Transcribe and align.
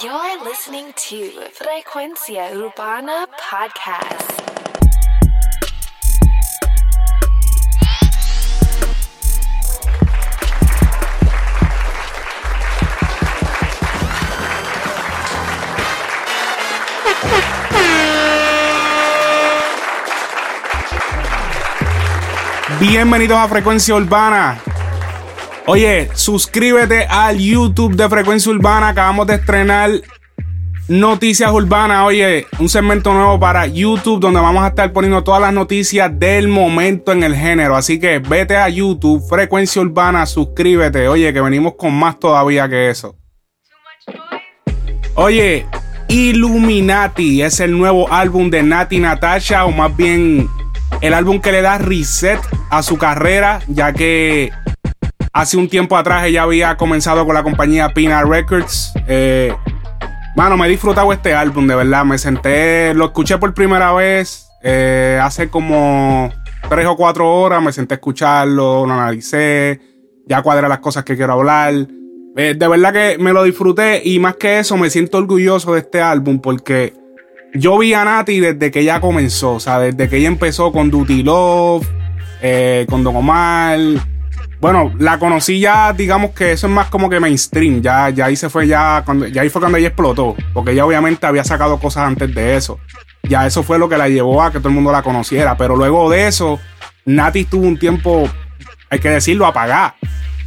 You're 0.00 0.42
listening 0.42 0.94
to 0.94 1.30
Frecuencia 1.52 2.50
Urbana 2.54 3.26
Podcast. 3.36 4.40
Bienvenidos 22.80 23.38
a 23.38 23.46
Frecuencia 23.46 23.94
Urbana. 23.94 24.71
Oye, 25.66 26.08
suscríbete 26.14 27.06
al 27.06 27.38
YouTube 27.38 27.94
de 27.94 28.08
Frecuencia 28.08 28.50
Urbana. 28.50 28.88
Acabamos 28.88 29.28
de 29.28 29.36
estrenar 29.36 29.90
Noticias 30.88 31.52
Urbanas. 31.52 32.04
Oye, 32.04 32.46
un 32.58 32.68
segmento 32.68 33.14
nuevo 33.14 33.38
para 33.38 33.66
YouTube 33.66 34.18
donde 34.18 34.40
vamos 34.40 34.64
a 34.64 34.68
estar 34.68 34.92
poniendo 34.92 35.22
todas 35.22 35.40
las 35.40 35.52
noticias 35.52 36.10
del 36.18 36.48
momento 36.48 37.12
en 37.12 37.22
el 37.22 37.36
género. 37.36 37.76
Así 37.76 38.00
que 38.00 38.18
vete 38.18 38.56
a 38.56 38.68
YouTube, 38.68 39.22
Frecuencia 39.28 39.80
Urbana, 39.80 40.26
suscríbete. 40.26 41.06
Oye, 41.06 41.32
que 41.32 41.40
venimos 41.40 41.74
con 41.76 41.94
más 41.94 42.18
todavía 42.18 42.68
que 42.68 42.90
eso. 42.90 43.14
Oye, 45.14 45.64
Illuminati 46.08 47.42
es 47.42 47.60
el 47.60 47.78
nuevo 47.78 48.12
álbum 48.12 48.50
de 48.50 48.64
Nati 48.64 48.98
Natasha, 48.98 49.64
o 49.64 49.70
más 49.70 49.96
bien 49.96 50.48
el 51.00 51.14
álbum 51.14 51.40
que 51.40 51.52
le 51.52 51.62
da 51.62 51.78
reset 51.78 52.40
a 52.68 52.82
su 52.82 52.98
carrera, 52.98 53.60
ya 53.68 53.92
que 53.92 54.50
hace 55.32 55.56
un 55.56 55.68
tiempo 55.68 55.96
atrás 55.96 56.24
ella 56.26 56.42
había 56.42 56.76
comenzado 56.76 57.24
con 57.24 57.34
la 57.34 57.42
compañía 57.42 57.88
Pina 57.90 58.22
Records. 58.22 58.92
Eh, 59.08 59.54
mano, 60.36 60.56
me 60.56 60.66
he 60.66 60.70
disfrutado 60.70 61.12
este 61.12 61.34
álbum, 61.34 61.66
de 61.66 61.74
verdad. 61.74 62.04
Me 62.04 62.18
senté, 62.18 62.94
lo 62.94 63.06
escuché 63.06 63.38
por 63.38 63.54
primera 63.54 63.92
vez 63.92 64.48
eh, 64.62 65.18
hace 65.22 65.48
como 65.48 66.30
tres 66.68 66.86
o 66.86 66.96
cuatro 66.96 67.32
horas. 67.32 67.62
Me 67.62 67.72
senté 67.72 67.94
a 67.94 67.96
escucharlo, 67.96 68.86
lo 68.86 68.92
analicé, 68.92 69.80
ya 70.26 70.42
cuadré 70.42 70.68
las 70.68 70.78
cosas 70.78 71.04
que 71.04 71.16
quiero 71.16 71.32
hablar. 71.32 71.74
Eh, 72.36 72.54
de 72.56 72.68
verdad 72.68 72.92
que 72.92 73.18
me 73.18 73.32
lo 73.32 73.42
disfruté 73.42 74.02
y 74.04 74.18
más 74.18 74.36
que 74.36 74.58
eso 74.58 74.76
me 74.76 74.88
siento 74.88 75.18
orgulloso 75.18 75.74
de 75.74 75.80
este 75.80 76.00
álbum 76.00 76.40
porque 76.40 76.94
yo 77.52 77.76
vi 77.76 77.92
a 77.92 78.06
Nati 78.06 78.40
desde 78.40 78.70
que 78.70 78.80
ella 78.80 79.02
comenzó, 79.02 79.52
o 79.52 79.60
sea, 79.60 79.78
desde 79.78 80.08
que 80.08 80.16
ella 80.16 80.28
empezó 80.28 80.72
con 80.72 80.90
Duty 80.90 81.22
Love, 81.22 81.86
eh, 82.40 82.86
con 82.88 83.04
Don 83.04 83.16
Omar. 83.16 83.78
Bueno, 84.62 84.92
la 85.00 85.18
conocí 85.18 85.58
ya, 85.58 85.92
digamos 85.92 86.30
que 86.30 86.52
eso 86.52 86.68
es 86.68 86.72
más 86.72 86.86
como 86.86 87.10
que 87.10 87.18
mainstream. 87.18 87.82
Ya, 87.82 88.10
ya 88.10 88.26
ahí 88.26 88.36
se 88.36 88.48
fue 88.48 88.68
ya, 88.68 89.02
cuando, 89.04 89.26
ya 89.26 89.42
ahí 89.42 89.48
fue 89.48 89.60
cuando 89.60 89.76
ella 89.76 89.88
explotó. 89.88 90.36
Porque 90.54 90.70
ella 90.70 90.86
obviamente 90.86 91.26
había 91.26 91.42
sacado 91.42 91.80
cosas 91.80 92.04
antes 92.04 92.32
de 92.32 92.54
eso. 92.54 92.78
Ya 93.24 93.44
eso 93.44 93.64
fue 93.64 93.80
lo 93.80 93.88
que 93.88 93.98
la 93.98 94.08
llevó 94.08 94.40
a 94.40 94.52
que 94.52 94.60
todo 94.60 94.68
el 94.68 94.76
mundo 94.76 94.92
la 94.92 95.02
conociera. 95.02 95.56
Pero 95.56 95.74
luego 95.74 96.08
de 96.08 96.28
eso, 96.28 96.60
Nati 97.04 97.40
estuvo 97.40 97.66
un 97.66 97.76
tiempo, 97.76 98.30
hay 98.88 99.00
que 99.00 99.08
decirlo, 99.08 99.46
apagada. 99.46 99.96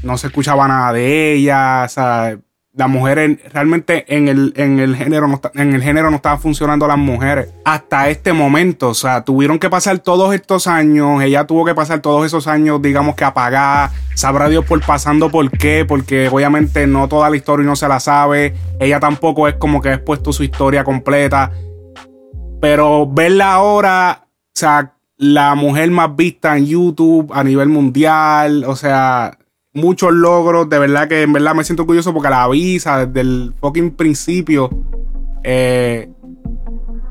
No 0.01 0.17
se 0.17 0.27
escuchaba 0.27 0.65
nada 0.65 0.93
de 0.93 1.33
ella. 1.33 1.83
O 1.83 1.89
sea, 1.89 2.37
las 2.75 2.89
mujeres 2.89 3.39
realmente 3.53 4.05
en 4.13 4.27
el, 4.27 4.53
en 4.57 4.79
el 4.79 4.97
género 4.97 5.29
no 5.29 5.39
en 5.53 5.73
el 5.73 5.81
género 5.81 6.09
no 6.09 6.17
estaban 6.17 6.41
funcionando 6.41 6.87
las 6.87 6.97
mujeres 6.97 7.53
hasta 7.63 8.09
este 8.09 8.33
momento. 8.33 8.89
O 8.89 8.93
sea, 8.93 9.23
tuvieron 9.23 9.59
que 9.59 9.69
pasar 9.69 9.99
todos 9.99 10.35
estos 10.35 10.67
años. 10.67 11.21
Ella 11.23 11.47
tuvo 11.47 11.63
que 11.63 11.73
pasar 11.73 12.01
todos 12.01 12.25
esos 12.25 12.47
años, 12.47 12.81
digamos 12.81 13.15
que 13.15 13.23
apagada. 13.23 13.91
Sabrá 14.13 14.49
Dios 14.49 14.65
por 14.65 14.81
pasando 14.85 15.29
por 15.29 15.49
qué, 15.51 15.85
porque 15.87 16.27
obviamente 16.29 16.85
no 16.85 17.07
toda 17.07 17.29
la 17.29 17.37
historia 17.37 17.65
no 17.65 17.77
se 17.77 17.87
la 17.87 17.99
sabe. 18.01 18.55
Ella 18.79 18.99
tampoco 18.99 19.47
es 19.47 19.55
como 19.55 19.81
que 19.81 19.89
ha 19.89 19.93
expuesto 19.93 20.33
su 20.33 20.43
historia 20.43 20.83
completa. 20.83 21.51
Pero 22.59 23.07
verla 23.07 23.53
ahora, 23.53 24.27
o 24.27 24.51
sea, 24.53 24.95
la 25.17 25.55
mujer 25.55 25.91
más 25.91 26.13
vista 26.15 26.57
en 26.57 26.65
YouTube 26.65 27.31
a 27.33 27.43
nivel 27.43 27.69
mundial, 27.69 28.65
o 28.65 28.75
sea, 28.75 29.37
muchos 29.75 30.11
logros. 30.11 30.67
De 30.67 30.79
verdad 30.79 31.07
que 31.07 31.21
en 31.21 31.33
verdad 31.33 31.53
me 31.53 31.63
siento 31.63 31.85
curioso 31.85 32.13
porque 32.13 32.29
la 32.29 32.43
avisa 32.43 33.05
desde 33.05 33.21
el 33.21 33.53
fucking 33.61 33.91
principio. 33.91 34.69
Eh, 35.43 36.09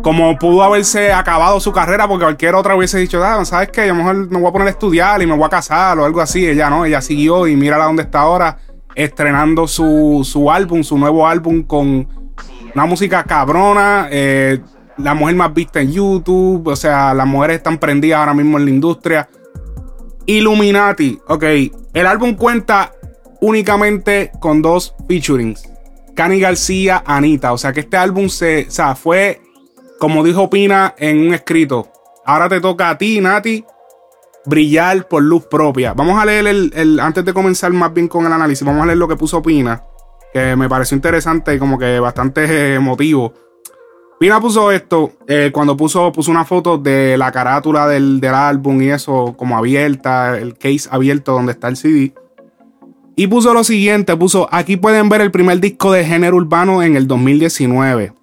como 0.03 0.39
pudo 0.39 0.63
haberse 0.63 1.13
acabado 1.13 1.61
su 1.61 1.73
carrera 1.73 2.07
porque 2.07 2.25
cualquier 2.25 2.55
otra 2.55 2.77
hubiese 2.77 2.99
dicho, 2.99 3.25
ah, 3.25 3.43
¿sabes 3.45 3.71
qué? 3.71 3.83
A 3.83 3.87
lo 3.87 3.95
mejor 3.95 4.31
me 4.31 4.39
voy 4.39 4.49
a 4.49 4.53
poner 4.53 4.69
a 4.69 4.71
estudiar 4.71 5.23
y 5.23 5.27
me 5.27 5.35
voy 5.35 5.47
a 5.47 5.49
casar 5.49 5.99
o 5.99 6.05
algo 6.05 6.21
así. 6.21 6.47
Ella 6.47 6.69
no, 6.69 6.85
ella 6.85 7.01
siguió 7.01 7.47
y 7.47 7.57
mírala 7.57 7.87
dónde 7.87 8.03
está 8.03 8.21
ahora, 8.21 8.59
estrenando 8.95 9.67
su, 9.67 10.21
su 10.25 10.51
álbum, 10.51 10.83
su 10.83 10.99
nuevo 10.99 11.27
álbum 11.27 11.63
con 11.63 12.07
una 12.75 12.85
música 12.85 13.25
cabrona. 13.25 14.09
Eh, 14.11 14.61
la 14.99 15.15
mujer 15.15 15.37
más 15.37 15.55
vista 15.55 15.81
en 15.81 15.93
YouTube, 15.93 16.67
o 16.67 16.77
sea, 16.77 17.15
las 17.15 17.27
mujeres 17.27 17.57
están 17.57 17.79
prendidas 17.79 18.19
ahora 18.19 18.35
mismo 18.35 18.59
en 18.59 18.65
la 18.67 18.71
industria. 18.71 19.29
Illuminati, 20.27 21.21
ok. 21.29 21.45
El 21.93 22.07
álbum 22.07 22.35
cuenta 22.35 22.93
únicamente 23.41 24.33
con 24.41 24.63
dos 24.63 24.95
featurings. 25.09 25.69
Cani 26.15 26.41
García, 26.41 27.03
Anita. 27.07 27.53
O 27.53 27.59
sea 27.59 27.73
que 27.73 27.81
este 27.81 27.97
álbum 27.97 28.29
se, 28.29 28.67
o 28.69 28.71
sea, 28.71 28.95
fue, 28.95 29.41
como 29.99 30.25
dijo 30.25 30.49
Pina 30.49 30.95
en 30.99 31.27
un 31.27 31.35
escrito. 31.35 31.91
Ahora 32.25 32.49
te 32.49 32.61
toca 32.61 32.89
a 32.89 32.97
ti, 32.97 33.21
Nati, 33.21 33.65
brillar 34.47 35.09
por 35.09 35.23
luz 35.23 35.45
propia. 35.47 35.93
Vamos 35.93 36.21
a 36.21 36.25
leer 36.25 36.47
el, 36.47 37.01
antes 37.01 37.25
de 37.25 37.35
comenzar 37.35 37.73
más 37.73 37.93
bien 37.93 38.09
con 38.09 38.25
el 38.27 38.33
análisis, 38.33 38.65
vamos 38.65 38.83
a 38.83 38.87
leer 38.87 38.99
lo 38.99 39.09
que 39.09 39.17
puso 39.17 39.43
Pina, 39.43 39.85
que 40.33 40.57
me 40.57 40.69
pareció 40.69 40.95
interesante 40.95 41.55
y 41.55 41.59
como 41.59 41.79
que 41.79 41.99
bastante 42.01 42.75
emotivo. 42.75 43.35
Pina 44.25 44.41
puso 44.41 44.73
esto 44.73 45.13
eh, 45.29 45.51
cuando 45.53 45.77
puso, 45.77 46.11
puso 46.11 46.31
una 46.31 46.47
foto 46.47 46.79
de 46.79 47.19
la 47.19 47.31
carátula 47.31 47.87
del, 47.87 48.21
del, 48.21 48.33
álbum 48.35 48.81
y 48.81 48.89
eso 48.89 49.35
como 49.37 49.59
abierta, 49.59 50.39
el 50.39 50.57
case 50.57 50.89
abierto 50.91 51.33
donde 51.33 51.53
está 51.53 51.69
el 51.69 51.77
CD. 51.77 52.15
Y 53.17 53.27
puso 53.27 53.53
lo 53.53 53.65
siguiente, 53.65 54.17
puso, 54.17 54.49
aquí 54.51 54.79
pueden 54.79 55.11
ver 55.11 55.21
el 55.21 55.31
primer 55.31 55.61
disco 55.61 55.93
de 55.93 56.07
género 56.07 56.37
urbano 56.37 56.83
en 56.83 56.97
el 56.97 57.07
2019. 57.07 58.15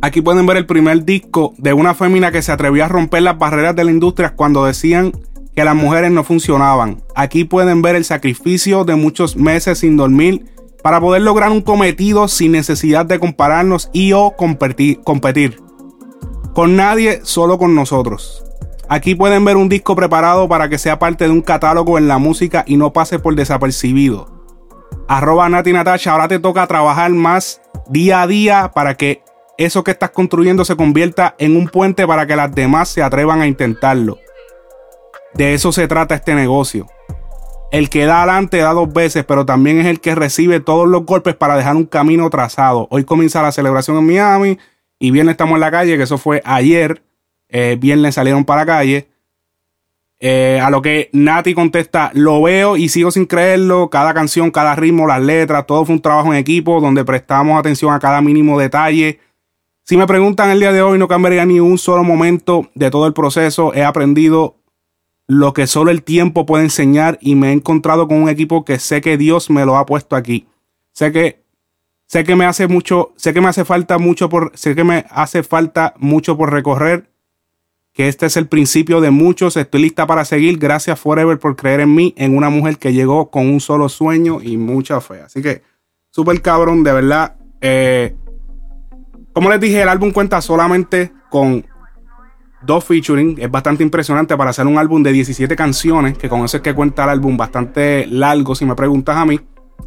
Aquí 0.00 0.22
pueden 0.22 0.46
ver 0.46 0.58
el 0.58 0.66
primer 0.66 1.04
disco 1.04 1.54
de 1.58 1.72
una 1.72 1.94
fémina 1.94 2.30
que 2.30 2.40
se 2.40 2.52
atrevió 2.52 2.84
a 2.84 2.88
romper 2.88 3.22
las 3.22 3.36
barreras 3.36 3.74
de 3.74 3.82
la 3.82 3.90
industria 3.90 4.36
cuando 4.36 4.64
decían 4.64 5.10
que 5.56 5.64
las 5.64 5.74
mujeres 5.74 6.12
no 6.12 6.22
funcionaban. 6.22 7.02
Aquí 7.16 7.42
pueden 7.42 7.82
ver 7.82 7.96
el 7.96 8.04
sacrificio 8.04 8.84
de 8.84 8.94
muchos 8.94 9.34
meses 9.34 9.80
sin 9.80 9.96
dormir 9.96 10.44
para 10.86 11.00
poder 11.00 11.22
lograr 11.22 11.50
un 11.50 11.62
cometido 11.62 12.28
sin 12.28 12.52
necesidad 12.52 13.04
de 13.04 13.18
compararnos 13.18 13.90
y 13.92 14.12
o 14.12 14.36
competir. 14.36 15.60
Con 16.54 16.76
nadie, 16.76 17.18
solo 17.24 17.58
con 17.58 17.74
nosotros. 17.74 18.44
Aquí 18.88 19.16
pueden 19.16 19.44
ver 19.44 19.56
un 19.56 19.68
disco 19.68 19.96
preparado 19.96 20.48
para 20.48 20.68
que 20.68 20.78
sea 20.78 21.00
parte 21.00 21.24
de 21.24 21.30
un 21.30 21.42
catálogo 21.42 21.98
en 21.98 22.06
la 22.06 22.18
música 22.18 22.62
y 22.68 22.76
no 22.76 22.92
pase 22.92 23.18
por 23.18 23.34
desapercibido. 23.34 24.28
Arroba 25.08 25.48
Nati 25.48 25.72
Natasha, 25.72 26.12
ahora 26.12 26.28
te 26.28 26.38
toca 26.38 26.64
trabajar 26.68 27.10
más 27.10 27.60
día 27.88 28.22
a 28.22 28.28
día 28.28 28.70
para 28.72 28.94
que 28.94 29.24
eso 29.58 29.82
que 29.82 29.90
estás 29.90 30.10
construyendo 30.10 30.64
se 30.64 30.76
convierta 30.76 31.34
en 31.40 31.56
un 31.56 31.66
puente 31.66 32.06
para 32.06 32.28
que 32.28 32.36
las 32.36 32.54
demás 32.54 32.90
se 32.90 33.02
atrevan 33.02 33.40
a 33.40 33.48
intentarlo. 33.48 34.18
De 35.34 35.52
eso 35.52 35.72
se 35.72 35.88
trata 35.88 36.14
este 36.14 36.36
negocio. 36.36 36.86
El 37.72 37.90
que 37.90 38.06
da 38.06 38.22
adelante 38.22 38.58
da 38.58 38.72
dos 38.72 38.92
veces, 38.92 39.24
pero 39.24 39.44
también 39.44 39.80
es 39.80 39.86
el 39.86 40.00
que 40.00 40.14
recibe 40.14 40.60
todos 40.60 40.88
los 40.88 41.04
golpes 41.04 41.34
para 41.34 41.56
dejar 41.56 41.76
un 41.76 41.84
camino 41.84 42.30
trazado. 42.30 42.86
Hoy 42.90 43.04
comienza 43.04 43.42
la 43.42 43.52
celebración 43.52 43.98
en 43.98 44.06
Miami 44.06 44.58
y 44.98 45.10
viernes 45.10 45.32
estamos 45.32 45.54
en 45.54 45.60
la 45.60 45.70
calle, 45.70 45.96
que 45.96 46.04
eso 46.04 46.16
fue 46.16 46.40
ayer. 46.44 47.02
Eh, 47.48 47.76
viernes 47.78 48.14
salieron 48.14 48.44
para 48.44 48.62
la 48.62 48.66
calle. 48.66 49.08
Eh, 50.18 50.60
a 50.62 50.70
lo 50.70 50.80
que 50.80 51.10
Nati 51.12 51.54
contesta, 51.54 52.10
lo 52.14 52.40
veo 52.40 52.76
y 52.76 52.88
sigo 52.88 53.10
sin 53.10 53.26
creerlo. 53.26 53.90
Cada 53.90 54.14
canción, 54.14 54.50
cada 54.50 54.74
ritmo, 54.76 55.06
las 55.06 55.20
letras, 55.20 55.66
todo 55.66 55.84
fue 55.84 55.96
un 55.96 56.02
trabajo 56.02 56.32
en 56.32 56.38
equipo 56.38 56.80
donde 56.80 57.04
prestamos 57.04 57.58
atención 57.58 57.92
a 57.92 57.98
cada 57.98 58.20
mínimo 58.22 58.58
detalle. 58.58 59.20
Si 59.82 59.96
me 59.96 60.06
preguntan 60.06 60.50
el 60.50 60.60
día 60.60 60.72
de 60.72 60.82
hoy, 60.82 60.98
no 60.98 61.08
cambiaría 61.08 61.44
ni 61.44 61.60
un 61.60 61.78
solo 61.78 62.04
momento 62.04 62.70
de 62.74 62.90
todo 62.90 63.06
el 63.06 63.12
proceso. 63.12 63.74
He 63.74 63.84
aprendido 63.84 64.56
lo 65.26 65.52
que 65.52 65.66
solo 65.66 65.90
el 65.90 66.02
tiempo 66.02 66.46
puede 66.46 66.64
enseñar 66.64 67.18
y 67.20 67.34
me 67.34 67.48
he 67.48 67.52
encontrado 67.52 68.06
con 68.06 68.22
un 68.22 68.28
equipo 68.28 68.64
que 68.64 68.78
sé 68.78 69.00
que 69.00 69.16
Dios 69.16 69.50
me 69.50 69.64
lo 69.64 69.76
ha 69.76 69.86
puesto 69.86 70.16
aquí. 70.16 70.46
Sé 70.92 71.12
que 71.12 71.42
sé 72.06 72.24
que 72.24 72.36
me 72.36 72.46
hace 72.46 72.68
mucho, 72.68 73.12
sé 73.16 73.34
que 73.34 73.40
me 73.40 73.48
hace 73.48 73.64
falta 73.64 73.98
mucho 73.98 74.28
por 74.28 74.52
sé 74.54 74.74
que 74.74 74.84
me 74.84 75.04
hace 75.10 75.42
falta 75.42 75.94
mucho 75.98 76.36
por 76.36 76.52
recorrer, 76.52 77.10
que 77.92 78.08
este 78.08 78.26
es 78.26 78.36
el 78.36 78.46
principio 78.46 79.00
de 79.00 79.10
muchos, 79.10 79.56
estoy 79.56 79.80
lista 79.80 80.06
para 80.06 80.24
seguir. 80.24 80.58
Gracias 80.58 81.00
Forever 81.00 81.38
por 81.38 81.56
creer 81.56 81.80
en 81.80 81.94
mí, 81.94 82.14
en 82.16 82.36
una 82.36 82.50
mujer 82.50 82.78
que 82.78 82.92
llegó 82.92 83.30
con 83.30 83.48
un 83.48 83.58
solo 83.58 83.88
sueño 83.88 84.40
y 84.42 84.58
mucha 84.58 85.00
fe. 85.00 85.22
Así 85.22 85.42
que 85.42 85.62
súper 86.10 86.40
cabrón, 86.42 86.84
de 86.84 86.92
verdad. 86.92 87.36
Eh, 87.60 88.14
como 89.32 89.50
les 89.50 89.60
dije, 89.60 89.82
el 89.82 89.88
álbum 89.88 90.12
cuenta 90.12 90.40
solamente 90.40 91.10
con 91.30 91.64
dos 92.62 92.84
featuring. 92.84 93.36
Es 93.40 93.50
bastante 93.50 93.82
impresionante 93.82 94.36
para 94.36 94.50
hacer 94.50 94.66
un 94.66 94.78
álbum 94.78 95.02
de 95.02 95.12
17 95.12 95.54
canciones, 95.56 96.18
que 96.18 96.28
con 96.28 96.44
eso 96.44 96.58
es 96.58 96.62
que 96.62 96.74
cuenta 96.74 97.04
el 97.04 97.10
álbum 97.10 97.36
bastante 97.36 98.06
largo, 98.06 98.54
si 98.54 98.64
me 98.64 98.74
preguntas 98.74 99.16
a 99.16 99.24
mí. 99.24 99.40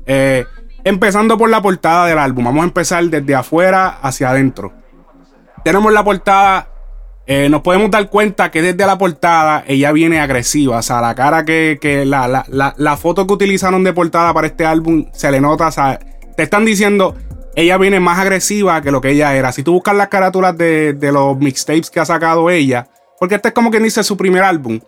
Eh, 0.05 0.45
Empezando 0.83 1.37
por 1.37 1.49
la 1.49 1.61
portada 1.61 2.05
del 2.05 2.17
álbum. 2.17 2.45
Vamos 2.45 2.61
a 2.61 2.65
empezar 2.65 3.03
desde 3.05 3.35
afuera 3.35 3.99
hacia 4.01 4.29
adentro. 4.29 4.73
Tenemos 5.63 5.91
la 5.91 6.03
portada. 6.03 6.69
Eh, 7.27 7.47
nos 7.49 7.61
podemos 7.61 7.91
dar 7.91 8.09
cuenta 8.09 8.49
que 8.49 8.61
desde 8.61 8.85
la 8.87 8.97
portada 8.97 9.63
ella 9.67 9.91
viene 9.91 10.19
agresiva. 10.19 10.77
O 10.77 10.81
sea, 10.81 11.01
la 11.01 11.13
cara 11.15 11.43
que, 11.45 11.77
la, 12.05 12.97
foto 12.97 13.27
que 13.27 13.33
utilizaron 13.33 13.83
de 13.83 13.93
portada 13.93 14.33
para 14.33 14.47
este 14.47 14.65
álbum 14.65 15.05
se 15.13 15.29
le 15.31 15.41
nota. 15.41 15.67
O 15.67 15.71
sea, 15.71 15.99
te 16.35 16.43
están 16.43 16.63
diciendo, 16.65 17.15
ella 17.55 17.77
viene 17.77 17.99
más 17.99 18.19
agresiva 18.19 18.81
que 18.81 18.91
lo 18.91 19.01
que 19.01 19.11
ella 19.11 19.35
era. 19.35 19.51
Si 19.51 19.63
tú 19.63 19.73
buscas 19.73 19.95
las 19.95 20.07
carátulas 20.07 20.57
de, 20.57 20.93
de 20.93 21.11
los 21.11 21.37
mixtapes 21.37 21.89
que 21.89 21.99
ha 21.99 22.05
sacado 22.05 22.49
ella, 22.49 22.87
porque 23.19 23.35
este 23.35 23.49
es 23.49 23.53
como 23.53 23.71
que 23.71 23.79
dice 23.79 24.03
su 24.03 24.15
primer 24.17 24.43
álbum. 24.43 24.79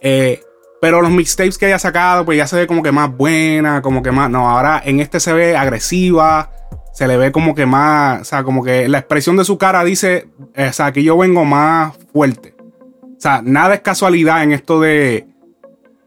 Eh, 0.00 0.40
pero 0.80 1.00
los 1.00 1.10
mixtapes 1.10 1.58
que 1.58 1.66
ella 1.66 1.76
ha 1.76 1.80
sacado, 1.80 2.24
pues 2.24 2.38
ya 2.38 2.46
se 2.46 2.56
ve 2.56 2.66
como 2.66 2.82
que 2.82 2.92
más 2.92 3.14
buena, 3.16 3.82
como 3.82 4.02
que 4.02 4.10
más. 4.10 4.30
No, 4.30 4.48
ahora 4.48 4.82
en 4.84 5.00
este 5.00 5.20
se 5.20 5.32
ve 5.32 5.56
agresiva, 5.56 6.50
se 6.92 7.06
le 7.06 7.16
ve 7.16 7.32
como 7.32 7.54
que 7.54 7.66
más. 7.66 8.20
O 8.20 8.24
sea, 8.24 8.44
como 8.44 8.64
que 8.64 8.88
la 8.88 8.98
expresión 8.98 9.36
de 9.36 9.44
su 9.44 9.58
cara 9.58 9.84
dice, 9.84 10.28
eh, 10.54 10.68
o 10.68 10.72
sea, 10.72 10.92
que 10.92 11.02
yo 11.02 11.16
vengo 11.16 11.44
más 11.44 11.94
fuerte. 12.12 12.54
O 13.00 13.20
sea, 13.20 13.42
nada 13.42 13.74
es 13.74 13.80
casualidad 13.80 14.42
en 14.42 14.52
esto 14.52 14.80
de, 14.80 15.26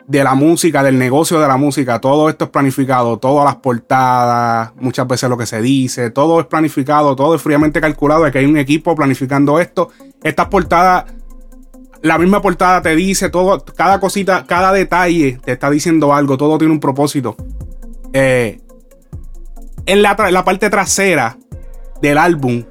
de 0.08 0.24
la 0.24 0.36
música, 0.36 0.84
del 0.84 0.98
negocio 0.98 1.40
de 1.40 1.48
la 1.48 1.58
música. 1.58 2.00
Todo 2.00 2.30
esto 2.30 2.46
es 2.46 2.52
planificado, 2.52 3.18
todas 3.18 3.46
las 3.46 3.56
portadas, 3.58 4.72
muchas 4.76 5.08
veces 5.08 5.30
lo 5.30 5.38
que 5.38 5.46
se 5.46 5.62
dice, 5.62 6.12
todo 6.12 6.40
es 6.40 6.46
planificado, 6.46 7.16
todo 7.16 7.36
es 7.36 7.42
fríamente 7.42 7.82
calculado. 7.82 8.30
que 8.32 8.40
hay 8.40 8.46
un 8.46 8.58
equipo 8.58 8.96
planificando 8.96 9.60
esto. 9.60 9.90
Estas 10.24 10.48
portadas 10.48 11.06
la 12.06 12.20
misma 12.20 12.40
portada 12.40 12.84
te 12.84 12.96
dice 12.96 13.30
todo, 13.32 13.66
cada 13.76 14.00
cosita, 14.00 14.46
cada 14.46 14.72
detalle 14.72 15.40
te 15.44 15.54
está 15.54 15.72
diciendo 15.72 16.14
algo, 16.14 16.38
todo 16.38 16.60
tiene 16.60 16.72
un 16.72 16.80
propósito. 16.80 17.36
Eh, 18.14 18.60
en 19.88 20.02
la, 20.04 20.16
parte 20.16 20.70
trasera 20.70 21.38
del 22.04 22.20
álbum, 22.20 22.64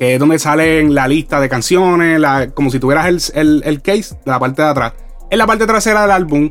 que 0.00 0.14
es 0.14 0.20
donde 0.20 0.40
sale 0.40 0.82
la 0.88 1.06
lista 1.06 1.38
de 1.38 1.48
canciones, 1.48 2.20
como 2.54 2.70
si 2.70 2.80
tuvieras 2.80 3.32
el, 3.36 3.62
el, 3.64 3.82
case 3.82 4.16
de 4.24 4.30
la 4.30 4.40
parte 4.40 4.62
de 4.62 4.68
atrás. 4.68 4.92
En 5.30 5.38
la 5.38 5.46
parte 5.46 5.66
trasera 5.66 6.02
del 6.02 6.10
álbum, 6.10 6.50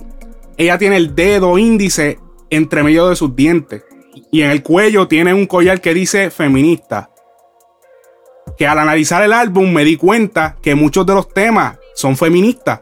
ella 0.58 0.78
tiene 0.78 0.98
el 0.98 1.16
dedo 1.16 1.58
índice 1.58 2.20
entre 2.50 2.84
medio 2.84 3.08
de 3.10 3.16
sus 3.16 3.36
dientes. 3.36 3.84
Y 4.31 4.42
en 4.42 4.52
el 4.52 4.64
cuello 4.64 5.08
tiene 5.08 5.34
un 5.34 5.46
collar 5.46 5.81
que 5.81 5.94
dice 5.94 6.30
feminista 6.30 7.10
que 8.58 8.68
al 8.68 8.78
analizar 8.78 9.24
el 9.24 9.34
álbum 9.34 9.72
me 9.72 9.84
di 9.84 9.98
cuenta 9.98 10.58
que 10.62 10.75
muchos 10.75 11.06
de 11.06 11.14
los 11.14 11.30
temas 11.30 11.78
son 11.96 12.18
feministas. 12.18 12.81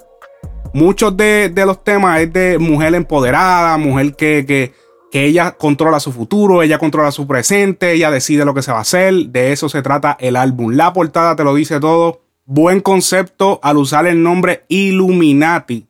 Muchos 0.73 1.15
de, 1.17 1.51
los 1.55 1.83
temas 1.83 2.21
es 2.21 2.31
de 2.33 2.57
mujer 2.57 2.95
empoderada, 2.95 3.77
mujer 3.77 4.15
que, 4.15 4.45
que, 4.47 4.73
que, 5.11 5.25
ella 5.25 5.51
controla 5.51 5.99
su 5.99 6.11
futuro, 6.13 6.63
ella 6.63 6.77
controla 6.77 7.11
su 7.11 7.27
presente, 7.27 7.91
ella 7.91 8.09
decide 8.09 8.45
lo 8.45 8.53
que 8.53 8.61
se 8.61 8.71
va 8.71 8.79
a 8.79 8.81
hacer. 8.81 9.13
De 9.27 9.51
eso 9.51 9.67
se 9.67 9.81
trata 9.81 10.17
el 10.19 10.35
álbum. 10.35 10.71
La 10.73 10.93
portada 10.93 11.35
te 11.35 11.43
lo 11.43 11.53
dice 11.53 11.79
todo. 11.79 12.21
Buen 12.45 12.81
concepto 12.81 13.59
al 13.63 13.77
usar 13.77 14.07
el 14.07 14.21
nombre 14.21 14.65
Illuminati. 14.67 15.87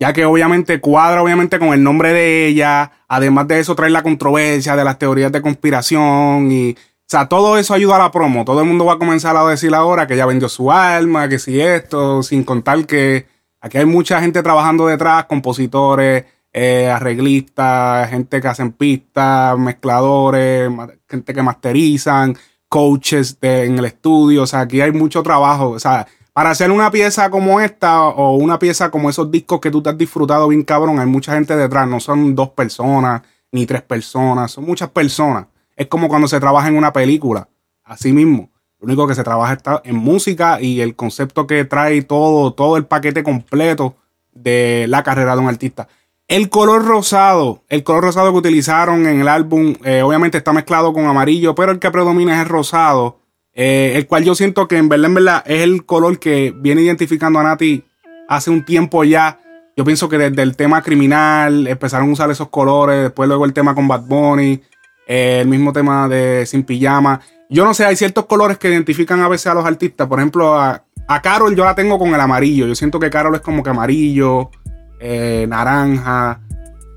Ya 0.00 0.12
que 0.12 0.24
obviamente 0.24 0.80
cuadra 0.80 1.22
obviamente 1.22 1.58
con 1.58 1.68
el 1.68 1.82
nombre 1.82 2.12
de 2.12 2.46
ella. 2.46 2.92
Además 3.08 3.48
de 3.48 3.60
eso 3.60 3.74
trae 3.74 3.90
la 3.90 4.02
controversia 4.02 4.76
de 4.76 4.84
las 4.84 4.98
teorías 4.98 5.32
de 5.32 5.42
conspiración 5.42 6.52
y 6.52 6.76
o 7.08 7.10
sea, 7.10 7.26
todo 7.26 7.56
eso 7.56 7.72
ayuda 7.72 7.96
a 7.96 8.00
la 8.00 8.10
promo. 8.10 8.44
Todo 8.44 8.60
el 8.60 8.66
mundo 8.66 8.84
va 8.84 8.92
a 8.92 8.98
comenzar 8.98 9.34
a 9.34 9.46
decir 9.46 9.74
ahora 9.74 10.06
que 10.06 10.14
ya 10.14 10.26
vendió 10.26 10.46
su 10.50 10.70
alma, 10.70 11.26
que 11.26 11.38
si 11.38 11.58
esto, 11.58 12.22
sin 12.22 12.44
contar 12.44 12.84
que 12.84 13.26
aquí 13.62 13.78
hay 13.78 13.86
mucha 13.86 14.20
gente 14.20 14.42
trabajando 14.42 14.86
detrás, 14.86 15.24
compositores, 15.24 16.26
eh, 16.52 16.90
arreglistas, 16.90 18.10
gente 18.10 18.42
que 18.42 18.48
hacen 18.48 18.72
pistas, 18.72 19.58
mezcladores, 19.58 20.70
gente 21.08 21.32
que 21.32 21.42
masterizan, 21.42 22.36
coaches 22.68 23.38
en 23.40 23.78
el 23.78 23.84
estudio. 23.84 24.42
O 24.42 24.46
sea, 24.46 24.60
aquí 24.60 24.80
hay 24.80 24.92
mucho 24.92 25.22
trabajo. 25.22 25.70
O 25.70 25.78
sea, 25.78 26.06
para 26.32 26.50
hacer 26.50 26.70
una 26.70 26.90
pieza 26.90 27.30
como 27.30 27.60
esta 27.60 28.02
o 28.02 28.36
una 28.36 28.58
pieza 28.58 28.90
como 28.90 29.10
esos 29.10 29.30
discos 29.30 29.60
que 29.60 29.70
tú 29.70 29.82
te 29.82 29.90
has 29.90 29.98
disfrutado 29.98 30.48
bien 30.48 30.62
cabrón, 30.62 30.98
hay 30.98 31.06
mucha 31.06 31.34
gente 31.34 31.56
detrás. 31.56 31.88
No 31.88 32.00
son 32.00 32.34
dos 32.34 32.50
personas 32.50 33.22
ni 33.50 33.66
tres 33.66 33.82
personas, 33.82 34.52
son 34.52 34.64
muchas 34.64 34.90
personas. 34.90 35.46
Es 35.76 35.86
como 35.86 36.08
cuando 36.08 36.28
se 36.28 36.40
trabaja 36.40 36.68
en 36.68 36.76
una 36.76 36.92
película, 36.92 37.48
así 37.84 38.12
mismo. 38.12 38.50
Lo 38.80 38.86
único 38.86 39.08
que 39.08 39.14
se 39.14 39.24
trabaja 39.24 39.54
está 39.54 39.82
en 39.84 39.96
música 39.96 40.60
y 40.60 40.80
el 40.80 40.94
concepto 40.94 41.46
que 41.46 41.64
trae 41.64 42.02
todo, 42.02 42.52
todo 42.52 42.76
el 42.76 42.86
paquete 42.86 43.22
completo 43.24 43.96
de 44.32 44.86
la 44.88 45.02
carrera 45.02 45.34
de 45.34 45.40
un 45.40 45.48
artista. 45.48 45.88
El 46.28 46.50
color 46.50 46.84
rosado, 46.84 47.64
el 47.70 47.82
color 47.82 48.04
rosado 48.04 48.30
que 48.30 48.38
utilizaron 48.38 49.06
en 49.06 49.22
el 49.22 49.28
álbum, 49.28 49.74
eh, 49.82 50.02
obviamente 50.02 50.36
está 50.36 50.52
mezclado 50.52 50.92
con 50.92 51.06
amarillo, 51.06 51.54
pero 51.54 51.72
el 51.72 51.78
que 51.78 51.90
predomina 51.90 52.34
es 52.34 52.42
el 52.42 52.48
rosado, 52.50 53.20
eh, 53.54 53.94
el 53.96 54.06
cual 54.06 54.24
yo 54.24 54.34
siento 54.34 54.68
que 54.68 54.76
en 54.76 54.90
verdad, 54.90 55.06
en 55.06 55.14
verdad 55.14 55.42
es 55.46 55.62
el 55.62 55.86
color 55.86 56.18
que 56.18 56.54
viene 56.54 56.82
identificando 56.82 57.38
a 57.38 57.44
Nati 57.44 57.82
hace 58.28 58.50
un 58.50 58.62
tiempo 58.62 59.04
ya. 59.04 59.40
Yo 59.74 59.84
pienso 59.86 60.10
que 60.10 60.18
desde 60.18 60.42
el 60.42 60.54
tema 60.54 60.82
criminal 60.82 61.66
empezaron 61.66 62.10
a 62.10 62.12
usar 62.12 62.30
esos 62.30 62.48
colores, 62.48 63.04
después 63.04 63.26
luego 63.26 63.46
el 63.46 63.54
tema 63.54 63.74
con 63.74 63.88
Bad 63.88 64.02
Bunny, 64.02 64.60
eh, 65.06 65.38
el 65.40 65.48
mismo 65.48 65.72
tema 65.72 66.08
de 66.08 66.44
Sin 66.44 66.62
Pijama. 66.62 67.22
Yo 67.48 67.64
no 67.64 67.72
sé, 67.72 67.86
hay 67.86 67.96
ciertos 67.96 68.26
colores 68.26 68.58
que 68.58 68.68
identifican 68.68 69.20
a 69.20 69.28
veces 69.28 69.46
a 69.46 69.54
los 69.54 69.64
artistas. 69.64 70.06
Por 70.06 70.18
ejemplo, 70.18 70.60
a, 70.60 70.84
Carol 71.22 71.56
yo 71.56 71.64
la 71.64 71.74
tengo 71.74 71.98
con 71.98 72.14
el 72.14 72.20
amarillo. 72.20 72.66
Yo 72.66 72.74
siento 72.74 73.00
que 73.00 73.08
Carol 73.08 73.34
es 73.34 73.40
como 73.40 73.62
que 73.62 73.70
amarillo, 73.70 74.50
eh, 75.00 75.46
naranja, 75.48 76.40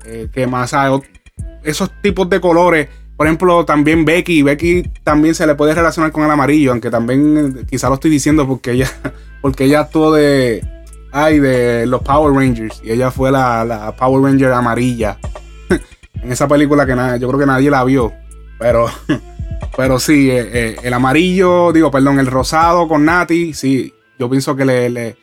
eh, 0.04 0.28
que 0.32 0.46
más 0.46 0.74
esos 1.62 1.90
tipos 2.02 2.28
de 2.28 2.40
colores. 2.40 2.88
Por 3.16 3.26
ejemplo, 3.26 3.64
también 3.64 4.04
Becky. 4.04 4.42
Becky 4.42 4.82
también 5.04 5.34
se 5.34 5.46
le 5.46 5.54
puede 5.54 5.74
relacionar 5.74 6.12
con 6.12 6.24
el 6.24 6.30
amarillo, 6.30 6.72
aunque 6.72 6.90
también 6.90 7.66
quizá 7.68 7.88
lo 7.88 7.94
estoy 7.94 8.10
diciendo 8.10 8.46
porque 8.46 8.72
ella, 8.72 8.90
porque 9.42 9.64
ella 9.64 9.80
actuó 9.80 10.12
de, 10.12 10.64
ay, 11.12 11.38
de 11.38 11.86
los 11.86 12.02
Power 12.02 12.34
Rangers 12.34 12.80
y 12.82 12.90
ella 12.90 13.10
fue 13.10 13.30
la, 13.30 13.64
la 13.64 13.94
Power 13.94 14.22
Ranger 14.22 14.52
amarilla 14.52 15.18
en 16.22 16.32
esa 16.32 16.48
película 16.48 16.86
que 16.86 16.94
yo 17.20 17.28
creo 17.28 17.38
que 17.38 17.46
nadie 17.46 17.70
la 17.70 17.84
vio. 17.84 18.12
Pero, 18.58 18.86
pero 19.76 19.98
sí, 19.98 20.30
eh, 20.30 20.48
eh, 20.52 20.76
el 20.82 20.94
amarillo, 20.94 21.72
digo, 21.72 21.90
perdón, 21.90 22.18
el 22.18 22.26
rosado 22.26 22.88
con 22.88 23.04
Nati, 23.04 23.54
sí, 23.54 23.92
yo 24.18 24.30
pienso 24.30 24.56
que 24.56 24.64
le, 24.64 25.16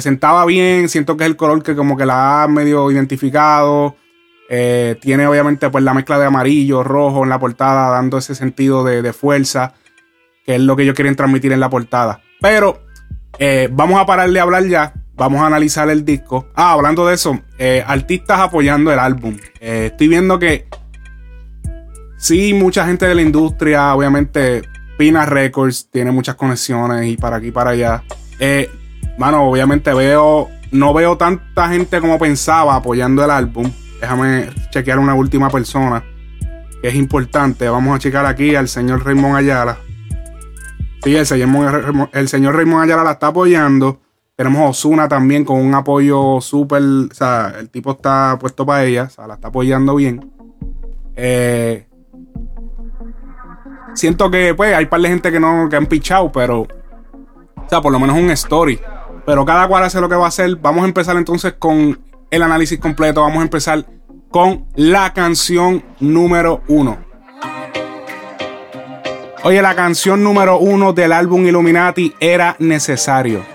sentaba 0.00 0.44
bien. 0.46 0.88
Siento 0.88 1.16
que 1.16 1.24
es 1.24 1.30
el 1.30 1.36
color 1.36 1.62
que 1.62 1.74
como 1.74 1.96
que 1.96 2.06
la 2.06 2.42
ha 2.42 2.48
medio 2.48 2.90
identificado. 2.90 3.96
Eh, 4.48 4.96
tiene 5.00 5.26
obviamente 5.26 5.70
pues 5.70 5.82
la 5.82 5.94
mezcla 5.94 6.18
de 6.18 6.26
amarillo, 6.26 6.82
rojo 6.82 7.22
en 7.22 7.30
la 7.30 7.38
portada, 7.38 7.90
dando 7.90 8.18
ese 8.18 8.34
sentido 8.34 8.84
de, 8.84 9.12
fuerza, 9.12 9.74
que 10.44 10.56
es 10.56 10.60
lo 10.60 10.76
que 10.76 10.82
ellos 10.82 10.94
quieren 10.94 11.16
transmitir 11.16 11.52
en 11.52 11.60
la 11.60 11.70
portada. 11.70 12.20
Pero 12.40 12.82
vamos 13.70 14.00
a 14.00 14.06
parar 14.06 14.30
de 14.30 14.40
hablar 14.40 14.66
ya 14.66 14.92
Vamos 15.14 15.42
a 15.42 15.46
analizar 15.46 15.88
el 15.90 16.04
disco. 16.04 16.48
Ah, 16.54 16.72
hablando 16.72 17.06
de 17.06 17.14
eso, 17.14 17.38
eh, 17.58 17.84
artistas 17.86 18.40
apoyando 18.40 18.92
el 18.92 18.98
álbum. 18.98 19.36
Eh, 19.60 19.90
estoy 19.92 20.08
viendo 20.08 20.38
que 20.38 20.66
sí, 22.16 22.54
mucha 22.54 22.86
gente 22.86 23.06
de 23.06 23.14
la 23.14 23.22
industria, 23.22 23.94
obviamente, 23.94 24.62
Pina 24.96 25.26
Records 25.26 25.90
tiene 25.90 26.12
muchas 26.12 26.34
conexiones 26.34 27.06
y 27.06 27.16
para 27.16 27.36
aquí 27.36 27.48
y 27.48 27.52
para 27.52 27.70
allá. 27.70 28.02
Mano, 29.18 29.44
obviamente 29.44 29.92
veo, 29.92 30.48
no 30.70 30.94
veo 30.94 31.16
tanta 31.16 31.68
gente 31.68 32.00
como 32.00 32.18
pensaba 32.18 32.76
apoyando 32.76 33.24
el 33.24 33.30
álbum. 33.30 33.70
Déjame 34.00 34.48
chequear 34.70 34.98
una 34.98 35.14
última 35.14 35.48
persona 35.50 36.02
que 36.82 36.88
es 36.88 36.94
importante. 36.94 37.68
Vamos 37.68 37.94
a 37.94 37.98
checar 37.98 38.26
aquí 38.26 38.56
al 38.56 38.68
señor 38.68 39.04
Raymond 39.04 39.36
Ayala. 39.36 39.78
Sí, 41.04 41.16
el 41.16 41.26
señor, 41.26 42.56
Raymond 42.56 42.84
Ayala 42.84 43.04
la 43.04 43.12
está 43.12 43.28
apoyando. 43.28 44.00
Tenemos 44.36 44.70
Osuna 44.70 45.08
también 45.08 45.44
con 45.44 45.60
un 45.60 45.74
apoyo 45.74 46.40
súper. 46.40 46.82
O 46.82 47.14
sea, 47.14 47.54
el 47.58 47.70
tipo 47.70 47.92
está 47.92 48.36
puesto 48.40 48.66
para 48.66 48.84
ella. 48.84 49.04
O 49.04 49.10
sea, 49.10 49.26
la 49.26 49.34
está 49.34 49.48
apoyando 49.48 49.94
bien. 49.94 50.32
Eh, 51.14 51.86
siento 53.94 54.30
que, 54.30 54.54
pues, 54.54 54.74
hay 54.74 54.86
par 54.86 55.00
de 55.00 55.08
gente 55.08 55.30
que 55.30 55.38
no 55.38 55.68
que 55.68 55.76
han 55.76 55.86
pichado, 55.86 56.32
pero. 56.32 56.62
O 56.62 57.68
sea, 57.68 57.80
por 57.80 57.92
lo 57.92 58.00
menos 58.00 58.16
un 58.16 58.30
story. 58.30 58.80
Pero 59.24 59.44
cada 59.44 59.68
cual 59.68 59.84
hace 59.84 60.00
lo 60.00 60.08
que 60.08 60.14
va 60.14 60.26
a 60.26 60.28
hacer. 60.28 60.56
Vamos 60.56 60.82
a 60.82 60.86
empezar 60.86 61.16
entonces 61.16 61.54
con 61.58 62.00
el 62.30 62.42
análisis 62.42 62.78
completo. 62.78 63.20
Vamos 63.22 63.38
a 63.38 63.42
empezar 63.42 63.84
con 64.30 64.66
la 64.74 65.12
canción 65.12 65.84
número 66.00 66.62
uno. 66.68 66.98
Oye, 69.44 69.60
la 69.60 69.74
canción 69.74 70.22
número 70.22 70.58
uno 70.58 70.92
del 70.92 71.12
álbum 71.12 71.44
Illuminati 71.44 72.14
era 72.20 72.56
necesario. 72.60 73.51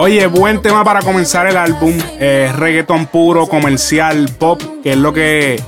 Oye, 0.00 0.26
buen 0.26 0.62
tema 0.62 0.84
para 0.84 1.00
comenzar 1.02 1.46
el 1.46 1.56
álbum, 1.56 1.92
eh, 2.20 2.52
reggaeton 2.56 3.06
puro, 3.06 3.46
comercial, 3.46 4.28
pop, 4.38 4.62
que 4.82 4.92
es 4.92 4.96
lo 4.96 5.12
que 5.12 5.60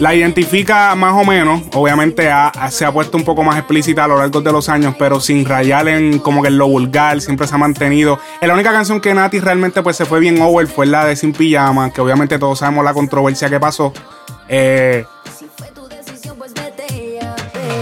la 0.00 0.14
identifica 0.14 0.94
más 0.94 1.14
o 1.14 1.24
menos. 1.24 1.62
Obviamente 1.74 2.30
se 2.70 2.84
ha 2.84 2.92
puesto 2.92 3.16
un 3.16 3.24
poco 3.24 3.42
más 3.42 3.58
explícita 3.58 4.04
a 4.04 4.08
lo 4.08 4.18
largo 4.18 4.40
de 4.40 4.52
los 4.52 4.68
años, 4.68 4.94
pero 4.98 5.20
sin 5.20 5.44
rayar 5.44 5.88
en 5.88 6.18
como 6.18 6.42
que 6.42 6.50
lo 6.50 6.68
vulgar, 6.68 7.20
siempre 7.20 7.46
se 7.46 7.54
ha 7.54 7.58
mantenido. 7.58 8.18
La 8.40 8.54
única 8.54 8.72
canción 8.72 9.00
que 9.00 9.14
Nati 9.14 9.40
realmente 9.40 9.82
pues 9.82 9.96
se 9.96 10.04
fue 10.04 10.20
bien 10.20 10.40
over 10.40 10.66
fue 10.66 10.86
la 10.86 11.04
de 11.04 11.16
Sin 11.16 11.32
Pijama, 11.32 11.90
que 11.92 12.00
obviamente 12.00 12.38
todos 12.38 12.58
sabemos 12.58 12.84
la 12.84 12.94
controversia 12.94 13.48
que 13.48 13.60
pasó. 13.60 13.92
Eh, 14.48 15.04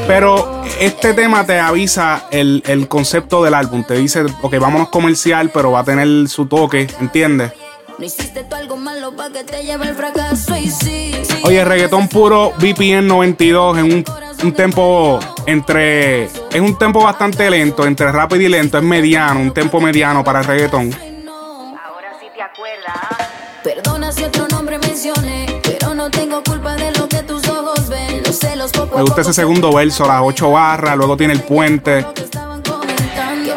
pero 0.06 0.62
este 0.80 1.14
tema 1.14 1.44
te 1.44 1.58
avisa 1.58 2.28
el, 2.30 2.62
el, 2.66 2.86
concepto 2.86 3.42
del 3.42 3.54
álbum. 3.54 3.82
Te 3.84 3.94
dice, 3.94 4.24
ok, 4.42 4.58
vámonos 4.58 4.88
comercial, 4.88 5.50
pero 5.52 5.72
va 5.72 5.80
a 5.80 5.84
tener 5.84 6.28
su 6.28 6.46
toque, 6.46 6.86
¿entiendes? 7.00 7.52
Oye, 11.44 11.64
reggaetón 11.64 12.08
puro 12.08 12.52
BPN 12.58 13.06
92 13.06 13.78
en 13.78 13.84
un, 13.84 14.04
un 14.42 14.52
tempo 14.52 15.20
entre. 15.46 16.24
Es 16.24 16.60
un 16.60 16.76
tempo 16.76 17.02
bastante 17.02 17.48
lento, 17.50 17.86
entre 17.86 18.10
rápido 18.10 18.42
y 18.42 18.48
lento. 18.48 18.78
Es 18.78 18.84
mediano, 18.84 19.40
un 19.40 19.52
tempo 19.52 19.80
mediano 19.80 20.24
para 20.24 20.40
el 20.40 20.44
reggaetón. 20.46 20.92
Ahora 20.92 22.16
sí 22.20 22.26
te 22.34 22.42
acuerdas. 22.42 22.96
Perdona 23.62 24.12
si 24.12 24.24
otro 24.24 24.48
nombre 24.48 24.78
mencioné, 24.78 25.60
pero 25.62 25.94
no 25.94 26.10
tengo 26.10 26.42
culpa 26.42 26.74
de 26.76 26.92
lo 26.92 27.08
que 27.08 27.22
tus 27.22 27.46
ojos 27.48 27.88
ven. 27.88 28.22
Los 28.24 28.38
celos 28.38 28.72
Me 28.94 29.02
gusta 29.02 29.20
ese 29.20 29.32
segundo 29.32 29.72
verso, 29.72 30.06
las 30.06 30.22
ocho 30.22 30.50
barras, 30.50 30.96
luego 30.96 31.16
tiene 31.16 31.32
el 31.32 31.42
puente. 31.42 32.04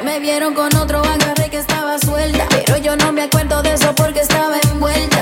Me 0.03 0.20
vieron 0.20 0.53
con 0.53 0.74
otro 0.75 1.00
agarré 1.00 1.50
que 1.50 1.58
estaba 1.58 1.98
suelta, 2.00 2.48
pero 2.50 2.77
yo 2.77 2.96
no 2.96 3.12
me 3.12 3.24
acuerdo 3.24 3.62
de 3.62 3.74
eso 3.74 3.94
porque 3.96 4.22
estaba 4.22 4.58
envuelta. 4.72 5.19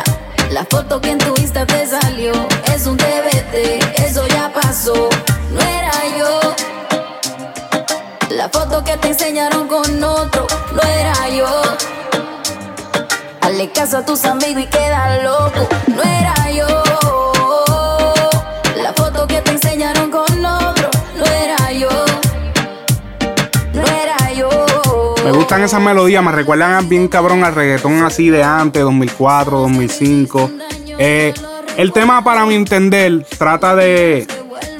La 0.57 0.65
foto 0.65 0.99
que 0.99 1.11
en 1.11 1.19
tu 1.19 1.35
Insta 1.39 1.67
te 1.67 1.85
salió 1.85 2.31
es 2.73 2.87
un 2.87 2.97
DVD, 2.97 3.79
eso 4.03 4.25
ya 4.25 4.51
pasó, 4.51 5.07
no 5.51 5.61
era 5.61 5.91
yo. 6.17 6.39
La 8.31 8.49
foto 8.49 8.83
que 8.83 8.97
te 8.97 9.09
enseñaron 9.09 9.67
con 9.67 10.03
otro, 10.03 10.47
no 10.73 10.81
era 10.81 11.29
yo. 11.29 11.61
Hazle 13.39 13.71
caso 13.71 13.99
a 13.99 14.01
tus 14.03 14.25
amigos 14.25 14.63
y 14.63 14.65
queda 14.65 15.21
loco, 15.21 15.69
no 15.89 16.01
era 16.01 16.33
yo. 16.33 16.46
Me 25.27 25.33
gustan 25.33 25.61
esas 25.61 25.81
melodías, 25.81 26.23
me 26.23 26.31
recuerdan 26.31 26.87
bien 26.87 27.09
cabrón 27.09 27.43
al 27.43 27.53
reggaetón 27.53 28.01
así 28.01 28.29
de 28.29 28.43
antes, 28.43 28.81
2004, 28.81 29.59
2005. 29.59 30.51
Eh, 30.97 31.33
el 31.75 31.91
tema, 31.91 32.23
para 32.23 32.45
mi 32.45 32.55
entender, 32.55 33.25
trata 33.37 33.75
de, 33.75 34.25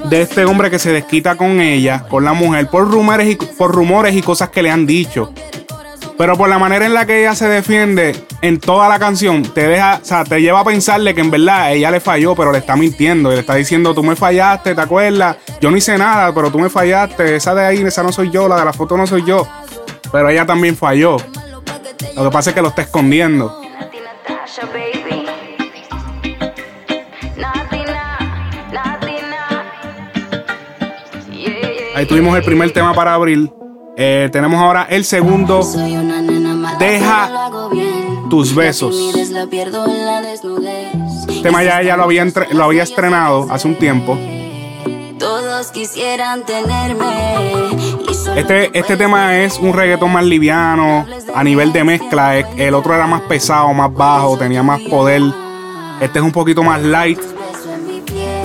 de 0.06 0.22
este 0.22 0.46
hombre 0.46 0.72
que 0.72 0.80
se 0.80 0.94
desquita 0.94 1.36
con 1.36 1.60
ella, 1.60 2.06
con 2.08 2.24
la 2.24 2.32
mujer, 2.32 2.70
por 2.70 2.90
rumores 2.90 3.30
y, 3.30 3.36
por 3.36 3.74
rumores 3.76 4.16
y 4.16 4.22
cosas 4.22 4.48
que 4.48 4.62
le 4.62 4.72
han 4.72 4.86
dicho. 4.86 5.34
Pero 6.18 6.38
por 6.38 6.48
la 6.48 6.58
manera 6.58 6.86
en 6.86 6.94
la 6.94 7.06
que 7.06 7.20
ella 7.20 7.36
se 7.36 7.50
defiende 7.50 8.16
en 8.42 8.62
toda 8.62 8.88
la 8.88 9.00
canción, 9.00 9.44
te 9.44 9.68
deja, 9.68 10.00
o 10.02 10.06
sea, 10.06 10.24
te 10.24 10.42
lleva 10.42 10.62
a 10.62 10.64
pensarle 10.64 11.14
que 11.14 11.20
en 11.20 11.30
verdad 11.30 11.74
ella 11.74 11.92
le 11.92 12.00
falló, 12.00 12.36
pero 12.36 12.54
le 12.54 12.60
está 12.60 12.78
mintiendo. 12.78 13.34
Y 13.34 13.36
le 13.36 13.42
está 13.42 13.56
diciendo, 13.56 13.94
tú 13.94 14.02
me 14.02 14.16
fallaste, 14.16 14.74
¿te 14.74 14.82
acuerdas? 14.82 15.36
Yo 15.60 15.70
no 15.72 15.76
hice 15.76 15.98
nada, 15.98 16.34
pero 16.34 16.50
tú 16.50 16.58
me 16.58 16.70
fallaste. 16.70 17.36
Esa 17.36 17.54
de 17.54 17.66
ahí, 17.66 17.82
esa 17.82 18.02
no 18.02 18.14
soy 18.14 18.32
yo, 18.32 18.48
la 18.48 18.56
de 18.56 18.64
la 18.64 18.72
foto 18.72 18.96
no 18.96 19.06
soy 19.06 19.26
yo. 19.26 19.46
Pero 20.12 20.30
ella 20.30 20.46
también 20.46 20.76
falló. 20.76 21.18
Lo 22.16 22.24
que 22.24 22.32
pasa 22.32 22.52
es 22.52 22.56
que 22.56 22.62
lo 22.62 22.70
está 22.70 22.84
escondiendo. 22.84 23.62
Ahí 31.96 32.06
tuvimos 32.06 32.38
el 32.38 32.44
primer 32.44 32.72
tema 32.72 32.94
para 32.94 33.16
abril. 33.16 33.52
Eh, 33.98 34.30
tenemos 34.32 34.62
ahora 34.62 34.86
el 34.90 35.04
segundo. 35.04 35.62
Deja 36.78 37.50
tus 38.30 38.54
besos. 38.54 38.96
Este 39.16 39.48
tema 41.42 41.64
ya, 41.64 41.82
ya 41.82 41.98
lo, 41.98 42.04
había 42.04 42.24
lo 42.52 42.64
había 42.64 42.84
estrenado 42.84 43.48
hace 43.50 43.68
un 43.68 43.76
tiempo. 43.76 44.16
Todos 45.18 45.72
quisieran 45.72 46.46
tenerme. 46.46 47.87
Este, 48.36 48.78
este 48.78 48.98
tema 48.98 49.38
es 49.40 49.58
un 49.58 49.74
reggaetón 49.74 50.14
más 50.14 50.24
liviano. 50.24 51.06
A 51.34 51.44
nivel 51.44 51.74
de 51.74 51.84
mezcla, 51.84 52.38
el 52.38 52.74
otro 52.74 52.94
era 52.94 53.08
más 53.08 53.22
pesado, 53.22 53.74
más 53.74 53.94
bajo, 53.94 54.38
tenía 54.38 54.64
más 54.64 54.82
poder. 54.82 55.22
Este 56.00 56.20
es 56.20 56.26
un 56.26 56.32
poquito 56.32 56.64
más 56.64 56.82
light. 56.82 57.20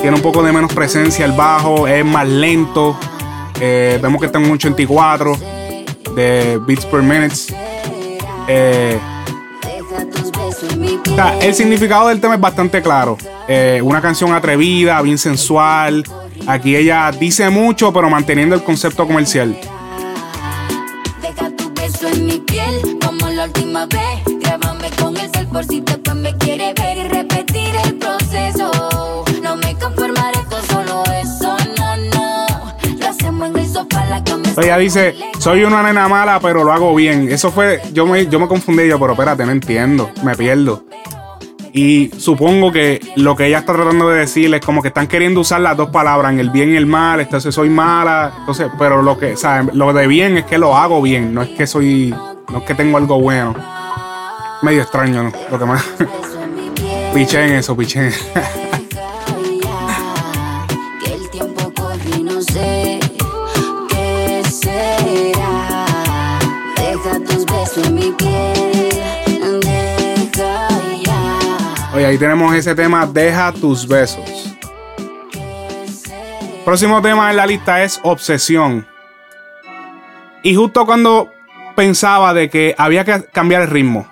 Tiene 0.00 0.16
un 0.16 0.22
poco 0.22 0.42
de 0.42 0.52
menos 0.52 0.72
presencia 0.72 1.24
el 1.24 1.32
bajo, 1.32 1.86
es 1.86 2.04
más 2.04 2.26
lento. 2.26 2.96
Eh, 3.60 3.98
vemos 4.02 4.20
que 4.20 4.26
está 4.26 4.38
en 4.38 4.46
un 4.46 4.52
84 4.52 5.36
de 6.16 6.58
beats 6.66 6.84
per 6.86 7.02
minute. 7.02 7.36
Eh, 8.48 8.98
el 11.40 11.54
significado 11.54 12.08
del 12.08 12.20
tema 12.20 12.34
es 12.34 12.40
bastante 12.40 12.82
claro. 12.82 13.16
Eh, 13.46 13.80
una 13.82 14.00
canción 14.00 14.32
atrevida, 14.32 15.00
bien 15.02 15.18
sensual. 15.18 16.04
Aquí 16.46 16.76
ella 16.76 17.10
dice 17.12 17.50
mucho, 17.50 17.92
pero 17.92 18.10
manteniendo 18.10 18.54
el 18.54 18.62
concepto 18.62 19.06
comercial. 19.06 19.56
Deja 21.20 21.50
tu 21.56 21.72
beso 21.72 22.08
en 22.08 22.26
mi 22.26 22.38
piel, 22.40 22.98
como 23.04 23.28
la 23.30 23.44
última 23.44 23.86
vez. 23.86 24.40
Grábame 24.40 24.90
con 25.00 25.16
el 25.16 25.30
cel 25.30 25.46
por 25.46 25.64
si 25.64 25.80
después 25.80 26.16
me 26.16 26.36
quiere 26.38 26.74
ver 26.74 26.98
y 26.98 27.08
repetir 27.08 27.74
el 27.84 27.94
proceso. 27.94 28.70
No 29.42 29.56
me 29.56 29.74
conformaré 29.76 30.40
con 30.50 30.62
solo 30.66 31.04
eso, 31.22 31.56
no, 31.78 31.96
no. 31.96 32.46
Lo 32.98 33.08
hacemos 33.08 33.48
en 33.48 33.58
el 33.58 33.68
sofá, 33.68 34.04
la 34.06 34.24
cama. 34.24 34.42
Ella 34.60 34.78
dice, 34.78 35.14
soy 35.38 35.64
una 35.64 35.82
nena 35.82 36.08
mala, 36.08 36.40
pero 36.40 36.64
lo 36.64 36.72
hago 36.72 36.94
bien. 36.94 37.30
Eso 37.30 37.52
fue, 37.52 37.80
yo 37.92 38.04
me, 38.04 38.26
yo 38.26 38.40
me 38.40 38.48
confundí 38.48 38.88
yo, 38.88 38.98
pero 38.98 39.12
espérate, 39.12 39.46
no 39.46 39.52
entiendo, 39.52 40.10
me 40.24 40.34
pierdo. 40.34 40.84
Y 41.72 42.10
supongo 42.18 42.70
que 42.70 43.00
lo 43.16 43.34
que 43.34 43.46
ella 43.46 43.60
está 43.60 43.72
tratando 43.72 44.08
de 44.10 44.20
decir 44.20 44.54
es 44.54 44.60
como 44.60 44.82
que 44.82 44.88
están 44.88 45.06
queriendo 45.06 45.40
usar 45.40 45.60
las 45.62 45.76
dos 45.76 45.88
palabras, 45.88 46.34
el 46.38 46.50
bien 46.50 46.70
y 46.70 46.76
el 46.76 46.86
mal, 46.86 47.20
entonces 47.20 47.54
soy 47.54 47.70
mala, 47.70 48.32
entonces, 48.40 48.68
pero 48.78 49.00
lo 49.00 49.18
que, 49.18 49.34
o 49.34 49.62
lo 49.72 49.92
de 49.94 50.06
bien 50.06 50.36
es 50.36 50.44
que 50.44 50.58
lo 50.58 50.76
hago 50.76 51.00
bien, 51.00 51.32
no 51.32 51.42
es 51.42 51.48
que 51.50 51.66
soy, 51.66 52.14
no 52.50 52.58
es 52.58 52.64
que 52.64 52.74
tengo 52.74 52.98
algo 52.98 53.20
bueno. 53.20 53.54
Medio 54.60 54.82
extraño, 54.82 55.24
¿no? 55.24 55.32
Lo 55.50 55.58
que 55.58 55.64
más. 55.64 55.84
piché 57.14 57.46
en 57.46 57.54
eso, 57.54 57.76
piché 57.76 58.10
ahí 72.12 72.18
tenemos 72.18 72.54
ese 72.54 72.74
tema, 72.74 73.06
Deja 73.06 73.52
tus 73.52 73.88
besos. 73.88 74.54
Próximo 76.62 77.00
tema 77.00 77.30
en 77.30 77.36
la 77.36 77.46
lista 77.46 77.82
es 77.82 77.98
Obsesión. 78.02 78.86
Y 80.42 80.54
justo 80.54 80.84
cuando 80.84 81.30
pensaba 81.74 82.34
de 82.34 82.50
que 82.50 82.74
había 82.76 83.04
que 83.04 83.24
cambiar 83.32 83.62
el 83.62 83.68
ritmo, 83.68 84.06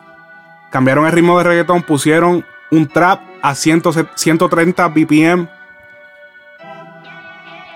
cambiaron 0.71 1.05
el 1.05 1.13
ritmo 1.13 1.37
de 1.39 1.45
reggaetón, 1.45 1.83
pusieron 1.83 2.45
un 2.71 2.89
trap 2.89 3.21
a 3.43 3.55
130 3.55 4.89
BPM. 4.89 5.49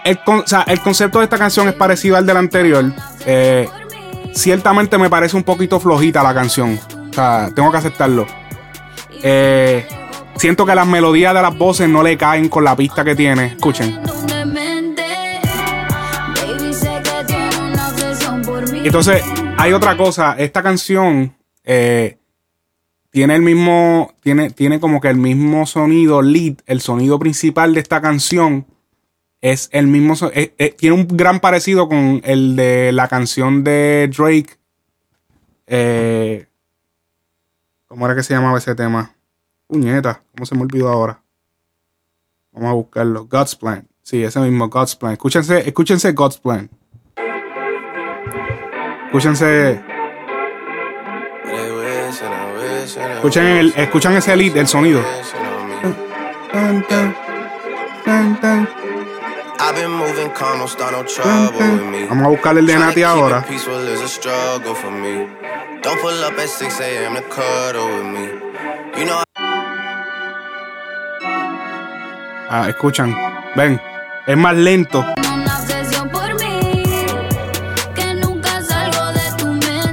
El, 0.05 0.19
el, 0.67 0.81
concepto 0.81 1.19
de 1.19 1.25
esta 1.25 1.39
canción 1.39 1.69
es 1.69 1.75
parecido 1.75 2.17
al 2.17 2.25
del 2.25 2.39
anterior. 2.39 2.85
Eh, 3.27 3.69
ciertamente 4.33 4.97
me 4.97 5.11
parece 5.11 5.37
un 5.37 5.43
poquito 5.43 5.79
flojita 5.79 6.23
la 6.23 6.33
canción. 6.33 6.81
O 7.11 7.13
sea, 7.13 7.51
tengo 7.55 7.71
que 7.71 7.77
aceptarlo. 7.77 8.27
Eh, 9.23 9.87
siento 10.37 10.67
que 10.67 10.75
las 10.75 10.87
melodías 10.87 11.35
de 11.35 11.43
las 11.43 11.57
voces 11.57 11.89
no 11.89 12.03
le 12.03 12.17
caen 12.17 12.49
con 12.49 12.65
la 12.65 12.77
pista 12.77 13.05
que 13.05 13.15
tiene. 13.15 13.47
Escuchen. 13.47 13.99
Entonces, 18.85 19.25
hay 19.57 19.73
otra 19.73 19.97
cosa. 19.97 20.35
Esta 20.39 20.63
canción 20.63 21.35
eh, 21.65 22.19
tiene 23.11 23.35
el 23.35 23.43
mismo. 23.43 24.13
Tiene, 24.21 24.51
tiene 24.51 24.79
como 24.79 25.01
que 25.01 25.09
el 25.09 25.17
mismo 25.17 25.67
sonido 25.67 26.21
lead. 26.21 26.57
El 26.67 26.81
sonido 26.81 27.19
principal 27.19 27.75
de 27.75 27.81
esta 27.81 28.01
canción 28.01 28.67
es 29.41 29.71
el 29.73 29.87
mismo. 29.87 30.15
Eh, 30.35 30.55
eh, 30.59 30.75
tiene 30.77 30.97
un 30.97 31.09
gran 31.09 31.41
parecido 31.41 31.89
con 31.89 32.21
el 32.25 32.57
de 32.57 32.93
la 32.93 33.09
canción 33.09 33.65
de 33.65 34.11
Drake. 34.15 34.59
¿Cómo 37.87 38.07
era 38.07 38.15
que 38.15 38.23
se 38.23 38.35
llamaba 38.35 38.59
ese 38.59 38.75
tema? 38.75 39.15
Puñeta, 39.67 40.23
¿cómo 40.35 40.47
se 40.47 40.55
me 40.55 40.63
olvidó 40.63 40.89
ahora? 40.89 41.21
Vamos 42.53 42.71
a 42.71 42.73
buscarlo. 42.75 43.27
God's 43.27 43.57
Plan. 43.57 43.89
Sí, 44.03 44.23
ese 44.23 44.39
mismo 44.41 44.69
God's 44.69 44.95
Plan. 44.97 45.13
Escúchense, 45.13 45.67
escúchense 45.67 46.13
God's 46.13 46.39
Plan. 46.39 46.71
Escúchense. 49.07 49.83
Escuchen, 53.17 53.47
el, 53.47 53.75
escuchan 53.77 54.15
ese 54.15 54.37
lead, 54.37 54.57
el 54.57 54.67
sonido. 54.69 55.03
Vamos 62.09 62.25
a 62.25 62.29
buscar 62.29 62.59
el 62.59 62.67
de 62.67 62.79
Nati 62.79 63.03
ahora. 63.03 63.45
Ah, 72.57 72.69
escuchan. 72.69 73.13
Ven, 73.57 73.81
es 74.29 74.37
más 74.37 74.55
lento. 74.55 75.05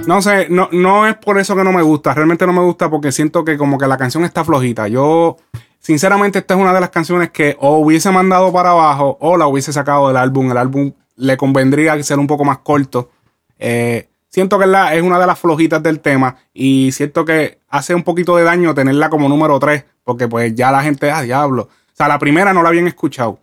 No 0.06 0.22
sé, 0.22 0.46
no, 0.48 0.70
no 0.72 1.08
es 1.08 1.16
por 1.16 1.40
eso 1.40 1.56
que 1.56 1.64
no 1.64 1.72
me 1.72 1.82
gusta. 1.82 2.14
Realmente 2.14 2.46
no 2.46 2.54
me 2.54 2.62
gusta 2.62 2.88
porque 2.88 3.12
siento 3.12 3.44
que 3.44 3.58
como 3.58 3.80
que 3.80 3.88
la 3.88 3.98
canción 3.98 4.26
está 4.26 4.46
flojita. 4.46 4.88
Yo, 4.88 5.38
sinceramente, 5.80 6.38
esta 6.38 6.54
es 6.54 6.60
una 6.60 6.72
de 6.72 6.82
las 6.82 6.92
canciones 6.92 7.32
que 7.32 7.58
o 7.60 7.80
hubiese 7.80 8.12
mandado 8.12 8.54
para 8.54 8.70
abajo 8.70 9.18
o 9.20 9.38
la 9.38 9.48
hubiese 9.48 9.74
sacado 9.74 10.10
del 10.10 10.18
álbum. 10.18 10.52
El 10.52 10.58
álbum 10.58 10.92
le 11.16 11.38
convendría 11.38 12.04
ser 12.04 12.20
un 12.20 12.28
poco 12.28 12.46
más 12.46 12.60
corto. 12.60 13.10
Eh, 13.58 14.08
siento 14.30 14.60
que 14.60 14.68
la, 14.68 14.94
es 14.94 15.02
una 15.02 15.18
de 15.18 15.26
las 15.26 15.40
flojitas 15.40 15.82
del 15.82 16.00
tema 16.00 16.36
y 16.54 16.92
siento 16.92 17.26
que 17.26 17.58
hace 17.70 17.96
un 17.96 18.04
poquito 18.04 18.36
de 18.36 18.44
daño 18.44 18.76
tenerla 18.76 19.10
como 19.10 19.28
número 19.28 19.58
3 19.58 19.84
porque 20.04 20.28
pues 20.28 20.54
ya 20.56 20.72
la 20.72 20.84
gente, 20.84 21.10
ah, 21.10 21.22
diablo. 21.22 21.70
O 21.94 21.96
sea, 21.96 22.08
la 22.08 22.20
primera 22.20 22.54
no 22.54 22.64
la 22.64 22.70
habían 22.70 22.88
escuchado. 22.88 23.40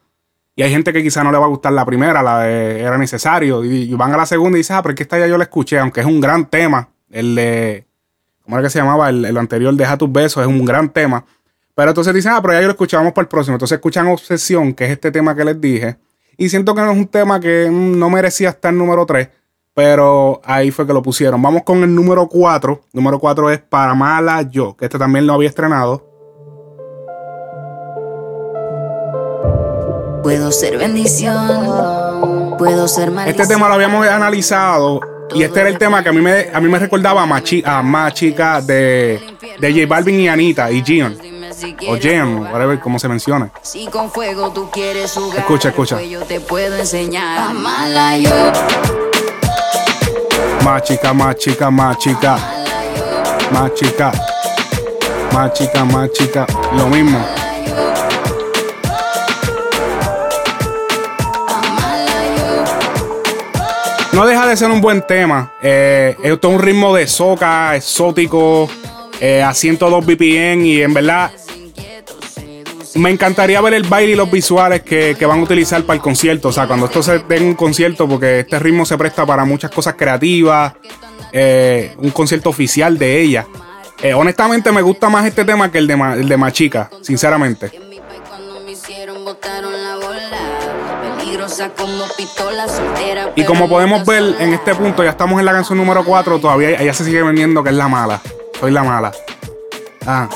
Y 0.58 0.62
hay 0.62 0.70
gente 0.70 0.92
que 0.92 1.04
quizá 1.04 1.22
no 1.22 1.30
le 1.30 1.38
va 1.38 1.44
a 1.44 1.48
gustar 1.48 1.72
la 1.72 1.86
primera, 1.86 2.20
la 2.20 2.40
de 2.40 2.80
Era 2.80 2.98
Necesario. 2.98 3.64
Y, 3.64 3.94
van 3.94 4.12
a 4.12 4.16
la 4.16 4.26
segunda 4.26 4.58
y 4.58 4.60
dicen, 4.60 4.74
ah, 4.74 4.82
pero 4.82 4.92
es 4.92 4.96
que 4.96 5.04
esta 5.04 5.16
ya 5.16 5.28
yo 5.28 5.38
la 5.38 5.44
escuché, 5.44 5.78
aunque 5.78 6.00
es 6.00 6.06
un 6.06 6.20
gran 6.20 6.46
tema. 6.46 6.88
El 7.10 7.36
de. 7.36 7.86
¿Cómo 8.42 8.56
era 8.56 8.66
que 8.66 8.70
se 8.70 8.80
llamaba? 8.80 9.08
El, 9.08 9.36
anterior, 9.36 9.72
Deja 9.74 9.96
tus 9.96 10.10
besos, 10.10 10.42
es 10.42 10.48
un 10.48 10.64
gran 10.64 10.88
tema. 10.88 11.24
Pero 11.76 11.90
entonces 11.90 12.12
dicen, 12.12 12.32
ah, 12.32 12.42
pero 12.42 12.54
ya 12.54 12.60
yo 12.60 12.66
lo 12.66 12.72
escuchamos 12.72 13.12
para 13.12 13.22
el 13.22 13.28
próximo. 13.28 13.54
Entonces 13.54 13.76
escuchan 13.76 14.08
Obsesión, 14.08 14.74
que 14.74 14.86
es 14.86 14.90
este 14.90 15.12
tema 15.12 15.36
que 15.36 15.44
les 15.44 15.60
dije. 15.60 15.96
Y 16.36 16.48
siento 16.48 16.74
que 16.74 16.80
no 16.80 16.90
es 16.90 16.98
un 16.98 17.06
tema 17.06 17.38
que 17.38 17.68
mm, 17.70 17.96
no 17.96 18.10
merecía 18.10 18.48
estar 18.48 18.74
número 18.74 19.06
3. 19.06 19.28
Pero 19.74 20.40
ahí 20.42 20.72
fue 20.72 20.88
que 20.88 20.92
lo 20.92 21.02
pusieron. 21.02 21.40
Vamos 21.40 21.62
con 21.62 21.84
el 21.84 21.94
número 21.94 22.26
4. 22.26 22.80
Número 22.94 23.20
4 23.20 23.50
es 23.50 23.60
Para 23.60 23.94
Mala 23.94 24.42
Yo, 24.42 24.76
que 24.76 24.86
este 24.86 24.98
también 24.98 25.24
lo 25.24 25.34
había 25.34 25.48
estrenado. 25.48 26.07
Puedo 30.28 30.52
ser 30.52 30.76
bendición, 30.76 32.54
puedo 32.58 32.86
ser 32.86 33.10
maldición. 33.10 33.40
Este 33.40 33.54
tema 33.54 33.66
lo 33.66 33.72
habíamos 33.72 34.06
analizado 34.06 35.00
y 35.34 35.42
este 35.42 35.60
era 35.60 35.70
el 35.70 35.78
tema 35.78 36.02
que 36.02 36.10
a 36.10 36.12
mí 36.12 36.20
me, 36.20 36.50
a 36.52 36.60
mí 36.60 36.68
me 36.68 36.78
recordaba 36.78 37.22
a 37.22 37.82
más, 37.82 38.12
chica 38.12 38.60
de, 38.60 39.22
de 39.58 39.72
J 39.72 39.86
Balvin 39.86 40.20
y 40.20 40.28
Anita 40.28 40.70
y 40.70 40.82
Gion. 40.82 41.16
O 41.88 41.96
Jeon, 41.96 42.46
ver 42.52 42.78
cómo 42.78 42.98
se 42.98 43.08
menciona. 43.08 43.50
Si 43.62 43.86
con 43.86 44.10
fuego 44.10 44.50
tú 44.52 44.68
quieres 44.70 45.12
jugar, 45.12 45.38
escucha, 45.38 45.70
escucha. 45.70 46.02
Yo 46.02 46.20
te 46.20 46.40
puedo 46.40 46.76
enseñar. 46.76 47.54
Más 50.62 50.82
chica, 50.82 51.14
más 51.14 51.36
chica, 51.36 51.70
más 51.70 51.96
chica. 51.96 52.38
Más 53.50 53.72
chica. 53.72 54.12
Más 55.32 55.54
chica, 55.54 55.84
más 55.86 56.12
chica. 56.12 56.46
Lo 56.76 56.86
mismo. 56.88 57.18
No 64.18 64.26
deja 64.26 64.48
de 64.48 64.56
ser 64.56 64.68
un 64.68 64.80
buen 64.80 65.02
tema. 65.02 65.52
Eh, 65.62 66.16
esto 66.24 66.48
es 66.48 66.54
un 66.54 66.60
ritmo 66.60 66.92
de 66.92 67.06
soca, 67.06 67.76
exótico, 67.76 68.68
eh, 69.20 69.44
a 69.44 69.54
102 69.54 70.04
BPM 70.04 70.66
y 70.66 70.82
en 70.82 70.92
verdad 70.92 71.30
me 72.96 73.10
encantaría 73.10 73.60
ver 73.60 73.74
el 73.74 73.84
baile 73.84 74.14
y 74.14 74.16
los 74.16 74.28
visuales 74.28 74.82
que, 74.82 75.14
van 75.24 75.38
a 75.38 75.42
utilizar 75.44 75.84
para 75.84 75.94
el 75.94 76.00
concierto. 76.02 76.48
O 76.48 76.52
sea, 76.52 76.66
cuando 76.66 76.86
esto 76.86 77.00
se 77.00 77.20
den 77.20 77.44
un 77.44 77.54
concierto, 77.54 78.08
porque 78.08 78.40
este 78.40 78.58
ritmo 78.58 78.84
se 78.84 78.98
presta 78.98 79.24
para 79.24 79.44
muchas 79.44 79.70
cosas 79.70 79.94
creativas, 79.96 80.72
eh, 81.30 81.94
un 81.98 82.10
concierto 82.10 82.50
oficial 82.50 82.98
de 82.98 83.20
ella. 83.20 83.46
honestamente 84.16 84.72
me 84.72 84.82
gusta 84.82 85.08
más 85.08 85.26
este 85.26 85.44
tema 85.44 85.70
que 85.70 85.78
el 85.78 85.86
de, 85.86 85.94
el 85.94 86.28
de 86.28 86.36
Machica, 86.36 86.90
sinceramente. 87.02 87.70
Y 93.36 93.44
como 93.44 93.68
podemos 93.68 94.04
ver 94.04 94.36
en 94.38 94.54
este 94.54 94.74
punto, 94.74 95.02
ya 95.02 95.10
estamos 95.10 95.38
en 95.38 95.46
la 95.46 95.52
canción 95.52 95.78
número 95.78 96.04
4, 96.04 96.38
todavía 96.38 96.70
ella 96.80 96.92
se 96.92 97.04
sigue 97.04 97.22
vendiendo 97.22 97.62
que 97.62 97.70
es 97.70 97.76
la 97.76 97.88
mala. 97.88 98.20
Soy 98.60 98.70
la 98.70 98.82
mala. 98.82 99.12
Ah. 100.06 100.28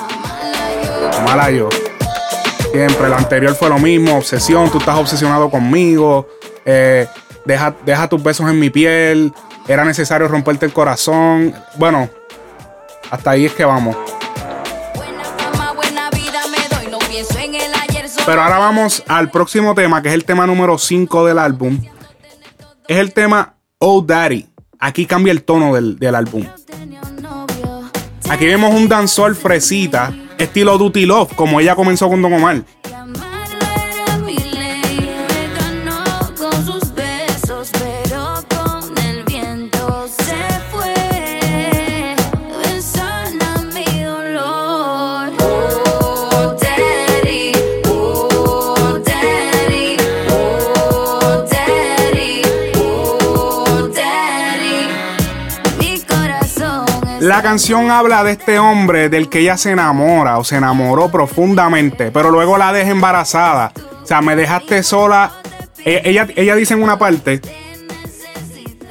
mala 1.25 1.51
yo. 1.51 1.68
Siempre, 2.72 3.09
la 3.09 3.16
anterior 3.16 3.55
fue 3.55 3.68
lo 3.68 3.79
mismo, 3.79 4.16
obsesión, 4.16 4.70
tú 4.70 4.79
estás 4.79 4.96
obsesionado 4.96 5.51
conmigo. 5.51 6.27
Eh, 6.64 7.07
deja, 7.44 7.75
deja 7.85 8.09
tus 8.09 8.22
besos 8.22 8.48
en 8.48 8.59
mi 8.59 8.70
piel. 8.70 9.33
Era 9.68 9.85
necesario 9.85 10.29
romperte 10.29 10.66
el 10.66 10.72
corazón. 10.72 11.55
Bueno, 11.77 12.09
hasta 13.11 13.31
ahí 13.31 13.46
es 13.46 13.53
que 13.53 13.64
vamos. 13.64 13.96
Pero 18.25 18.41
ahora 18.41 18.59
vamos 18.59 19.03
al 19.09 19.31
próximo 19.31 19.75
tema, 19.75 20.01
que 20.01 20.09
es 20.09 20.15
el 20.15 20.25
tema 20.25 20.47
número 20.47 20.79
5 20.79 21.27
del 21.27 21.39
álbum. 21.39 21.81
Es 22.87 22.99
el 22.99 23.13
tema 23.13 23.57
Oh 23.79 24.01
Daddy. 24.01 24.47
Aquí 24.79 25.07
cambia 25.07 25.33
el 25.33 25.43
tono 25.43 25.75
del, 25.75 25.99
del 25.99 26.15
álbum. 26.15 26.47
Aquí 28.31 28.47
vemos 28.47 28.75
un 28.75 28.89
danzor 28.89 29.35
fresita, 29.35 30.15
estilo 30.39 30.79
Duty 30.79 31.05
Love, 31.05 31.35
como 31.35 31.61
ella 31.61 31.75
comenzó 31.75 32.09
con 32.09 32.23
Don 32.23 32.33
Omar. 32.33 32.63
La 57.33 57.40
canción 57.40 57.90
habla 57.90 58.23
de 58.25 58.33
este 58.33 58.59
hombre 58.59 59.09
del 59.09 59.31
que 59.31 59.38
ella 59.38 59.57
se 59.57 59.71
enamora 59.71 60.37
o 60.37 60.45
se 60.45 60.57
enamoró 60.57 61.11
profundamente, 61.11 62.11
pero 62.11 62.31
luego 62.31 62.59
la 62.59 62.75
deja 62.75 62.90
embarazada. 62.90 63.73
O 64.03 64.07
sea, 64.07 64.21
me 64.21 64.37
dejaste 64.37 64.83
sola. 64.83 65.33
E-, 65.83 66.03
ella, 66.05 66.29
ella, 66.37 66.55
dice 66.57 66.75
en 66.75 66.83
una 66.83 66.99
parte 66.99 67.40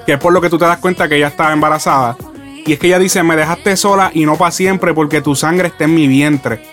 que 0.07 0.13
es 0.13 0.17
por 0.17 0.33
lo 0.33 0.41
que 0.41 0.49
tú 0.49 0.57
te 0.57 0.65
das 0.65 0.79
cuenta 0.79 1.07
que 1.07 1.17
ella 1.17 1.27
estaba 1.27 1.53
embarazada. 1.53 2.17
Y 2.65 2.73
es 2.73 2.79
que 2.79 2.87
ella 2.87 2.97
dice, 2.97 3.21
me 3.21 3.35
dejaste 3.35 3.77
sola 3.77 4.09
y 4.11 4.25
no 4.25 4.37
para 4.37 4.49
siempre 4.49 4.95
porque 4.95 5.21
tu 5.21 5.35
sangre 5.35 5.67
está 5.67 5.83
en 5.83 5.93
mi 5.93 6.07
vientre. 6.07 6.63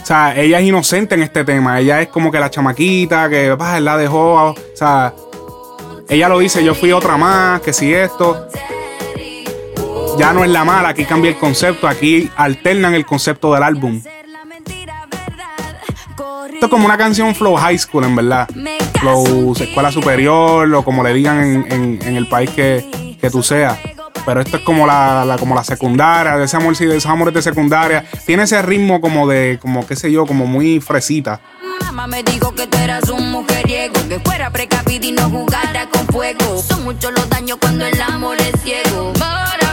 O 0.00 0.06
sea, 0.06 0.36
ella 0.36 0.60
es 0.60 0.66
inocente 0.68 1.16
en 1.16 1.24
este 1.24 1.42
tema. 1.42 1.80
Ella 1.80 2.00
es 2.00 2.06
como 2.06 2.30
que 2.30 2.38
la 2.38 2.48
chamaquita 2.48 3.28
que 3.28 3.50
bah, 3.54 3.80
la 3.80 3.96
dejó. 3.96 4.34
O 4.34 4.56
sea, 4.76 5.12
ella 6.08 6.28
lo 6.28 6.38
dice, 6.38 6.62
yo 6.62 6.76
fui 6.76 6.92
otra 6.92 7.16
más, 7.16 7.60
que 7.60 7.72
si 7.72 7.92
esto 7.92 8.46
ya 10.18 10.32
no 10.32 10.44
es 10.44 10.50
la 10.50 10.64
mala, 10.64 10.90
aquí 10.90 11.04
cambia 11.04 11.30
el 11.30 11.36
concepto, 11.36 11.88
aquí 11.88 12.30
alternan 12.36 12.94
el 12.94 13.04
concepto 13.04 13.52
del 13.52 13.62
álbum. 13.62 14.02
Esto 16.56 16.66
es 16.66 16.70
como 16.70 16.86
una 16.86 16.96
canción 16.96 17.34
flow 17.34 17.54
high 17.56 17.78
school, 17.78 18.04
en 18.04 18.16
verdad. 18.16 18.48
Flow 19.00 19.52
escuela 19.60 19.92
superior 19.92 20.72
o 20.74 20.82
como 20.82 21.02
le 21.02 21.12
digan 21.12 21.66
en, 21.70 22.16
el 22.16 22.26
país 22.28 22.50
que, 22.50 23.18
tú 23.30 23.42
seas. 23.42 23.78
Pero 24.24 24.40
esto 24.40 24.56
es 24.56 24.62
como 24.62 24.86
la, 24.86 25.36
como 25.38 25.54
la 25.54 25.62
secundaria, 25.62 26.36
de 26.36 26.46
ese 26.46 26.56
amor, 26.56 26.76
de 26.76 26.96
esos 26.96 27.10
amores 27.10 27.34
de 27.34 27.42
secundaria. 27.42 28.04
Tiene 28.24 28.44
ese 28.44 28.60
ritmo 28.62 29.00
como 29.00 29.28
de, 29.28 29.58
como 29.60 29.86
qué 29.86 29.96
sé 29.96 30.10
yo, 30.10 30.26
como 30.26 30.46
muy 30.46 30.80
fresita. 30.80 31.40
Mamá 31.80 32.06
me 32.06 32.22
dijo 32.22 32.54
que 32.54 32.66
tú 32.66 32.78
eras 32.78 33.08
un 33.10 33.30
mujeriego, 33.30 33.94
que 34.08 34.18
fuera 34.20 34.50
precavido 34.50 35.06
y 35.06 35.12
no 35.12 35.28
jugara 35.28 35.88
con 35.90 36.06
fuego. 36.06 36.62
Son 36.62 36.84
muchos 36.84 37.12
los 37.12 37.28
daños 37.28 37.58
cuando 37.60 37.84
el 37.84 38.00
amor 38.00 38.36
es 38.38 38.60
ciego. 38.62 39.12
Mi 39.14 39.65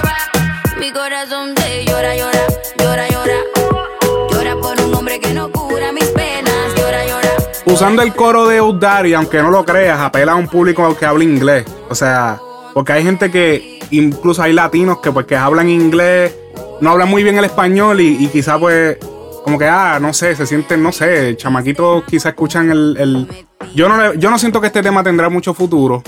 Usando 7.65 8.01
el 8.01 8.13
coro 8.13 8.47
de 8.47 8.61
Udari, 8.61 9.13
aunque 9.13 9.41
no 9.41 9.49
lo 9.49 9.65
creas, 9.65 9.99
apela 9.99 10.31
a 10.31 10.35
un 10.35 10.47
público 10.47 10.95
que 10.95 11.05
habla 11.05 11.25
inglés. 11.25 11.65
O 11.89 11.95
sea, 11.95 12.39
porque 12.73 12.93
hay 12.93 13.03
gente 13.03 13.29
que, 13.29 13.79
incluso 13.91 14.43
hay 14.43 14.53
latinos 14.53 14.99
que 14.99 15.11
pues 15.11 15.25
que 15.25 15.35
hablan 15.35 15.69
inglés, 15.69 16.33
no 16.79 16.91
hablan 16.91 17.09
muy 17.09 17.21
bien 17.23 17.37
el 17.37 17.43
español 17.43 17.99
y, 17.99 18.23
y 18.23 18.27
quizá 18.29 18.57
pues 18.57 18.97
como 19.43 19.59
que, 19.59 19.65
ah, 19.65 19.99
no 19.99 20.13
sé, 20.13 20.37
se 20.37 20.45
sienten, 20.45 20.81
no 20.81 20.93
sé, 20.93 21.35
chamaquitos 21.35 22.05
quizá 22.05 22.29
escuchan 22.29 22.71
el... 22.71 22.95
el... 22.97 23.45
Yo, 23.75 23.89
no 23.89 24.13
yo 24.13 24.29
no 24.29 24.39
siento 24.39 24.61
que 24.61 24.67
este 24.67 24.81
tema 24.81 25.03
tendrá 25.03 25.27
mucho 25.27 25.53
futuro. 25.53 26.01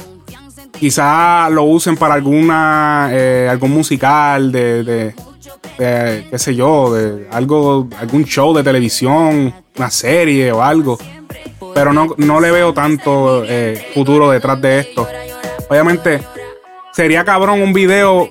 Quizá 0.79 1.49
lo 1.49 1.63
usen 1.63 1.95
para 1.95 2.15
alguna 2.15 3.09
eh, 3.11 3.47
algún 3.49 3.71
musical 3.71 4.51
de, 4.51 5.13
qué 5.77 6.37
sé 6.37 6.55
yo, 6.55 6.93
de 6.93 7.27
algo, 7.31 7.87
algún 7.99 8.25
show 8.25 8.53
de 8.53 8.63
televisión, 8.63 9.53
una 9.77 9.89
serie 9.89 10.51
o 10.51 10.61
algo. 10.61 10.97
Pero 11.73 11.93
no, 11.93 12.07
no 12.17 12.39
le 12.39 12.51
veo 12.51 12.73
tanto 12.73 13.43
eh, 13.45 13.91
futuro 13.93 14.29
detrás 14.29 14.61
de 14.61 14.79
esto. 14.79 15.07
Obviamente, 15.69 16.21
sería 16.91 17.23
cabrón 17.23 17.61
un 17.61 17.73
video. 17.73 18.29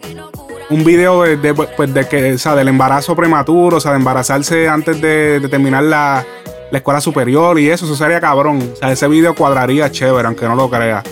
Un 0.70 0.82
video 0.82 1.22
de, 1.22 1.52
pues, 1.54 1.92
de 1.92 2.08
que, 2.08 2.32
o 2.32 2.38
sea, 2.38 2.54
del 2.54 2.68
embarazo 2.68 3.14
prematuro, 3.14 3.76
o 3.76 3.80
sea, 3.80 3.90
de 3.90 3.98
embarazarse 3.98 4.66
antes 4.66 4.98
de, 4.98 5.46
terminar 5.50 5.84
la, 5.84 6.24
la, 6.70 6.78
escuela 6.78 7.02
superior 7.02 7.60
y 7.60 7.68
eso, 7.68 7.84
eso 7.84 7.94
sería 7.94 8.18
cabrón. 8.18 8.70
O 8.72 8.76
sea, 8.76 8.90
ese 8.90 9.06
video 9.06 9.34
cuadraría 9.34 9.92
chévere, 9.92 10.26
aunque 10.26 10.46
no 10.46 10.56
lo 10.56 10.70
crea. 10.70 11.02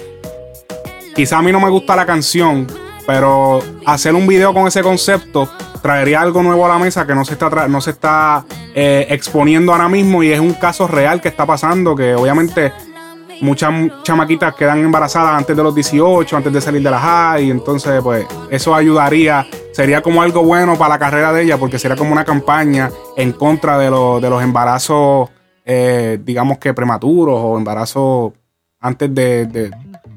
Quizá 1.14 1.38
a 1.38 1.42
mí 1.42 1.52
no 1.52 1.60
me 1.60 1.68
gusta 1.68 1.94
la 1.94 2.06
canción, 2.06 2.66
pero 3.06 3.60
hacer 3.84 4.14
un 4.14 4.26
video 4.26 4.54
con 4.54 4.66
ese 4.66 4.82
concepto 4.82 5.48
traería 5.82 6.22
algo 6.22 6.42
nuevo 6.42 6.64
a 6.64 6.70
la 6.70 6.78
mesa 6.78 7.06
que 7.06 7.14
no 7.14 7.24
se 7.24 7.34
está, 7.34 7.68
no 7.68 7.80
se 7.80 7.90
está 7.90 8.44
eh, 8.74 9.06
exponiendo 9.10 9.72
ahora 9.72 9.88
mismo 9.88 10.22
y 10.22 10.32
es 10.32 10.40
un 10.40 10.54
caso 10.54 10.86
real 10.86 11.20
que 11.20 11.28
está 11.28 11.44
pasando 11.44 11.94
que 11.94 12.14
obviamente 12.14 12.72
muchas 13.42 13.72
chamaquitas 14.04 14.54
quedan 14.54 14.78
embarazadas 14.78 15.36
antes 15.36 15.54
de 15.54 15.62
los 15.62 15.74
18, 15.74 16.36
antes 16.36 16.52
de 16.52 16.60
salir 16.60 16.82
de 16.82 16.90
la 16.90 17.00
high, 17.00 17.44
y 17.46 17.50
entonces 17.50 18.00
pues 18.02 18.24
eso 18.50 18.74
ayudaría, 18.74 19.46
sería 19.72 20.00
como 20.00 20.22
algo 20.22 20.44
bueno 20.44 20.78
para 20.78 20.90
la 20.90 20.98
carrera 20.98 21.32
de 21.32 21.42
ella 21.42 21.58
porque 21.58 21.78
sería 21.78 21.96
como 21.96 22.12
una 22.12 22.24
campaña 22.24 22.90
en 23.16 23.32
contra 23.32 23.76
de, 23.76 23.86
de 23.86 24.30
los 24.30 24.42
embarazos, 24.42 25.28
eh, 25.64 26.18
digamos 26.22 26.58
que 26.58 26.72
prematuros 26.72 27.38
o 27.38 27.58
embarazos 27.58 28.32
antes 28.80 29.14
de 29.14 29.70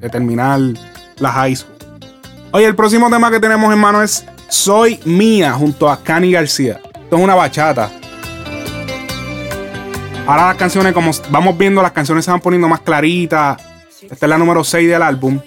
terminar 0.10 0.60
la 1.18 1.32
high 1.32 1.56
school. 1.56 1.76
Oye, 2.52 2.66
el 2.66 2.76
próximo 2.76 3.10
tema 3.10 3.30
que 3.32 3.40
tenemos 3.40 3.74
en 3.74 3.80
mano 3.80 4.02
es 4.02 4.26
Soy 4.48 5.00
Mía 5.06 5.54
junto 5.54 5.90
a 5.90 6.02
Cani 6.02 6.32
García. 6.32 6.80
Esto 6.94 7.18
es 7.18 7.24
una 7.24 7.36
bachata. 7.36 7.92
Ahora 10.28 10.48
las 10.48 10.56
canciones, 10.56 10.94
como 10.94 11.12
vamos 11.30 11.58
viendo, 11.58 11.82
las 11.82 11.92
canciones 11.92 12.26
se 12.26 12.32
van 12.32 12.40
poniendo 12.40 12.68
más 12.68 12.82
claritas. 12.82 13.62
Esta 14.02 14.26
es 14.26 14.30
la 14.30 14.38
número 14.38 14.64
6 14.64 14.90
del 14.90 15.02
álbum. 15.02 15.40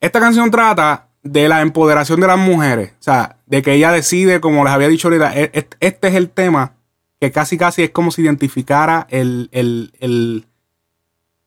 Esta 0.00 0.18
canción 0.18 0.50
trata 0.50 1.09
de 1.22 1.48
la 1.48 1.60
empoderación 1.60 2.20
de 2.20 2.26
las 2.26 2.38
mujeres. 2.38 2.92
O 2.92 3.02
sea, 3.02 3.36
de 3.46 3.62
que 3.62 3.74
ella 3.74 3.92
decide, 3.92 4.40
como 4.40 4.64
les 4.64 4.72
había 4.72 4.88
dicho 4.88 5.08
ahorita, 5.08 5.36
e, 5.36 5.50
e, 5.52 5.68
este 5.80 6.08
es 6.08 6.14
el 6.14 6.30
tema 6.30 6.74
que 7.20 7.30
casi 7.30 7.58
casi 7.58 7.82
es 7.82 7.90
como 7.90 8.10
si 8.10 8.22
identificara 8.22 9.06
el, 9.10 9.50
el, 9.52 10.46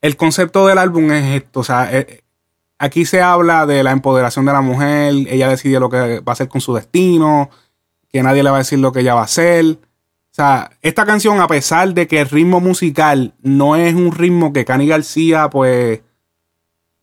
el, 0.02 0.18
concepto 0.18 0.68
del 0.68 0.78
álbum 0.78 1.12
es 1.12 1.42
esto. 1.42 1.62
O 1.62 1.64
sea, 1.64 1.90
e, 1.92 2.24
aquí 2.78 3.06
se 3.06 3.22
habla 3.22 3.66
de 3.66 3.84
la 3.84 3.92
empoderación 3.92 4.46
de 4.46 4.54
la 4.54 4.62
mujer, 4.62 5.14
ella 5.28 5.50
decide 5.50 5.80
lo 5.80 5.90
que 5.90 6.20
va 6.20 6.32
a 6.32 6.34
hacer 6.34 6.48
con 6.48 6.62
su 6.62 6.76
destino, 6.76 7.50
que 8.10 8.22
nadie 8.22 8.44
le 8.44 8.52
va 8.52 8.58
a 8.58 8.60
decir 8.60 8.78
lo 8.78 8.92
que 8.92 9.00
ella 9.00 9.16
va 9.16 9.22
a 9.22 9.26
hacer. 9.26 9.66
O 9.66 10.36
sea, 10.36 10.72
esta 10.82 11.06
canción, 11.06 11.40
a 11.42 11.48
pesar 11.48 11.94
de 11.94 12.08
que 12.08 12.20
el 12.20 12.30
ritmo 12.30 12.60
musical 12.60 13.34
no 13.42 13.76
es 13.76 13.96
un 13.96 14.12
ritmo 14.12 14.54
que 14.54 14.66
Cani 14.66 14.88
García, 14.88 15.50
pues 15.50 16.02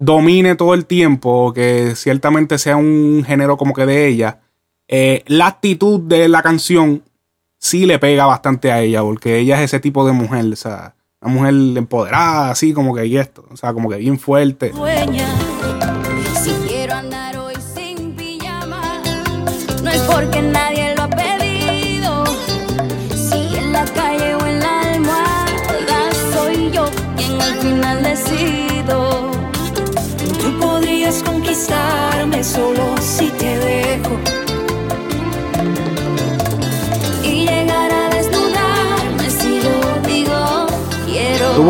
domine 0.00 0.56
todo 0.56 0.74
el 0.74 0.86
tiempo, 0.86 1.52
que 1.52 1.94
ciertamente 1.94 2.58
sea 2.58 2.76
un 2.76 3.22
género 3.24 3.56
como 3.56 3.72
que 3.74 3.86
de 3.86 4.08
ella, 4.08 4.40
eh, 4.88 5.22
la 5.28 5.46
actitud 5.46 6.00
de 6.00 6.28
la 6.28 6.42
canción 6.42 7.04
sí 7.58 7.86
le 7.86 8.00
pega 8.00 8.26
bastante 8.26 8.72
a 8.72 8.80
ella, 8.80 9.02
porque 9.02 9.38
ella 9.38 9.58
es 9.58 9.66
ese 9.66 9.78
tipo 9.78 10.04
de 10.04 10.12
mujer, 10.12 10.46
o 10.52 10.56
sea, 10.56 10.94
una 11.20 11.32
mujer 11.32 11.54
empoderada, 11.76 12.50
así 12.50 12.72
como 12.72 12.94
que 12.94 13.06
y 13.06 13.18
esto, 13.18 13.44
o 13.50 13.56
sea, 13.56 13.72
como 13.72 13.88
que 13.88 13.96
bien 13.96 14.18
fuerte. 14.18 14.72
si 14.72 15.39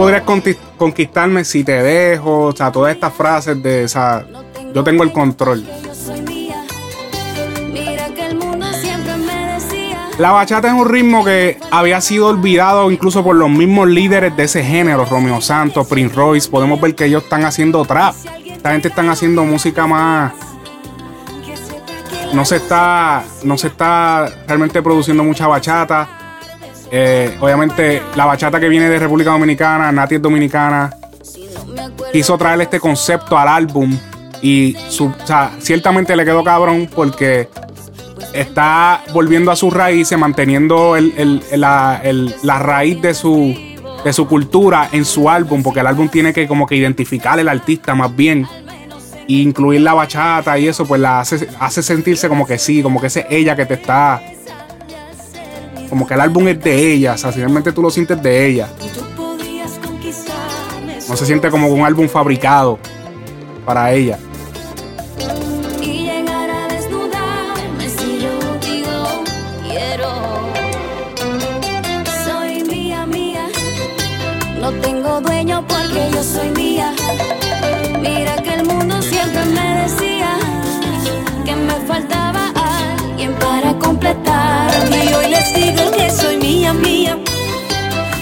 podrías 0.01 0.23
conquistarme 0.79 1.45
si 1.45 1.63
te 1.63 1.83
dejo, 1.83 2.47
o 2.47 2.53
sea, 2.57 2.73
todas 2.73 2.95
estas 2.95 3.13
frases 3.13 3.63
de 3.63 3.85
esa. 3.85 4.25
Yo 4.75 4.83
tengo 4.83 5.03
el 5.03 5.13
control. 5.13 5.63
La 10.19 10.33
bachata 10.33 10.69
es 10.69 10.75
un 10.75 10.89
ritmo 10.89 11.23
que 11.23 11.59
había 11.71 12.01
sido 12.01 12.29
olvidado 12.29 12.91
incluso 12.91 13.23
por 13.23 13.37
los 13.37 13.51
mismos 13.51 13.89
líderes 13.89 14.35
de 14.37 14.45
ese 14.45 14.63
género, 14.63 15.05
Romeo 15.05 15.43
Santos, 15.43 15.87
Prince 15.87 16.15
Royce. 16.15 16.49
Podemos 16.49 16.81
ver 16.81 16.95
que 16.95 17.05
ellos 17.05 17.25
están 17.25 17.45
haciendo 17.45 17.85
trap. 17.85 18.15
Esta 18.47 18.73
gente 18.73 18.89
están 18.89 19.11
haciendo 19.11 19.45
música 19.45 19.87
más. 19.87 20.33
No 22.33 22.47
se 22.47 22.57
está. 22.57 23.23
No 23.45 23.59
se 23.59 23.67
está 23.67 24.31
realmente 24.47 24.81
produciendo 24.83 25.25
mucha 25.25 25.47
bachata. 25.47 26.20
Eh, 26.91 27.37
obviamente, 27.41 28.03
la 28.17 28.27
bachata 28.27 28.59
que 28.59 28.69
viene 28.69 28.89
de 28.89 28.99
República 28.99 29.31
Dominicana, 29.31 29.93
Nati 29.93 30.17
es 30.17 30.23
dominicana. 30.23 30.91
Quiso 32.13 32.37
traer 32.37 32.61
este 32.63 32.81
concepto 32.81 33.39
al 33.39 33.49
álbum. 33.49 33.97
Y 34.43 34.77
su, 34.89 35.13
ciertamente 35.59 36.17
le 36.17 36.25
quedó 36.25 36.43
cabrón 36.43 36.89
porque 36.95 37.49
está 38.33 39.03
volviendo 39.13 39.51
a 39.51 39.57
sus 39.57 39.73
raíces, 39.73 40.19
manteniendo 40.19 40.97
la, 41.53 42.03
la 42.43 42.59
raíz 42.59 43.03
de 43.03 43.15
su 43.15 43.55
de 44.05 44.13
su 44.13 44.27
cultura 44.27 44.89
en 44.93 45.05
su 45.05 45.29
álbum, 45.29 45.63
porque 45.63 45.81
el 45.81 45.87
álbum 45.87 46.09
tiene 46.09 46.33
que 46.33 46.49
como 46.49 46.67
que 46.67 46.77
identificar 46.77 47.39
al 47.39 47.49
artista 47.49 47.95
más 47.95 48.15
bien. 48.15 48.47
E 49.29 49.35
incluir 49.35 49.83
la 49.83 49.95
bachata 49.95 50.59
y 50.59 50.67
eso, 50.67 50.87
pues 50.87 51.01
la 51.01 51.21
hace, 51.21 51.47
hace 51.61 51.83
sentirse 51.83 52.29
como 52.29 52.47
que 52.47 52.59
sí, 52.59 52.83
como 52.83 53.01
que 53.01 53.07
es 53.07 53.19
ella 53.29 53.55
que 53.55 53.67
te 53.67 53.75
está. 53.75 54.21
Como 55.91 56.07
que 56.07 56.15
el 56.15 56.21
álbum 56.21 56.47
es 56.49 56.63
de 56.63 56.93
ella, 56.93 57.15
o 57.15 57.19
sea, 57.19 57.33
finalmente 57.33 57.73
tú 57.73 57.83
lo 57.83 57.91
sientes 57.91 58.23
de 58.23 58.47
ella. 58.47 58.69
No 61.09 61.17
se 61.17 61.27
siente 61.27 61.51
como 61.51 61.67
un 61.67 61.85
álbum 61.85 62.09
fabricado 62.09 62.79
para 63.67 63.93
ella. 63.93 64.17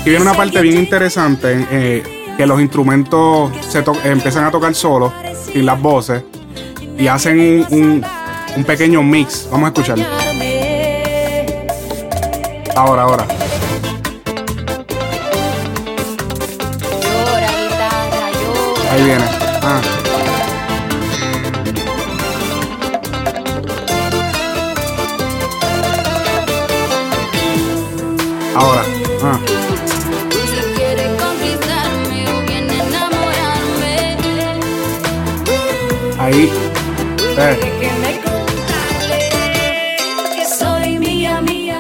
Y 0.09 0.11
viene 0.11 0.25
una 0.25 0.33
parte 0.33 0.63
bien 0.63 0.79
interesante, 0.79 1.67
eh, 1.71 2.35
que 2.39 2.47
los 2.47 2.63
instrumentos 2.63 3.53
se 3.69 3.85
empiezan 4.05 4.47
a 4.47 4.51
tocar 4.51 4.75
solos, 4.75 5.13
sin 5.53 5.67
las 5.67 5.79
voces, 5.79 6.23
y 6.99 7.07
hacen 7.09 7.39
un, 7.39 7.67
un, 7.69 8.07
un 8.57 8.65
pequeño 8.65 9.03
mix. 9.03 9.47
Vamos 9.51 9.67
a 9.67 9.69
escucharlo. 9.69 10.07
Ahora, 12.75 13.03
ahora. 13.03 13.27
Ahí 18.91 19.05
viene. 19.05 19.38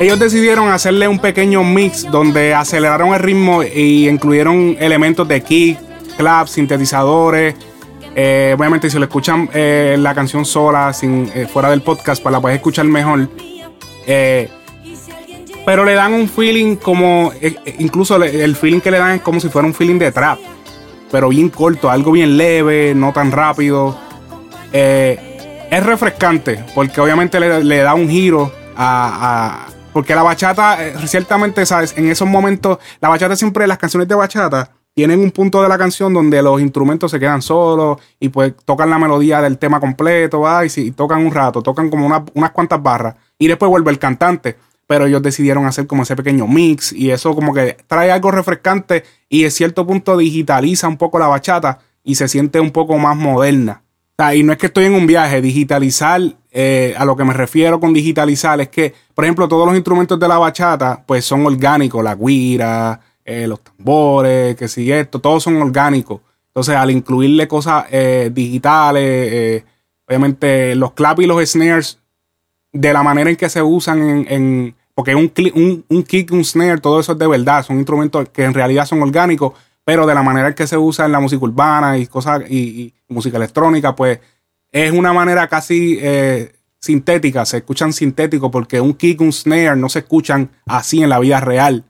Ellos 0.01 0.19
decidieron 0.19 0.71
hacerle 0.71 1.09
un 1.09 1.19
pequeño 1.19 1.65
mix 1.65 2.09
donde 2.11 2.55
aceleraron 2.55 3.15
el 3.15 3.21
ritmo 3.21 3.63
y 3.65 4.09
incluyeron 4.09 4.77
elementos 4.79 5.27
de 5.27 5.43
kick, 5.43 5.79
claps, 6.17 6.53
sintetizadores. 6.53 7.55
Eh, 8.15 8.55
obviamente, 8.57 8.89
si 8.91 8.99
lo 8.99 9.05
escuchan 9.05 9.51
eh, 9.53 9.97
la 9.99 10.15
canción 10.15 10.45
sola, 10.45 10.93
eh, 11.03 11.47
fuera 11.53 11.71
del 11.71 11.83
podcast, 11.83 12.23
para 12.23 12.23
pues 12.23 12.33
la 12.33 12.41
puedes 12.41 12.57
escuchar 12.57 12.85
mejor. 12.87 13.29
Pero 15.69 15.85
le 15.85 15.93
dan 15.93 16.15
un 16.15 16.31
feeling 16.31 16.77
como, 16.77 17.31
eh, 17.43 17.55
eh, 17.67 17.77
incluso 17.79 18.17
el 18.17 18.57
feeling 18.57 18.81
que 18.81 18.91
le 18.91 18.97
dan 18.97 19.17
es 19.17 19.21
como 19.21 19.39
si 19.39 19.51
fuera 19.51 19.69
un 19.69 19.75
feeling 19.75 19.99
de 19.99 20.11
trap, 20.11 20.39
pero 21.11 21.29
bien 21.29 21.51
corto, 21.51 21.91
algo 21.91 22.13
bien 22.13 22.39
leve, 22.39 22.95
no 22.95 23.13
tan 23.13 23.31
rápido. 23.31 23.95
Eh, 24.73 25.28
es 25.71 25.85
refrescante, 25.85 26.65
porque 26.75 27.01
obviamente 27.01 27.39
le, 27.41 27.77
da 27.79 27.95
un 27.95 28.09
giro 28.09 28.53
a, 28.77 29.67
porque 29.93 30.15
la 30.15 30.23
bachata, 30.23 30.79
ciertamente, 31.07 31.65
¿sabes? 31.67 31.95
En 31.97 32.09
esos 32.09 32.29
momentos, 32.29 32.79
la 33.01 33.09
bachata 33.09 33.37
siempre, 33.37 33.67
las 33.67 33.79
canciones 33.79 34.09
de 34.09 34.15
bachata 34.15 34.71
tienen 34.95 35.21
un 35.21 35.31
punto 35.31 35.63
de 35.63 35.69
la 35.69 35.79
canción 35.79 36.13
donde 36.13 36.43
los 36.43 36.61
instrumentos 36.61 37.11
se 37.11 37.21
quedan 37.21 37.43
solos 37.43 38.01
y 38.19 38.31
pues 38.31 38.55
tocan 38.65 38.91
la 38.91 38.99
melodía 38.99 39.41
del 39.41 39.59
tema 39.59 39.79
completo, 39.79 40.41
¿va? 40.41 40.65
y, 40.65 40.71
si, 40.71 40.91
tocan 40.91 41.25
un 41.25 41.33
rato, 41.33 41.63
tocan 41.63 41.91
como 41.91 42.07
unas 42.35 42.51
cuantas 42.51 42.83
barras 42.83 43.15
y 43.39 43.47
después 43.47 43.69
vuelve 43.69 43.91
el 43.91 43.99
cantante. 43.99 44.57
Pero 44.87 45.05
ellos 45.05 45.23
decidieron 45.23 45.67
hacer 45.67 45.87
como 45.87 46.03
ese 46.03 46.17
pequeño 46.17 46.47
mix 46.47 46.95
y 46.95 47.11
eso 47.11 47.35
como 47.35 47.53
que 47.53 47.77
trae 47.87 48.11
algo 48.11 48.31
refrescante 48.31 49.05
y 49.29 49.45
en 49.45 49.51
cierto 49.51 49.87
punto 49.87 50.17
digitaliza 50.17 50.89
un 50.89 50.97
poco 50.97 51.19
la 51.19 51.27
bachata 51.27 51.81
y 52.03 52.15
se 52.15 52.27
siente 52.27 52.59
un 52.59 52.71
poco 52.71 52.97
más 52.97 53.15
moderna. 53.15 53.83
Y 54.35 54.43
no 54.43 54.51
es 54.53 54.59
que 54.59 54.67
estoy 54.67 54.87
en 54.87 54.95
un 54.95 55.07
viaje, 55.07 55.41
digitalizar, 55.41 56.21
eh, 56.51 56.93
a 56.99 57.05
lo 57.05 57.15
que 57.15 57.23
me 57.23 57.33
refiero 57.33 57.79
con 57.79 57.93
digitalizar 57.93 58.61
es 58.61 58.69
que, 58.69 58.93
por 59.15 59.25
ejemplo, 59.25 59.47
todos 59.47 59.65
los 59.65 59.77
instrumentos 59.77 60.19
de 60.19 60.27
la 60.27 60.39
bachata 60.39 61.05
pues 61.07 61.25
son 61.25 61.47
orgánicos, 61.47 62.03
la 62.03 62.17
guira, 62.17 63.01
eh, 63.25 63.47
los 63.47 63.61
tambores, 63.61 64.57
que 64.57 64.67
si 64.67 64.91
esto, 64.91 65.21
todos 65.21 65.45
son 65.45 65.63
orgánicos. 65.63 66.21
Entonces, 66.49 66.75
al 66.75 66.91
incluirle 66.91 67.47
cosas 67.47 67.85
eh, 67.93 68.31
digitales, 68.35 69.63
obviamente 70.05 70.75
los 70.75 70.95
claps 70.95 71.23
y 71.23 71.27
los 71.27 71.49
snares, 71.49 72.01
de 72.73 72.93
la 72.93 73.05
manera 73.05 73.31
en 73.31 73.37
que 73.37 73.49
se 73.49 73.63
usan 73.63 74.27
en. 74.29 74.75
porque 74.97 75.15
un, 75.15 75.33
un, 75.55 75.85
un 75.89 76.03
kick, 76.03 76.33
un 76.33 76.45
snare, 76.45 76.81
todo 76.81 76.99
eso 76.99 77.13
es 77.13 77.19
de 77.19 77.27
verdad. 77.29 77.65
Son 77.65 77.77
instrumentos 77.77 78.29
que 78.31 78.43
en 78.43 78.53
realidad 78.53 78.85
son 78.85 79.01
orgánicos, 79.01 79.53
pero 79.85 80.07
de 80.07 80.15
la 80.15 80.25
manera 80.25 80.49
en 80.49 80.55
que 80.55 80.67
se 80.67 80.77
usa 80.77 81.07
en 81.07 81.13
la 81.13 81.21
música 81.21 81.45
urbana 81.45 81.97
y 81.99 82.09
cosas 82.09 82.43
y, 82.51 82.93
música 83.09 83.37
electrónica, 83.37 83.95
pues 83.95 84.21
es 84.71 84.93
una 84.93 85.13
manera 85.13 85.49
casi 85.49 85.99
sintética. 86.79 87.45
Se 87.47 87.59
escuchan 87.59 87.93
sintéticos 87.93 88.51
porque 88.51 88.81
un 88.81 88.95
kick, 88.95 89.21
un 89.21 89.33
snare 89.33 89.77
no 89.77 89.89
se 89.89 90.01
escuchan 90.01 90.51
así 90.67 91.03
en 91.03 91.09
la 91.09 91.19
vida 91.19 91.41
real 91.41 91.85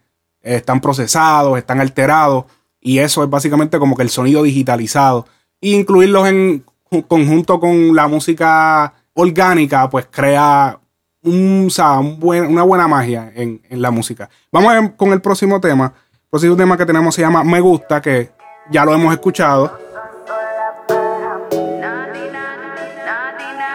están 0.56 0.80
procesados, 0.80 1.58
están 1.58 1.80
alterados, 1.80 2.44
y 2.80 2.98
eso 2.98 3.22
es 3.22 3.30
básicamente 3.30 3.78
como 3.78 3.96
que 3.96 4.02
el 4.02 4.10
sonido 4.10 4.42
digitalizado. 4.42 5.26
Incluirlos 5.60 6.28
en 6.28 6.64
conjunto 7.06 7.60
con 7.60 7.94
la 7.94 8.08
música 8.08 8.94
orgánica, 9.14 9.90
pues 9.90 10.06
crea 10.10 10.78
un, 11.22 11.70
una 12.22 12.62
buena 12.62 12.88
magia 12.88 13.32
en, 13.34 13.60
la 13.70 13.90
música. 13.90 14.30
Vamos 14.52 14.92
con 14.96 15.12
el 15.12 15.20
próximo 15.20 15.60
tema. 15.60 15.92
El 16.12 16.28
próximo 16.30 16.56
tema 16.56 16.76
que 16.76 16.86
tenemos 16.86 17.14
se 17.14 17.22
llama 17.22 17.42
Me 17.42 17.60
Gusta, 17.60 18.00
que 18.00 18.30
ya 18.70 18.84
lo 18.84 18.94
hemos 18.94 19.12
escuchado. 19.12 19.87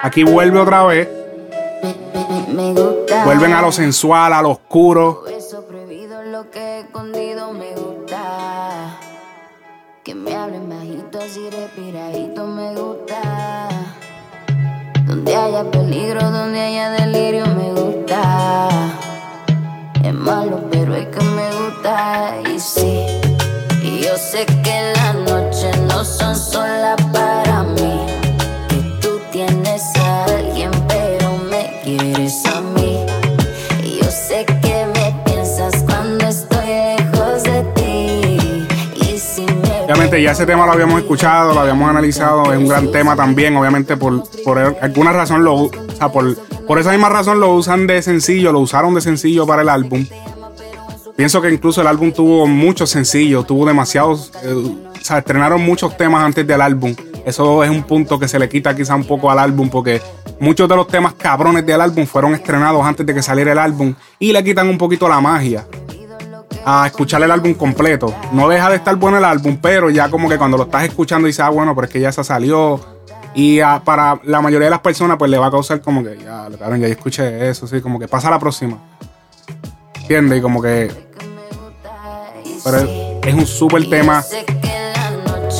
Aquí 0.03 0.23
vuelve 0.23 0.59
otra 0.59 0.83
vez. 0.83 1.09
Vuelven 3.25 3.53
a 3.53 3.61
lo 3.61 3.71
sensual, 3.71 4.33
a 4.33 4.41
lo 4.41 4.51
oscuro 4.51 5.23
que 6.51 6.79
escondido 6.79 7.53
me 7.53 7.73
gusta. 7.73 8.99
Que 10.03 10.13
me 10.13 10.35
hablen 10.35 10.67
bajito 10.67 11.19
así 11.19 11.49
respiradito 11.49 12.45
me 12.45 12.75
gusta. 12.75 13.69
Donde 15.05 15.35
haya 15.35 15.63
peligro, 15.71 16.21
donde 16.31 16.59
haya 16.59 16.89
delirio 16.91 17.45
me 17.47 17.71
gusta. 17.71 18.69
Es 20.03 20.13
malo, 20.13 20.59
pero 20.69 20.95
es 20.95 21.07
que 21.07 21.23
me 21.23 21.49
gusta. 21.53 22.35
Y 22.53 22.59
sí, 22.59 23.05
y 23.81 24.01
yo 24.01 24.17
sé 24.17 24.45
que 24.45 24.93
las 24.95 25.15
noches 25.15 25.79
no 25.81 26.03
son 26.03 26.35
solas 26.35 27.01
para 27.13 27.42
Ya 40.21 40.31
ese 40.31 40.45
tema 40.45 40.67
lo 40.67 40.71
habíamos 40.71 41.01
escuchado, 41.01 41.55
lo 41.55 41.61
habíamos 41.61 41.89
analizado, 41.89 42.53
es 42.53 42.59
un 42.59 42.67
gran 42.67 42.91
tema 42.91 43.15
también, 43.15 43.57
obviamente 43.57 43.97
por, 43.97 44.23
por 44.43 44.59
alguna 44.59 45.11
razón 45.11 45.43
lo, 45.43 45.55
o 45.55 45.71
sea, 45.97 46.11
por, 46.11 46.37
por 46.67 46.77
esa 46.77 46.91
misma 46.91 47.09
razón 47.09 47.39
lo 47.39 47.55
usan 47.55 47.87
de 47.87 47.99
sencillo, 48.03 48.51
lo 48.51 48.59
usaron 48.59 48.93
de 48.93 49.01
sencillo 49.01 49.47
para 49.47 49.63
el 49.63 49.69
álbum. 49.69 50.05
Pienso 51.15 51.41
que 51.41 51.51
incluso 51.51 51.81
el 51.81 51.87
álbum 51.87 52.11
tuvo 52.11 52.45
muchos 52.45 52.91
sencillos, 52.91 53.47
tuvo 53.47 53.65
demasiados, 53.65 54.31
eh, 54.43 54.53
o 54.53 55.03
sea, 55.03 55.17
estrenaron 55.17 55.61
muchos 55.61 55.97
temas 55.97 56.23
antes 56.23 56.45
del 56.45 56.61
álbum. 56.61 56.95
Eso 57.25 57.63
es 57.63 57.71
un 57.71 57.83
punto 57.83 58.19
que 58.19 58.27
se 58.27 58.37
le 58.37 58.47
quita 58.47 58.75
quizá 58.75 58.95
un 58.95 59.05
poco 59.05 59.31
al 59.31 59.39
álbum 59.39 59.69
porque 59.69 59.99
muchos 60.39 60.69
de 60.69 60.75
los 60.75 60.87
temas 60.87 61.13
cabrones 61.13 61.65
del 61.65 61.81
álbum 61.81 62.05
fueron 62.05 62.35
estrenados 62.35 62.85
antes 62.85 63.03
de 63.03 63.15
que 63.15 63.23
saliera 63.23 63.51
el 63.51 63.59
álbum 63.59 63.95
y 64.19 64.31
le 64.31 64.43
quitan 64.43 64.69
un 64.69 64.77
poquito 64.77 65.09
la 65.09 65.19
magia 65.19 65.65
a 66.65 66.87
escuchar 66.87 67.21
el 67.23 67.31
álbum 67.31 67.53
completo. 67.53 68.13
No 68.31 68.47
deja 68.49 68.69
de 68.69 68.77
estar 68.77 68.95
bueno 68.95 69.17
el 69.17 69.25
álbum, 69.25 69.57
pero 69.61 69.89
ya 69.89 70.09
como 70.09 70.29
que 70.29 70.37
cuando 70.37 70.57
lo 70.57 70.63
estás 70.63 70.83
escuchando 70.83 71.27
dices, 71.27 71.41
ah, 71.41 71.49
bueno, 71.49 71.75
pero 71.75 71.87
es 71.87 71.93
que 71.93 71.99
ya 71.99 72.11
se 72.11 72.23
salió. 72.23 72.79
Y 73.35 73.59
para 73.83 74.19
la 74.23 74.41
mayoría 74.41 74.67
de 74.67 74.71
las 74.71 74.79
personas, 74.79 75.17
pues 75.17 75.29
le 75.31 75.37
va 75.37 75.47
a 75.47 75.51
causar 75.51 75.81
como 75.81 76.03
que, 76.03 76.17
ya, 76.17 76.47
claro, 76.57 76.75
ya 76.75 76.87
escuché 76.87 77.49
eso, 77.49 77.67
sí, 77.67 77.81
como 77.81 77.99
que 77.99 78.07
pasa 78.07 78.29
la 78.29 78.39
próxima. 78.39 78.77
¿Entiendes? 80.01 80.39
Y 80.39 80.41
como 80.41 80.61
que. 80.61 80.91
Pero 82.63 82.77
es 83.23 83.33
un 83.33 83.45
súper 83.45 83.89
tema. 83.89 84.23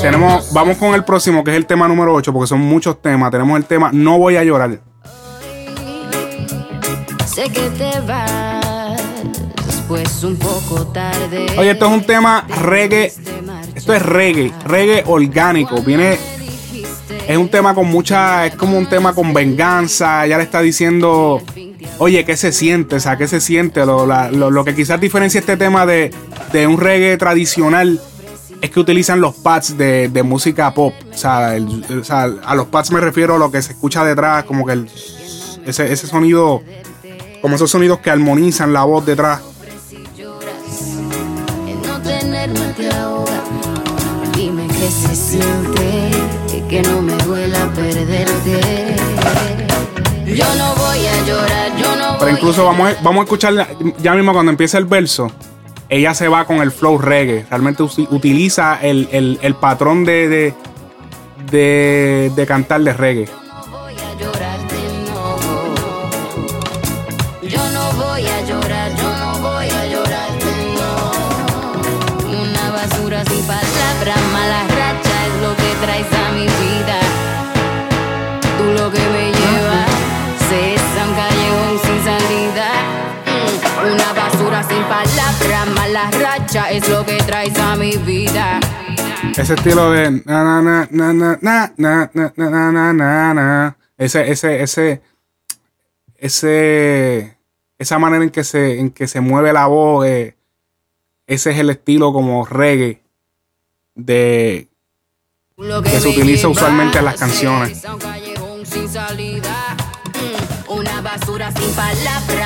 Tenemos, 0.02 0.52
vamos 0.52 0.78
con 0.78 0.94
el 0.96 1.06
próximo, 1.06 1.46
que 1.46 1.52
es 1.52 1.58
el 1.58 1.66
tema 1.66 1.88
número 1.88 2.14
8, 2.14 2.34
porque 2.34 2.48
son 2.48 2.60
muchos 2.60 3.02
temas. 3.02 3.32
Tenemos 3.32 3.58
el 3.58 3.64
tema 3.64 3.90
No 3.94 4.18
voy 4.18 4.36
a 4.36 4.44
llorar. 4.44 4.80
Sé 7.26 7.44
que 7.44 7.70
te 7.70 8.02
pues 9.94 10.24
un 10.24 10.36
poco 10.38 10.88
tarde. 10.88 11.46
Oye, 11.56 11.70
esto 11.70 11.86
es 11.86 11.92
un 11.92 12.04
tema 12.04 12.48
reggae. 12.48 13.14
Esto 13.76 13.94
es 13.94 14.02
reggae, 14.02 14.52
reggae 14.66 15.04
orgánico. 15.06 15.84
Viene. 15.84 16.18
Es 17.28 17.38
un 17.38 17.48
tema 17.48 17.76
con 17.76 17.88
mucha. 17.92 18.48
Es 18.48 18.56
como 18.56 18.76
un 18.76 18.88
tema 18.88 19.14
con 19.14 19.36
venganza. 19.36 20.26
Ya 20.26 20.38
le 20.38 20.46
está 20.46 20.62
diciendo. 20.62 21.44
Oye, 22.00 22.26
¿qué 22.26 22.36
se 22.36 22.52
siente? 22.52 22.96
O 22.96 23.00
sea, 23.00 23.18
¿qué 23.18 23.28
se 23.28 23.40
siente? 23.40 23.86
Lo, 23.86 24.66
que 24.66 24.74
quizás 24.74 25.00
diferencia 25.00 25.40
este 25.40 25.58
tema 25.58 25.86
de, 25.86 26.12
de, 26.52 26.66
un 26.66 26.80
reggae 26.80 27.16
tradicional 27.18 28.02
es 28.62 28.72
que 28.72 28.80
utilizan 28.80 29.22
los 29.22 29.36
pads 29.36 29.78
de, 29.78 30.10
de 30.10 30.24
música 30.24 30.74
pop. 30.74 30.96
O 31.14 31.16
sea, 31.16 31.50
a 31.52 32.56
los 32.56 32.66
pads 32.66 32.90
me 32.90 33.00
refiero 33.00 33.36
a 33.36 33.38
lo 33.38 33.52
que 33.52 33.62
se 33.62 33.74
escucha 33.74 34.04
detrás, 34.04 34.46
como 34.46 34.66
que 34.66 34.86
ese, 35.68 35.94
ese 35.94 36.08
sonido, 36.08 36.64
como 37.44 37.58
esos 37.58 37.70
sonidos 37.70 38.00
que 38.00 38.10
armonizan 38.10 38.74
la 38.74 38.86
voz 38.86 39.06
detrás. 39.06 39.53
Dime 44.36 44.68
qué 44.68 44.90
se 44.90 45.16
siente, 45.16 46.12
que 46.68 46.82
no 46.82 47.02
me 47.02 47.14
duela 47.24 47.72
perderte. 47.74 48.96
Yo 50.26 50.44
no 50.56 50.76
voy 50.76 51.06
a 51.06 51.26
llorar, 51.26 51.78
yo 51.78 51.96
no 51.96 52.18
Pero 52.20 52.32
incluso 52.32 52.66
vamos 52.66 52.90
a, 52.90 53.02
vamos 53.02 53.22
a 53.22 53.24
escuchar 53.24 53.68
ya 54.00 54.14
mismo 54.14 54.34
cuando 54.34 54.52
empieza 54.52 54.78
el 54.78 54.86
verso. 54.86 55.32
Ella 55.88 56.14
se 56.14 56.28
va 56.28 56.46
con 56.46 56.58
el 56.58 56.72
flow 56.72 56.98
reggae. 56.98 57.46
Realmente 57.50 57.84
utiliza 57.84 58.78
el, 58.82 59.08
el, 59.12 59.40
el 59.42 59.56
patrón 59.56 60.04
de, 60.04 60.28
de, 60.28 60.54
de, 61.50 62.32
de 62.36 62.46
cantar 62.46 62.82
de 62.82 62.92
reggae. 62.92 63.43
Es 86.78 86.90
lo 86.90 87.06
que 87.06 87.18
traes 87.18 87.58
a 87.60 87.76
mi 87.76 87.98
vida. 87.98 88.60
Ese 89.38 89.54
estilo 89.54 89.92
de 89.92 90.12
na 90.26 90.44
na 90.44 90.62
na 90.62 90.88
na 90.92 91.14
na 91.14 91.74
na 91.78 92.12
na 92.14 92.34
na 92.36 92.72
na 92.72 92.94
na 92.94 93.34
na 93.34 93.78
ese 93.98 94.32
ese 94.32 94.64
ese 94.64 95.02
ese 96.18 97.38
esa 97.78 98.00
manera 98.00 98.24
en 98.24 98.30
que 98.32 98.44
se 98.44 98.80
en 98.80 98.90
que 98.90 99.08
se 99.08 99.22
mueve 99.22 99.54
la 99.54 99.68
voz 99.68 100.06
ese 100.06 100.34
es 101.28 101.58
el 101.58 101.70
estilo 101.70 102.12
como 102.12 102.46
reggae 102.46 103.02
de 103.96 104.68
que 105.84 106.00
se 106.00 106.10
utiliza 106.10 106.48
usualmente 106.48 106.98
en 106.98 107.06
las 107.06 107.20
canciones. 107.20 107.84
Una 110.68 111.02
basura 111.02 111.52
sin 111.52 111.70
palabras, 111.76 112.43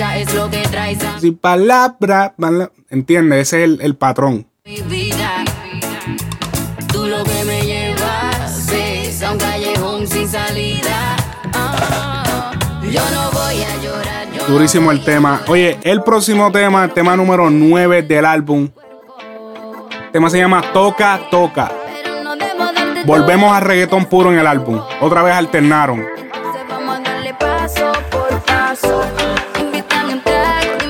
borracha 0.00 0.18
es 0.18 0.34
lo 0.34 0.50
que 0.50 0.62
traes 0.62 1.04
a 1.04 1.18
Si 1.18 1.30
palabra, 1.30 2.34
¿entiendes? 2.88 3.40
Ese 3.48 3.64
es 3.64 3.70
el, 3.70 3.80
el 3.82 3.96
patrón. 3.96 4.46
mi 4.64 4.80
vida. 4.82 5.44
Tú 6.92 7.06
lo 7.06 7.22
que 7.24 7.44
me 7.44 7.62
llevas 7.62 8.68
es 8.72 9.22
a 9.22 9.32
un 9.32 9.38
callejón 9.38 10.06
sin 10.06 10.28
salida. 10.28 11.16
Ah, 11.54 12.52
yo 12.82 13.00
no 13.10 13.30
voy 13.30 13.62
a 13.62 13.76
llorar. 13.82 14.32
yo 14.32 14.42
no 14.42 14.48
Durísimo 14.48 14.90
el 14.90 15.04
tema. 15.04 15.42
Oye, 15.46 15.78
el 15.82 16.02
próximo 16.02 16.50
tema, 16.50 16.88
tema 16.88 17.16
número 17.16 17.50
9 17.50 18.02
del 18.02 18.24
álbum. 18.24 18.68
El 20.06 20.12
tema 20.12 20.30
se 20.30 20.38
llama 20.38 20.62
Toca, 20.72 21.20
Toca. 21.30 21.70
Volvemos 23.04 23.52
a 23.52 23.60
reggaetón 23.60 24.06
puro 24.06 24.32
en 24.32 24.38
el 24.38 24.46
álbum. 24.46 24.80
Otra 25.00 25.22
vez 25.22 25.34
alternaron. 25.34 26.04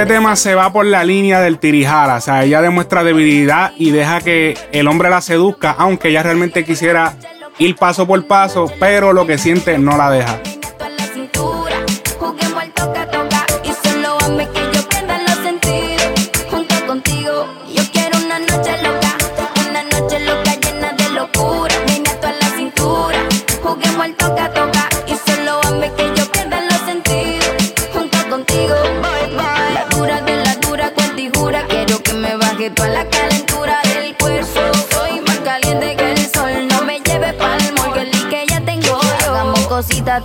este 0.00 0.14
tema 0.14 0.36
se 0.36 0.54
va 0.54 0.72
por 0.72 0.86
la 0.86 1.02
línea 1.02 1.40
del 1.40 1.58
tirijara. 1.58 2.18
O 2.18 2.20
sea, 2.20 2.44
ella 2.44 2.62
demuestra 2.62 3.02
debilidad 3.02 3.72
y 3.76 3.90
deja 3.90 4.20
que 4.20 4.56
el 4.70 4.86
hombre 4.86 5.10
la 5.10 5.20
seduzca, 5.20 5.74
aunque 5.76 6.10
ella 6.10 6.22
realmente 6.22 6.64
quisiera 6.64 7.14
ir 7.58 7.74
paso 7.74 8.06
por 8.06 8.24
paso, 8.24 8.70
pero 8.78 9.12
lo 9.12 9.26
que 9.26 9.38
siente 9.38 9.76
no 9.76 9.96
la 9.96 10.08
deja. 10.08 10.38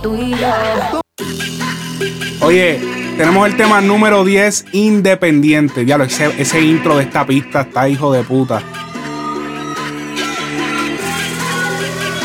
Tú 0.04 0.14
y 0.14 0.30
yo. 0.32 1.00
Oye, 2.40 2.78
tenemos 3.16 3.48
el 3.48 3.56
tema 3.56 3.80
número 3.80 4.22
10, 4.22 4.66
Independiente. 4.72 5.86
Diablo, 5.86 6.04
ese, 6.04 6.30
ese 6.36 6.60
intro 6.60 6.98
de 6.98 7.04
esta 7.04 7.26
pista 7.26 7.62
está 7.62 7.88
hijo 7.88 8.12
de 8.12 8.22
puta. 8.22 8.62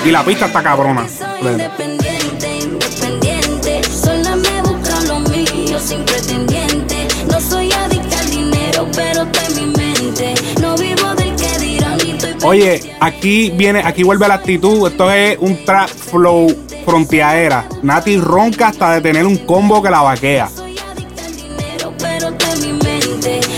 Y 0.06 0.12
la 0.12 0.24
pista 0.26 0.48
está 0.48 0.62
cabrona. 0.62 1.08
Soy 1.08 1.52
independiente, 1.52 2.58
independiente. 2.58 3.82
Sola 3.86 4.36
me 4.36 4.62
busca 4.62 5.02
lo 5.08 5.20
mío 5.22 5.80
sin 5.80 6.04
pretendiente. 6.04 7.08
No 7.32 7.39
soy 7.39 7.72
adicta 7.72 8.20
al 8.20 8.30
dinero, 8.30 8.88
pero 8.94 9.24
está 9.24 9.46
en 9.46 9.56
mi 9.56 9.78
mente. 9.78 10.34
No 10.60 10.76
vivo 10.76 11.15
del 11.15 11.34
que 11.38 11.60
dirán 11.60 11.98
ni 11.98 12.12
estoy 12.12 12.36
Oye, 12.44 12.98
aquí 13.00 13.52
viene, 13.52 13.82
aquí 13.86 14.04
vuelve 14.04 14.28
la 14.28 14.34
actitud. 14.34 14.86
Esto 14.86 15.10
es 15.10 15.38
un 15.39 15.63
trap 15.63 15.89
flow 15.89 16.68
frontiaera. 16.89 17.65
Nati 17.84 18.17
ronca 18.17 18.69
hasta 18.69 18.93
de 18.95 19.02
tener 19.02 19.25
un 19.25 19.38
combo 19.38 19.82
que 19.82 19.91
la 19.91 20.02
vaquea. 20.02 20.49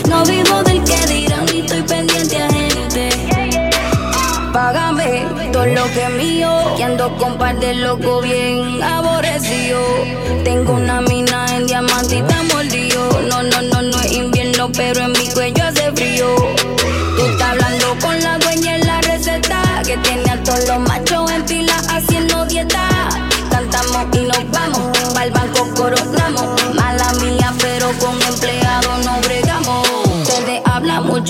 No 0.09 0.23
vivo 0.25 0.63
del 0.63 0.83
que 0.83 1.07
dirán 1.07 1.45
estoy 1.47 1.81
pendiente 1.83 2.43
a 2.43 2.49
gente. 2.51 3.09
Págame 4.51 5.25
todo 5.53 5.65
lo 5.65 5.85
que 5.93 6.03
es 6.03 6.09
mío. 6.11 6.49
Que 6.75 6.83
ando 6.83 7.15
con 7.17 7.37
par 7.37 7.57
de 7.57 7.73
loco 7.75 8.21
bien 8.21 8.83
aborrecido. 8.83 9.79
Tengo 10.43 10.73
una 10.73 10.99
mina 10.99 11.45
en 11.55 11.67
diamante 11.67 12.15
y 12.15 12.19
está 12.19 12.43
mordido. 12.53 13.21
No, 13.29 13.43
no, 13.43 13.61
no, 13.61 13.81
no 13.81 14.01
es 14.01 14.11
invierno, 14.11 14.69
pero 14.75 15.05
en 15.05 15.13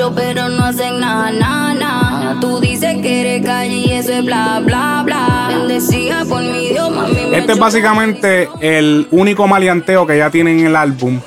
mucho, 0.02 0.16
pero 0.16 0.50
no 0.50 0.66
hacen 0.66 1.00
nada, 1.00 1.32
nada, 1.32 1.74
nada. 1.74 2.40
Tú 2.40 2.60
dices 2.60 2.98
que 3.02 3.22
eres 3.22 3.46
calle 3.46 3.76
y 3.76 3.92
eso 3.92 4.14
es 4.14 4.26
bla, 4.26 4.62
bla, 4.64 5.04
bla. 5.06 5.48
Bendecida 5.50 6.26
por 6.26 6.42
mi 6.42 6.70
Dios, 6.70 6.90
mami. 6.90 7.34
Este 7.34 7.54
es 7.54 7.60
básicamente 7.60 8.50
el 8.60 9.08
único 9.12 9.48
maleanteo 9.48 10.06
que 10.06 10.18
ya 10.18 10.30
tienen 10.30 10.60
en 10.60 10.68
el 10.68 10.76
álbum. 10.76 11.20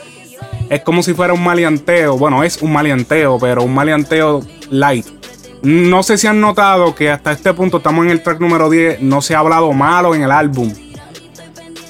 Es 0.71 0.81
como 0.83 1.03
si 1.03 1.15
fuera 1.15 1.33
un 1.33 1.43
maleanteo. 1.43 2.17
Bueno, 2.17 2.43
es 2.43 2.61
un 2.63 2.73
maleanteo, 2.73 3.39
pero 3.39 3.63
un 3.63 3.75
maleanteo 3.75 4.43
light. 4.71 5.07
No 5.63 6.03
sé 6.03 6.19
si 6.19 6.27
han 6.27 6.41
notado 6.41 6.95
que 6.95 7.11
hasta 7.11 7.33
este 7.33 7.53
punto 7.55 7.79
estamos 7.79 8.05
en 8.05 8.11
el 8.11 8.23
track 8.23 8.41
número 8.41 8.69
10. 8.69 9.01
No 9.01 9.23
se 9.23 9.35
ha 9.35 9.39
hablado 9.39 9.73
malo 9.73 10.15
en 10.15 10.23
el 10.23 10.31
álbum. 10.31 10.73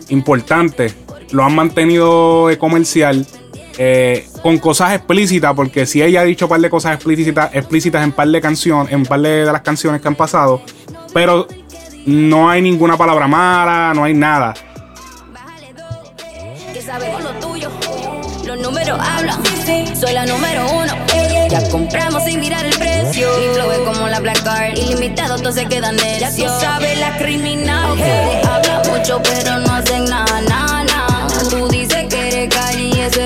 Importante. 0.08 0.92
Lo 1.32 1.44
han 1.44 1.54
mantenido 1.54 2.48
comercial. 2.58 3.26
Eh, 3.78 4.26
con 4.42 4.58
cosas 4.58 4.94
explícitas. 4.94 5.54
Porque 5.54 5.86
si 5.86 6.02
ella 6.02 6.20
ha 6.20 6.24
dicho 6.24 6.46
un 6.46 6.50
par 6.50 6.60
de 6.60 6.70
cosas 6.70 6.94
explícitas, 6.94 7.54
explícitas 7.54 8.02
en 8.04 8.12
par 8.12 8.28
de 8.28 8.40
canciones. 8.40 8.92
En 8.92 9.04
par 9.04 9.20
de, 9.20 9.44
de 9.44 9.52
las 9.52 9.62
canciones 9.62 10.00
que 10.00 10.08
han 10.08 10.14
pasado. 10.16 10.62
Pero 11.12 11.46
no 12.06 12.48
hay 12.50 12.62
ninguna 12.62 12.96
palabra 12.96 13.26
mala. 13.26 13.92
No 13.94 14.04
hay 14.04 14.14
nada. 14.14 14.54
que 16.72 16.82
sabemos 16.82 17.22
lo 17.22 17.30
tuyo. 17.34 17.70
Los 18.46 18.58
números 18.58 18.98
hablan, 19.00 19.40
soy 19.96 20.12
la 20.12 20.26
número 20.26 20.66
uno. 20.70 20.92
Ya 21.48 21.66
compramos 21.70 22.24
sin 22.24 22.40
mirar 22.40 22.64
el 22.66 22.76
precio. 22.76 23.28
Mi 23.38 23.54
flow 23.54 23.70
es 23.70 23.78
como 23.78 24.06
la 24.08 24.20
Black 24.20 24.42
Card, 24.42 24.76
ilimitado, 24.76 25.38
todos 25.38 25.54
se 25.54 25.66
quedan 25.66 25.96
necios. 25.96 26.36
Ya 26.36 26.48
tú 26.48 26.60
sabes 26.60 26.98
la 26.98 27.16
criminal. 27.16 27.92
Ustedes 27.92 28.46
hablan 28.46 28.82
mucho, 28.90 29.20
pero 29.22 29.58
no 29.60 29.72
hacen 29.72 30.04
nada, 30.04 30.40
nada, 30.42 30.84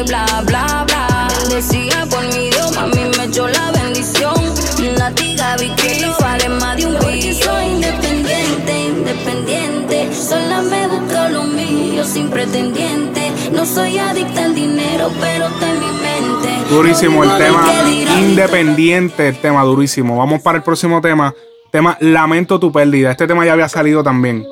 bla, 0.09 0.43
bla, 0.47 0.85
bla. 0.87 1.29
Bendecida 1.41 2.07
por 2.07 2.23
mi 2.35 2.51
Dios, 2.51 2.75
mami 2.75 3.17
me 3.17 3.25
echó 3.25 3.47
la 3.47 3.71
bendición. 3.73 4.35
Una 4.79 5.15
tiga 5.15 5.57
bikini 5.57 6.11
vale 6.21 6.49
más 6.49 6.77
de 6.77 6.87
un 6.87 6.99
billón. 6.99 7.35
soy 7.35 7.65
independiente, 7.67 8.81
independiente. 8.87 10.15
Sola 10.15 10.63
me 10.63 10.87
busco 10.89 11.29
lo 11.31 11.45
mío 11.45 12.05
sin 12.05 12.29
pretendiente. 12.31 13.33
No 13.53 13.65
soy 13.65 13.99
adicta 13.99 14.45
al 14.45 14.55
dinero, 14.55 15.11
pero 15.21 15.47
está 15.47 15.71
en 15.71 15.81
mi 15.81 15.87
mente. 15.87 16.69
Durísimo 16.71 17.25
el 17.25 17.39
tema 17.39 17.65
que 17.65 18.21
independiente, 18.21 19.29
el 19.29 19.37
tema 19.37 19.63
durísimo. 19.63 20.17
Vamos 20.17 20.43
para 20.43 20.59
el 20.59 20.65
próximo 20.65 21.01
tema. 21.01 21.35
Tema 21.71 21.99
Lamento 22.01 22.59
tu 22.59 22.73
pérdida. 22.73 23.11
Este 23.11 23.27
tema 23.27 23.45
ya 23.45 23.53
había 23.53 23.69
salido 23.69 24.03
también. 24.03 24.47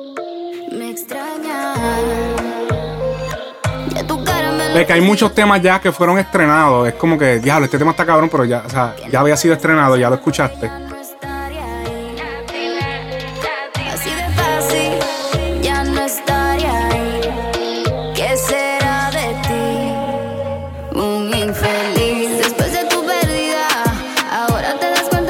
de 4.77 4.85
que 4.85 4.93
hay 4.93 5.01
muchos 5.01 5.33
temas 5.33 5.61
ya 5.61 5.81
que 5.81 5.91
fueron 5.91 6.19
estrenados. 6.19 6.87
Es 6.87 6.93
como 6.93 7.17
que, 7.17 7.39
diablo, 7.39 7.65
este 7.65 7.79
tema 7.79 7.91
está 7.91 8.05
cabrón, 8.05 8.29
pero 8.29 8.45
ya, 8.45 8.63
o 8.65 8.69
sea, 8.69 8.95
ya 9.09 9.19
había 9.19 9.35
sido 9.35 9.55
estrenado, 9.55 9.97
ya 9.97 10.09
lo 10.09 10.15
escuchaste. 10.15 10.69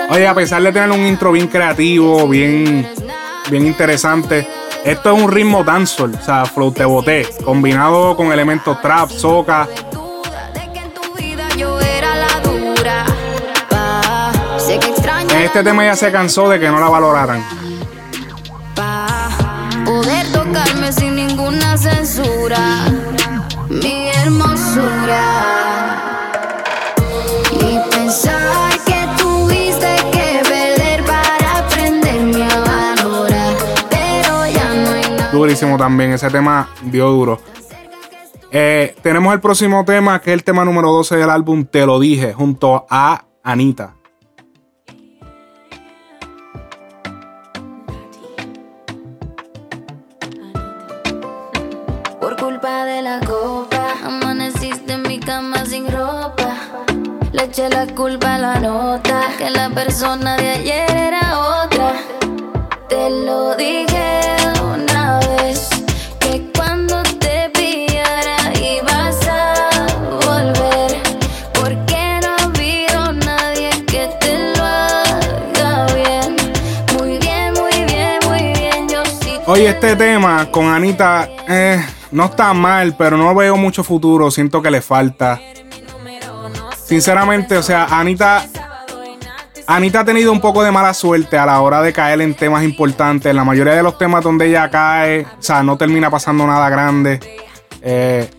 Oye, 0.10 0.26
a 0.26 0.34
pesar 0.34 0.64
de 0.64 0.72
tener 0.72 0.90
un 0.90 1.06
intro 1.06 1.32
bien 1.32 1.48
creativo, 1.48 2.28
bien, 2.28 2.90
bien 3.52 3.68
interesante, 3.68 4.48
esto 4.86 5.16
es 5.16 5.24
un 5.24 5.32
ritmo 5.32 5.64
dancehall, 5.64 6.16
o 6.16 6.22
sea, 6.22 6.46
flow 6.46 6.72
te 6.72 6.86
boté, 6.86 7.28
combinado 7.44 8.16
con 8.16 8.32
elementos 8.32 8.82
trap, 8.82 9.10
soca. 9.10 9.68
En 15.30 15.44
este 15.44 15.64
tema 15.64 15.86
ya 15.86 15.96
se 15.96 16.12
cansó 16.12 16.50
de 16.50 16.60
que 16.60 16.70
no 16.70 16.80
la 16.80 16.90
valoraran. 16.90 17.44
mi 23.70 24.10
hermosura. 24.10 25.87
Durísimo 35.38 35.78
también, 35.78 36.14
ese 36.14 36.32
tema 36.32 36.68
dio 36.82 37.10
duro. 37.12 37.40
Eh, 38.52 38.96
tenemos 39.04 39.32
el 39.36 39.40
próximo 39.40 39.86
tema, 39.86 40.20
que 40.20 40.32
es 40.32 40.34
el 40.34 40.44
tema 40.44 40.66
número 40.66 40.92
12 40.92 41.16
del 41.16 41.30
álbum 41.30 41.66
Te 41.66 41.86
lo 41.86 42.00
dije, 42.00 42.34
junto 42.34 42.88
a 42.90 43.24
Anita. 43.44 43.94
Por 52.20 52.36
culpa 52.38 52.86
de 52.86 53.04
la 53.04 53.20
copa, 53.20 53.94
amaneciste 54.04 54.94
en 54.94 55.04
mi 55.04 55.20
cama 55.20 55.66
sin 55.66 55.86
ropa. 55.86 56.56
Le 57.32 57.44
eché 57.44 57.70
la 57.70 57.86
culpa 57.86 58.36
a 58.36 58.38
la 58.40 58.60
nota, 58.60 59.22
que 59.38 59.52
la 59.52 59.70
persona 59.70 60.36
de 60.36 60.50
ayer 60.50 60.90
era 60.90 61.64
otra. 61.64 61.94
Te 62.90 63.10
lo 63.12 63.56
dije 63.56 64.37
Oye, 79.58 79.70
este 79.70 79.96
tema 79.96 80.52
con 80.52 80.68
Anita 80.68 81.28
eh, 81.48 81.84
no 82.12 82.26
está 82.26 82.54
mal, 82.54 82.96
pero 82.96 83.18
no 83.18 83.34
veo 83.34 83.58
mucho 83.58 83.84
futuro. 83.84 84.30
Siento 84.30 84.62
que 84.62 84.70
le 84.70 84.82
falta. 84.82 85.42
Sinceramente, 86.86 87.58
o 87.58 87.64
sea, 87.64 87.86
Anita, 87.86 88.46
Anita 89.66 90.02
ha 90.02 90.06
tenido 90.06 90.32
un 90.32 90.40
poco 90.42 90.62
de 90.62 90.70
mala 90.70 90.94
suerte 90.94 91.40
a 91.40 91.48
la 91.48 91.60
hora 91.62 91.82
de 91.82 91.92
caer 91.92 92.22
en 92.22 92.36
temas 92.36 92.64
importantes. 92.64 93.34
La 93.34 93.44
mayoría 93.44 93.74
de 93.74 93.82
los 93.82 93.98
temas 93.98 94.24
donde 94.24 94.46
ella 94.46 94.70
cae, 94.70 95.22
o 95.22 95.42
sea, 95.42 95.64
no 95.64 95.76
termina 95.76 96.12
pasando 96.12 96.46
nada 96.46 96.70
grande. 96.70 97.20
Eh, 97.82 98.30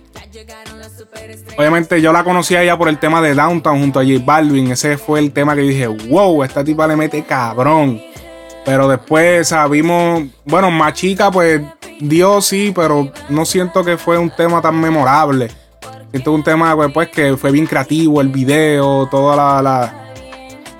obviamente 1.56 2.00
yo 2.00 2.12
la 2.12 2.22
conocí 2.22 2.54
a 2.54 2.62
ella 2.62 2.78
por 2.78 2.88
el 2.88 2.98
tema 2.98 3.20
de 3.20 3.34
Downtown 3.34 3.80
junto 3.80 3.98
a 3.98 4.04
J 4.04 4.22
Balvin. 4.24 4.70
Ese 4.70 4.96
fue 4.96 5.18
el 5.18 5.32
tema 5.32 5.56
que 5.56 5.62
dije, 5.62 5.88
wow, 5.88 6.44
esta 6.44 6.62
tipa 6.62 6.86
le 6.86 6.94
mete 6.94 7.24
cabrón. 7.24 8.07
Pero 8.68 8.86
después 8.86 9.48
sabimos, 9.48 10.24
bueno, 10.44 10.70
más 10.70 10.92
chica, 10.92 11.30
pues 11.30 11.62
dio 12.00 12.42
sí, 12.42 12.70
pero 12.76 13.10
no 13.30 13.46
siento 13.46 13.82
que 13.82 13.96
fue 13.96 14.18
un 14.18 14.28
tema 14.28 14.60
tan 14.60 14.78
memorable. 14.78 15.48
Siento 16.10 16.34
un 16.34 16.42
tema 16.44 16.76
pues, 16.76 16.92
pues, 16.92 17.08
que 17.08 17.34
fue 17.38 17.50
bien 17.50 17.64
creativo, 17.64 18.20
el 18.20 18.28
video, 18.28 19.06
toda 19.10 19.34
la, 19.34 19.62
la- 19.62 19.94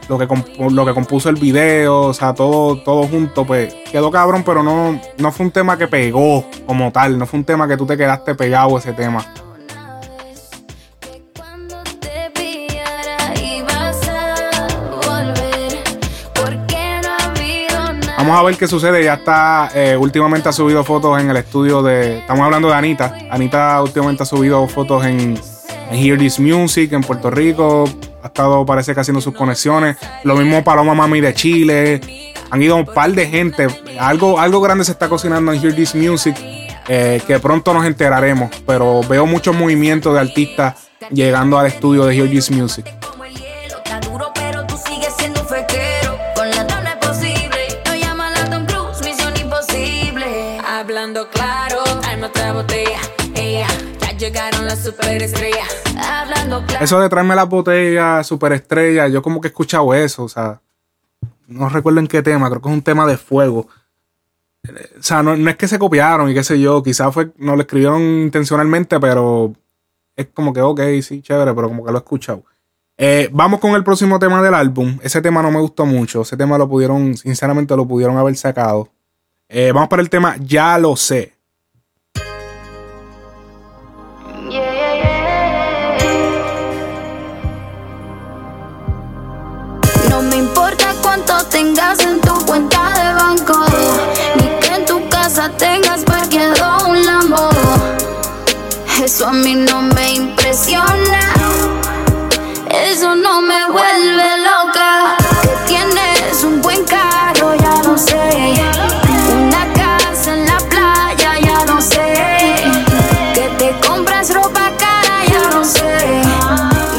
lo, 0.07 0.19
que 0.19 0.29
lo 0.71 0.85
que 0.85 0.93
compuso 0.93 1.31
el 1.31 1.37
video, 1.37 2.01
o 2.03 2.13
sea, 2.13 2.35
todo, 2.35 2.77
todo 2.83 3.05
junto, 3.09 3.47
pues 3.47 3.75
quedó 3.91 4.11
cabrón, 4.11 4.43
pero 4.45 4.63
no, 4.63 5.01
no 5.17 5.33
fue 5.33 5.47
un 5.47 5.53
tema 5.53 5.79
que 5.79 5.89
pegó 5.89 6.45
como 6.67 6.93
tal, 6.93 7.19
no 7.19 7.25
fue 7.25 7.39
un 7.39 7.45
tema 7.47 7.67
que 7.67 7.79
tú 7.79 7.87
te 7.87 7.97
quedaste 7.97 8.35
pegado 8.35 8.77
ese 8.77 8.93
tema. 8.93 9.25
Vamos 18.29 18.43
a 18.43 18.45
ver 18.45 18.59
qué 18.59 18.69
sucede. 18.69 19.03
Ya 19.03 19.15
está, 19.15 19.71
eh, 19.75 19.97
últimamente 19.97 20.51
ha 20.51 20.53
subido 20.53 20.85
fotos 20.85 21.19
en 21.19 21.31
el 21.31 21.37
estudio 21.39 21.83
de. 21.83 22.19
Estamos 22.19 22.45
hablando 22.45 22.69
de 22.69 22.75
Anita. 22.75 23.17
Anita 23.31 23.83
últimamente 23.83 24.23
ha 24.23 24.27
subido 24.27 24.69
fotos 24.69 25.07
en, 25.07 25.41
en 25.91 25.97
Hear 25.99 26.19
This 26.19 26.39
Music 26.39 26.93
en 26.93 27.01
Puerto 27.01 27.31
Rico. 27.31 27.85
Ha 28.23 28.27
estado, 28.27 28.67
parece 28.67 28.93
que 28.93 29.01
haciendo 29.01 29.23
sus 29.23 29.33
conexiones. 29.33 29.97
Lo 30.25 30.37
mismo 30.37 30.63
Paloma 30.63 30.93
Mami 30.93 31.23
de 31.23 31.33
Chile. 31.33 32.35
Han 32.51 32.63
ido 32.63 32.77
un 32.77 32.85
par 32.85 33.13
de 33.13 33.27
gente. 33.29 33.67
Algo, 33.99 34.39
algo 34.39 34.61
grande 34.61 34.85
se 34.85 34.93
está 34.93 35.09
cocinando 35.09 35.51
en 35.51 35.65
Hear 35.65 35.75
This 35.75 35.95
Music. 35.95 36.37
eh, 36.87 37.23
que 37.27 37.39
pronto 37.39 37.73
nos 37.73 37.87
enteraremos. 37.87 38.51
Pero 38.67 39.01
veo 39.09 39.25
muchos 39.25 39.57
movimientos 39.57 40.13
de 40.13 40.21
artistas 40.21 40.75
llegando 41.11 41.59
al 41.59 41.67
estudio 41.67 42.05
de 42.05 42.15
Hear 42.15 42.29
This 42.29 42.51
Music. 42.51 42.85
Superestrellas. 54.89 55.69
Eso 56.81 57.01
de 57.01 57.09
traerme 57.09 57.35
las 57.35 57.49
botellas 57.49 58.27
superestrella, 58.27 59.09
yo 59.09 59.23
como 59.23 59.41
que 59.41 59.49
he 59.49 59.51
escuchado 59.51 59.95
eso, 59.95 60.25
o 60.25 60.29
sea, 60.29 60.61
no 61.47 61.69
recuerdo 61.69 62.01
en 62.01 62.07
qué 62.07 62.23
tema, 62.23 62.49
creo 62.49 62.61
que 62.61 62.69
es 62.69 62.75
un 62.75 62.83
tema 62.83 63.07
de 63.07 63.17
fuego. 63.17 63.69
O 64.99 65.03
sea, 65.03 65.23
no, 65.23 65.37
no 65.37 65.51
es 65.51 65.57
que 65.57 65.69
se 65.69 65.79
copiaron 65.79 66.31
y 66.31 66.35
qué 66.35 66.45
sé 66.45 66.61
yo, 66.61 66.83
quizás 66.83 67.13
fue, 67.13 67.31
no 67.37 67.55
lo 67.55 67.63
escribieron 67.63 68.03
intencionalmente, 68.03 68.99
pero 69.01 69.55
es 70.17 70.27
como 70.35 70.53
que, 70.53 70.61
ok, 70.61 70.81
sí, 71.03 71.23
chévere, 71.23 71.55
pero 71.55 71.69
como 71.69 71.85
que 71.85 71.93
lo 71.93 71.99
he 71.99 72.01
escuchado. 72.01 72.45
Eh, 72.97 73.31
vamos 73.33 73.61
con 73.61 73.75
el 73.77 73.85
próximo 73.85 74.19
tema 74.19 74.43
del 74.43 74.55
álbum. 74.55 74.99
Ese 75.03 75.23
tema 75.23 75.41
no 75.41 75.53
me 75.53 75.61
gustó 75.61 75.87
mucho, 75.87 76.23
ese 76.23 76.37
tema 76.37 76.59
lo 76.59 76.69
pudieron, 76.69 77.17
sinceramente 77.17 77.77
lo 77.77 77.87
pudieron 77.87 78.17
haber 78.17 78.37
sacado. 78.37 78.89
Eh, 79.49 79.73
vamos 79.73 79.89
para 79.89 80.03
el 80.03 80.11
tema 80.11 80.37
Ya 80.41 80.77
lo 80.79 80.97
sé. 80.97 81.38
Tengas 91.79 92.01
en 92.01 92.21
tu 92.21 92.35
cuenta 92.45 92.93
de 92.93 93.15
banco, 93.15 93.65
ni 94.37 94.49
que 94.61 94.75
en 94.75 94.85
tu 94.85 95.09
casa 95.09 95.49
tengas 95.57 96.03
parqueado 96.03 96.89
un 96.89 97.07
Lambo. 97.07 97.51
Eso 99.01 99.29
a 99.29 99.33
mí 99.33 99.55
no 99.55 99.83
me 99.83 100.15
impresiona, 100.15 101.21
eso 102.69 103.15
no 103.15 103.41
me 103.43 103.71
vuelve 103.71 104.29
loca. 104.49 105.17
Que 105.41 105.49
tienes 105.69 106.43
un 106.43 106.61
buen 106.61 106.83
carro, 106.85 107.55
ya 107.55 107.83
lo 107.85 107.97
sé. 107.97 108.55
Una 109.33 109.73
casa 109.73 110.35
en 110.35 110.47
la 110.47 110.59
playa, 110.59 111.39
ya 111.41 111.65
lo 111.65 111.81
sé. 111.81 112.55
Que 113.35 113.49
te 113.57 113.87
compras 113.87 114.35
ropa 114.35 114.73
cara, 114.77 115.25
ya 115.29 115.57
lo 115.57 115.65
sé. 115.65 116.23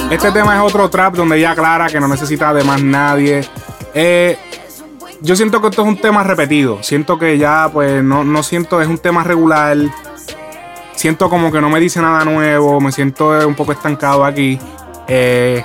Este 0.10 0.32
tema 0.32 0.56
es 0.56 0.62
otro 0.62 0.90
trap 0.90 1.16
donde 1.16 1.38
ella 1.38 1.52
aclara 1.52 1.88
que 1.88 2.00
no 2.00 2.08
necesita 2.08 2.54
de 2.54 2.64
más 2.64 2.82
nadie. 2.82 3.46
Eh, 3.94 4.38
yo 5.22 5.36
siento 5.36 5.62
que 5.62 5.68
esto 5.68 5.82
es 5.82 5.88
un 5.88 5.98
tema 5.98 6.24
repetido. 6.24 6.82
Siento 6.84 7.18
que 7.18 7.38
ya, 7.38 7.70
pues, 7.72 8.04
no, 8.04 8.24
no 8.24 8.44
siento, 8.44 8.82
es 8.82 8.88
un 8.88 8.98
tema 8.98 9.24
regular. 9.24 9.78
Siento 10.96 11.30
como 11.30 11.52
que 11.52 11.62
no 11.62 11.70
me 11.70 11.80
dice 11.80 12.02
nada 12.02 12.24
nuevo. 12.26 12.80
Me 12.80 12.92
siento 12.92 13.40
eh, 13.40 13.46
un 13.46 13.56
poco 13.56 13.72
estancado 13.72 14.26
aquí. 14.26 14.60
Eh, 15.08 15.64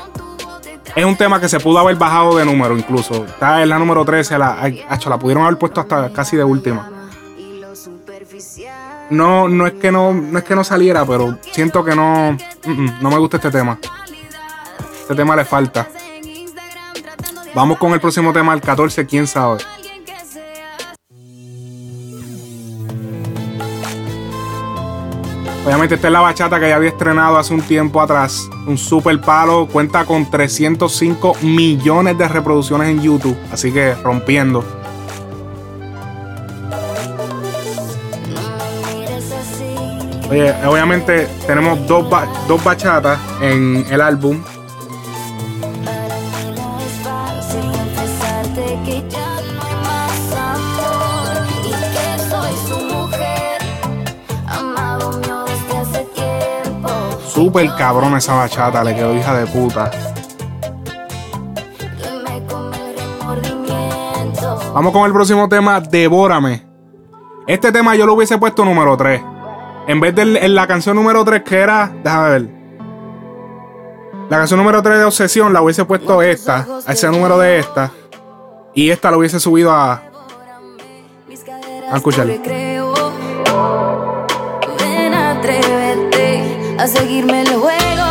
es 0.95 1.05
un 1.05 1.17
tema 1.17 1.41
que 1.41 1.49
se 1.49 1.59
pudo 1.61 1.79
haber 1.79 1.97
bajado 1.97 2.37
de 2.37 2.45
número 2.45 2.77
incluso. 2.77 3.25
Está 3.25 3.63
en 3.63 3.69
la 3.69 3.79
número 3.79 4.05
13. 4.05 4.39
La, 4.39 4.73
la 5.07 5.19
pudieron 5.19 5.45
haber 5.45 5.59
puesto 5.59 5.81
hasta 5.81 6.13
casi 6.13 6.37
de 6.37 6.45
última. 6.45 6.91
No, 9.11 9.49
no 9.49 9.67
es 9.67 9.75
que 9.75 9.93
no, 9.93 10.13
no 10.15 10.39
es 10.39 10.45
que 10.45 10.55
no 10.55 10.65
saliera, 10.65 11.05
pero 11.05 11.39
siento 11.53 11.85
que 11.85 11.95
no, 11.95 12.33
mm, 12.65 12.71
mm, 12.71 13.03
no 13.03 13.11
me 13.11 13.19
gusta 13.19 13.37
este 13.37 13.51
tema. 13.51 13.79
Este 15.01 15.15
tema 15.15 15.37
le 15.37 15.45
falta. 15.45 15.89
Vamos 17.55 17.79
con 17.79 17.93
el 17.93 18.01
próximo 18.01 18.33
tema, 18.33 18.53
el 18.53 18.61
14, 18.61 19.07
quién 19.07 19.29
sabe. 19.29 19.59
Obviamente 25.65 25.95
esta 25.95 26.09
es 26.09 26.13
la 26.13 26.21
bachata 26.21 26.61
que 26.61 26.69
ya 26.69 26.77
había 26.77 26.91
estrenado 26.91 27.39
hace 27.39 27.55
un 27.55 27.63
tiempo 27.63 28.01
atrás. 28.01 28.51
Un 28.67 28.77
super 28.77 29.19
palo. 29.21 29.67
Cuenta 29.67 30.05
con 30.05 30.31
305 30.31 31.37
millones 31.43 32.19
de 32.19 32.29
reproducciones 32.29 32.89
en 32.89 33.01
YouTube. 33.01 33.37
Así 33.51 33.73
que 33.73 33.95
rompiendo. 33.95 34.63
Oye, 40.29 40.53
obviamente 40.67 41.29
tenemos 41.47 41.87
dos, 41.87 42.07
dos 42.47 42.63
bachatas 42.63 43.19
en 43.41 43.87
el 43.91 44.01
álbum. 44.03 44.43
Súper 57.55 57.73
cabrón 57.77 58.17
esa 58.17 58.35
bachata, 58.35 58.83
le 58.83 58.97
quedó 58.97 59.15
hija 59.15 59.33
de 59.33 59.47
puta. 59.47 59.89
Vamos 64.75 64.93
con 64.93 65.07
el 65.07 65.13
próximo 65.13 65.49
tema, 65.49 65.81
Devórame. 65.81 66.67
Este 67.47 67.71
tema 67.71 67.95
yo 67.95 68.07
lo 68.07 68.15
hubiese 68.15 68.39
puesto 68.39 68.65
número 68.65 68.97
3. 68.97 69.23
En 69.87 70.01
vez 70.01 70.17
de 70.17 70.23
en 70.23 70.55
la 70.57 70.67
canción 70.67 70.97
número 70.97 71.25
3 71.25 71.45
que 71.45 71.59
era, 71.59 71.93
déjame 72.03 72.31
ver. 72.31 72.51
La 74.31 74.39
canción 74.39 74.59
número 74.59 74.83
3 74.83 74.99
de 74.99 75.05
Obsesión 75.05 75.53
la 75.53 75.63
hubiese 75.63 75.85
puesto 75.85 76.23
esta, 76.23 76.67
a 76.85 76.93
ese 76.93 77.09
número 77.09 77.39
de 77.39 77.61
esta. 77.61 77.93
Y 78.75 78.91
esta 78.91 79.13
la 79.13 79.17
hubiese 79.17 79.39
subido 79.39 79.71
a. 79.71 80.03
A 81.89 81.97
escucharlo. 81.97 82.35
A 86.85 86.89
seguirme 86.89 87.41
el 87.41 87.49
juego. 87.49 88.05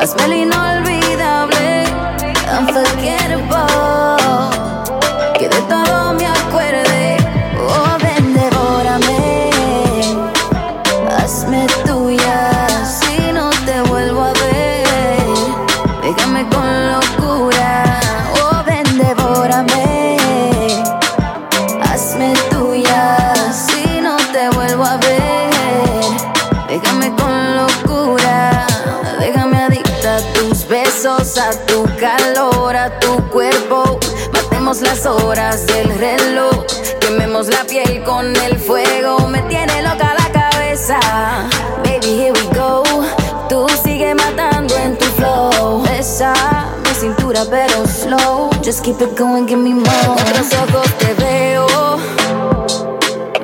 Hazme 0.00 0.24
el 0.24 0.32
Matemos 34.70 34.88
las 34.88 35.06
horas 35.06 35.66
del 35.66 35.98
reloj. 35.98 36.64
Quememos 37.00 37.48
la 37.48 37.64
piel 37.64 38.04
con 38.04 38.36
el 38.36 38.56
fuego. 38.56 39.26
Me 39.26 39.42
tiene 39.42 39.82
loca 39.82 40.14
la 40.16 40.30
cabeza. 40.30 41.00
Baby, 41.82 42.20
here 42.20 42.32
we 42.32 42.56
go. 42.56 42.84
Tú 43.48 43.66
sigue 43.82 44.14
matando 44.14 44.76
en 44.76 44.96
tu 44.96 45.06
flow. 45.06 45.82
Besa 45.82 46.32
mi 46.84 46.94
cintura, 46.94 47.44
pero 47.50 47.84
slow. 47.84 48.48
Just 48.62 48.84
keep 48.84 49.00
it 49.00 49.18
going, 49.18 49.48
give 49.48 49.60
me 49.60 49.74
more. 49.74 50.06
Con 50.06 50.18
otros 50.18 50.52
ojos 50.52 50.86
te 50.98 51.14
veo. 51.14 51.66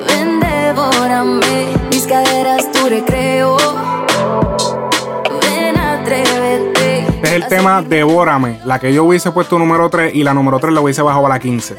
Ven, 0.07 0.39
devórame. 0.39 1.73
Mis 1.89 2.07
caderas, 2.07 2.71
tu 2.71 2.87
recreo. 2.87 3.57
El 7.37 7.47
tema 7.47 7.81
Devórame. 7.81 8.59
La 8.65 8.79
que 8.79 8.93
yo 8.93 9.05
hubiese 9.05 9.31
puesto 9.31 9.57
número 9.57 9.89
3 9.89 10.13
y 10.13 10.23
la 10.23 10.33
número 10.33 10.59
3 10.59 10.73
la 10.73 10.81
hubiese 10.81 11.01
bajado 11.01 11.25
a 11.25 11.29
la 11.29 11.39
15. 11.39 11.77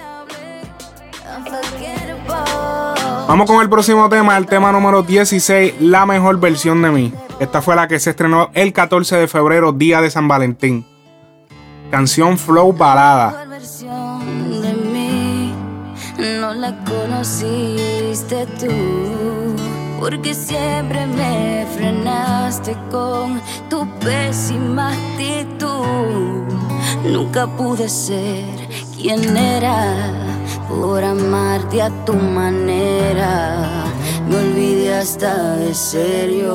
Vamos 3.27 3.47
con 3.47 3.61
el 3.61 3.69
próximo 3.69 4.09
tema, 4.09 4.39
el 4.39 4.47
tema 4.47 4.73
número 4.73 5.03
16, 5.03 5.75
la 5.81 6.07
mejor 6.07 6.41
versión 6.41 6.81
de 6.81 6.91
mí. 6.91 7.13
Esta 7.41 7.61
fue 7.61 7.77
la 7.77 7.87
que 7.87 8.01
se 8.01 8.11
estrenó 8.11 8.51
el 8.55 8.73
14 8.73 9.17
de 9.17 9.29
febrero, 9.29 9.73
día 9.73 10.01
de 10.01 10.11
San 10.11 10.29
Valentín. 10.29 10.87
Canción 11.91 12.39
Flow 12.39 12.73
Balada. 12.73 13.45
no 16.19 16.55
la 16.55 16.85
conociste 16.85 18.47
tú. 18.59 19.48
Porque 19.99 20.33
siempre 20.33 21.07
me 21.07 21.67
frenaste 21.77 22.77
con 22.91 23.41
tu 23.69 23.87
pésima 23.99 24.93
actitud. 24.93 26.45
Nunca 27.05 27.47
pude 27.47 27.89
ser 27.89 28.45
quien 28.97 29.37
era 29.37 30.13
por 30.69 31.03
amarte 31.03 31.83
a 31.83 31.91
tu 32.05 32.15
manera. 32.15 33.85
Me 34.29 34.37
olvidé 34.37 34.95
hasta 34.95 35.57
de 35.57 35.75
serio. 35.75 36.55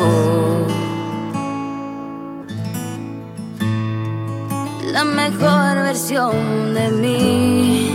La 4.92 5.04
mejor 5.04 5.76
versión 5.84 6.74
de 6.74 6.90
mí 6.92 7.92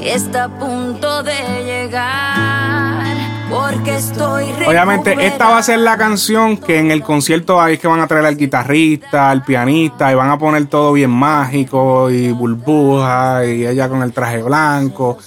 está 0.00 0.44
a 0.44 0.58
punto 0.58 1.22
de 1.22 1.64
llegar. 1.64 3.11
Porque 3.52 3.94
estoy 3.96 4.44
Obviamente, 4.66 5.14
esta 5.26 5.48
va 5.50 5.58
a 5.58 5.62
ser 5.62 5.78
la 5.80 5.96
canción 5.96 6.56
que 6.56 6.78
en 6.78 6.90
el 6.90 7.02
concierto 7.02 7.60
ahí 7.60 7.74
es 7.74 7.80
que 7.80 7.86
van 7.88 8.00
a 8.00 8.06
traer 8.06 8.24
al 8.26 8.36
guitarrista, 8.36 9.30
al 9.30 9.44
pianista, 9.44 10.10
y 10.10 10.14
van 10.14 10.30
a 10.30 10.38
poner 10.38 10.66
todo 10.66 10.92
bien 10.92 11.10
mágico 11.10 12.10
y 12.10 12.32
burbuja, 12.32 13.44
y 13.44 13.66
ella 13.66 13.88
con 13.88 14.02
el 14.02 14.12
traje 14.12 14.42
blanco. 14.42 15.18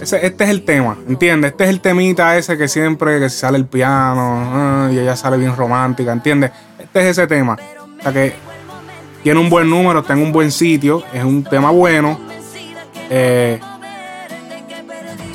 Ese- 0.00 0.24
este 0.26 0.44
es 0.44 0.50
el 0.50 0.64
tema, 0.64 0.96
¿entiendes? 1.08 1.50
Este 1.52 1.64
es 1.64 1.70
el 1.70 1.80
temita 1.80 2.36
ese 2.38 2.56
que 2.56 2.68
siempre 2.68 3.20
que 3.20 3.28
sale 3.28 3.58
el 3.58 3.66
piano 3.66 4.50
ah, 4.52 4.88
y 4.90 4.98
ella 4.98 5.14
sale 5.14 5.36
bien 5.36 5.54
romántica, 5.54 6.10
¿entiendes? 6.12 6.50
Este 6.78 7.00
es 7.00 7.06
ese 7.18 7.26
tema. 7.26 7.56
O 7.98 8.02
sea 8.02 8.12
que 8.12 8.32
tiene 9.22 9.38
un 9.38 9.50
buen 9.50 9.68
número, 9.68 10.00
está 10.00 10.14
en 10.14 10.22
un 10.22 10.32
buen 10.32 10.50
sitio, 10.50 11.02
es 11.12 11.22
un 11.22 11.44
tema 11.44 11.70
bueno. 11.70 12.18
Eh, 13.10 13.60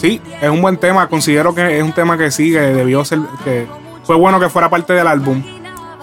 sí, 0.05 0.21
es 0.41 0.49
un 0.49 0.61
buen 0.61 0.77
tema. 0.77 1.07
Considero 1.07 1.53
que 1.53 1.77
es 1.77 1.83
un 1.83 1.93
tema 1.93 2.17
que 2.17 2.31
sí, 2.31 2.51
que 2.51 2.59
debió 2.59 3.03
ser, 3.03 3.19
que 3.43 3.67
fue 4.03 4.15
bueno 4.15 4.39
que 4.39 4.49
fuera 4.49 4.69
parte 4.69 4.93
del 4.93 5.07
álbum. 5.07 5.43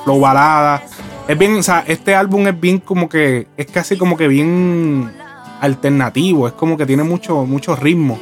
Flow 0.04 0.20
balada. 0.20 0.82
Es 1.28 1.38
bien, 1.38 1.56
o 1.56 1.62
sea, 1.62 1.84
este 1.86 2.14
álbum 2.14 2.46
es 2.48 2.58
bien 2.58 2.78
como 2.78 3.08
que, 3.08 3.46
es 3.56 3.66
casi 3.66 3.96
como 3.96 4.16
que 4.16 4.26
bien 4.26 5.12
alternativo, 5.60 6.48
es 6.48 6.54
como 6.54 6.76
que 6.76 6.84
tiene 6.84 7.04
mucho, 7.04 7.44
mucho 7.46 7.76
ritmo. 7.76 8.18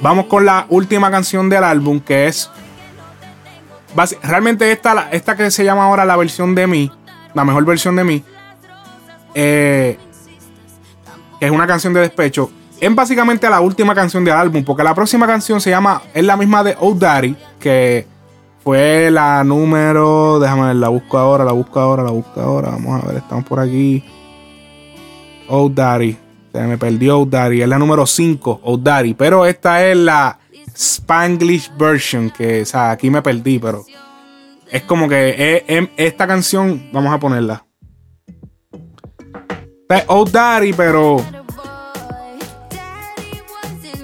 Vamos 0.00 0.26
con 0.26 0.44
la 0.44 0.66
última 0.68 1.10
canción 1.10 1.48
del 1.48 1.64
álbum 1.64 1.98
que 2.00 2.28
es 2.28 2.50
realmente 4.22 4.70
esta, 4.70 5.08
esta 5.10 5.36
que 5.36 5.50
se 5.50 5.64
llama 5.64 5.84
ahora 5.84 6.04
la 6.04 6.16
versión 6.16 6.54
de 6.54 6.66
mí, 6.66 6.92
la 7.34 7.44
mejor 7.44 7.64
versión 7.64 7.96
de 7.96 8.04
mí, 8.04 8.22
eh, 9.34 9.98
que 11.40 11.46
es 11.46 11.50
una 11.50 11.66
canción 11.66 11.92
de 11.92 12.00
despecho, 12.00 12.50
es 12.80 12.94
básicamente 12.94 13.48
la 13.48 13.60
última 13.60 13.94
canción 13.94 14.24
del 14.24 14.34
álbum, 14.34 14.64
porque 14.64 14.82
la 14.84 14.94
próxima 14.94 15.26
canción 15.26 15.60
se 15.60 15.70
llama, 15.70 16.02
es 16.14 16.24
la 16.24 16.36
misma 16.36 16.62
de 16.64 16.76
Old 16.78 16.98
Daddy, 17.00 17.36
que 17.58 18.06
fue 18.62 19.10
la 19.10 19.42
número, 19.44 20.38
déjame 20.40 20.66
ver, 20.68 20.76
la 20.76 20.88
busco 20.88 21.16
ahora, 21.18 21.44
la 21.44 21.52
busco 21.52 21.78
ahora, 21.80 22.02
la 22.02 22.10
busco 22.10 22.40
ahora, 22.40 22.70
vamos 22.70 23.02
a 23.02 23.06
ver, 23.06 23.16
estamos 23.18 23.44
por 23.44 23.60
aquí. 23.60 24.04
Old 25.48 25.74
Daddy, 25.74 26.16
se 26.52 26.60
me 26.62 26.76
perdió 26.76 27.20
Old 27.20 27.30
Daddy, 27.30 27.62
es 27.62 27.68
la 27.68 27.78
número 27.78 28.06
5, 28.06 28.60
Old 28.64 28.82
Daddy, 28.82 29.14
pero 29.14 29.46
esta 29.46 29.84
es 29.86 29.96
la 29.96 30.38
Spanglish 30.74 31.70
version, 31.78 32.30
que, 32.30 32.62
o 32.62 32.66
sea, 32.66 32.90
aquí 32.90 33.08
me 33.08 33.22
perdí, 33.22 33.58
pero 33.58 33.84
es 34.70 34.82
como 34.82 35.08
que 35.08 35.30
es- 35.30 35.62
es- 35.68 35.88
esta 35.96 36.26
canción, 36.26 36.90
vamos 36.92 37.14
a 37.14 37.18
ponerla. 37.20 37.64
Es 39.88 40.04
Old 40.08 40.32
Daddy, 40.32 40.72
pero 40.72 41.18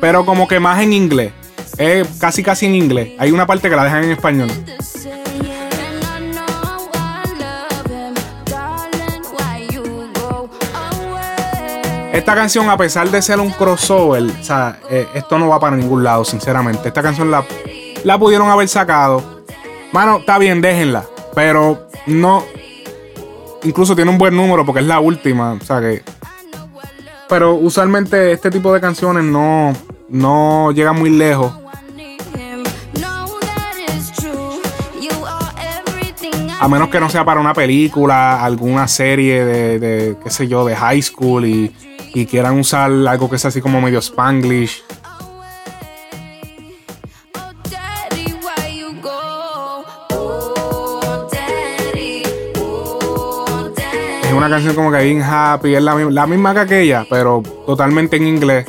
pero 0.02 0.26
como 0.26 0.48
que 0.48 0.58
más 0.58 0.82
en 0.82 0.92
inglés. 0.92 1.32
Es 1.78 2.08
casi 2.18 2.42
casi 2.42 2.66
en 2.66 2.74
inglés. 2.74 3.12
Hay 3.20 3.30
una 3.30 3.46
parte 3.46 3.70
que 3.70 3.76
la 3.76 3.84
dejan 3.84 4.02
en 4.02 4.10
español. 4.10 4.50
Esta 12.12 12.34
canción, 12.34 12.68
a 12.68 12.76
pesar 12.76 13.12
de 13.12 13.22
ser 13.22 13.38
un 13.38 13.50
crossover, 13.50 14.24
o 14.24 14.42
sea, 14.42 14.80
eh, 14.90 15.06
esto 15.14 15.38
no 15.38 15.48
va 15.48 15.60
para 15.60 15.76
ningún 15.76 16.02
lado, 16.02 16.24
sinceramente. 16.24 16.88
Esta 16.88 17.00
canción 17.00 17.30
la, 17.30 17.44
la 18.02 18.18
pudieron 18.18 18.50
haber 18.50 18.66
sacado. 18.66 19.44
Mano, 19.92 20.16
está 20.18 20.36
bien, 20.38 20.60
déjenla. 20.60 21.04
Pero 21.32 21.86
no. 22.06 22.44
Incluso 23.62 23.94
tiene 23.94 24.10
un 24.10 24.18
buen 24.18 24.34
número 24.34 24.66
porque 24.66 24.80
es 24.80 24.86
la 24.86 24.98
última. 24.98 25.52
O 25.52 25.60
sea 25.60 25.80
que. 25.80 26.02
Pero 27.28 27.54
usualmente 27.54 28.32
este 28.32 28.50
tipo 28.50 28.74
de 28.74 28.80
canciones 28.80 29.24
no, 29.24 29.72
no 30.12 30.70
llegan 30.72 30.98
muy 30.98 31.10
lejos. 31.10 31.52
A 36.60 36.68
menos 36.68 36.90
que 36.90 37.00
no 37.00 37.10
sea 37.10 37.24
para 37.24 37.40
una 37.40 37.54
película, 37.54 38.44
alguna 38.44 38.86
serie 38.86 39.44
de, 39.44 39.78
de, 39.80 40.16
qué 40.22 40.30
sé 40.30 40.46
yo, 40.46 40.64
de 40.64 40.76
high 40.76 41.02
school 41.02 41.44
y, 41.44 41.74
y 42.14 42.24
quieran 42.26 42.56
usar 42.56 42.92
algo 42.92 43.28
que 43.28 43.36
sea 43.36 43.48
así 43.48 43.60
como 43.60 43.80
medio 43.80 43.98
spanglish. 43.98 44.84
Es 54.22 54.32
una 54.32 54.48
canción 54.48 54.76
como 54.76 54.92
que 54.92 55.02
bien 55.02 55.20
happy, 55.20 55.74
es 55.74 55.82
la, 55.82 55.96
la 55.96 56.26
misma 56.28 56.54
que 56.54 56.60
aquella, 56.60 57.06
pero 57.10 57.42
totalmente 57.66 58.16
en 58.18 58.28
inglés. 58.28 58.66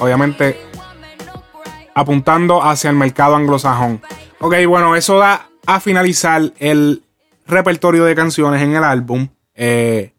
Obviamente 0.00 0.65
apuntando 1.96 2.62
hacia 2.62 2.90
el 2.90 2.96
mercado 2.96 3.36
anglosajón. 3.36 4.02
Ok, 4.38 4.54
bueno, 4.68 4.94
eso 4.96 5.16
da 5.16 5.48
a 5.66 5.80
finalizar 5.80 6.52
el 6.58 7.02
repertorio 7.46 8.04
de 8.04 8.14
canciones 8.14 8.60
en 8.60 8.76
el 8.76 8.84
álbum. 8.84 9.28
Eh, 9.54 10.12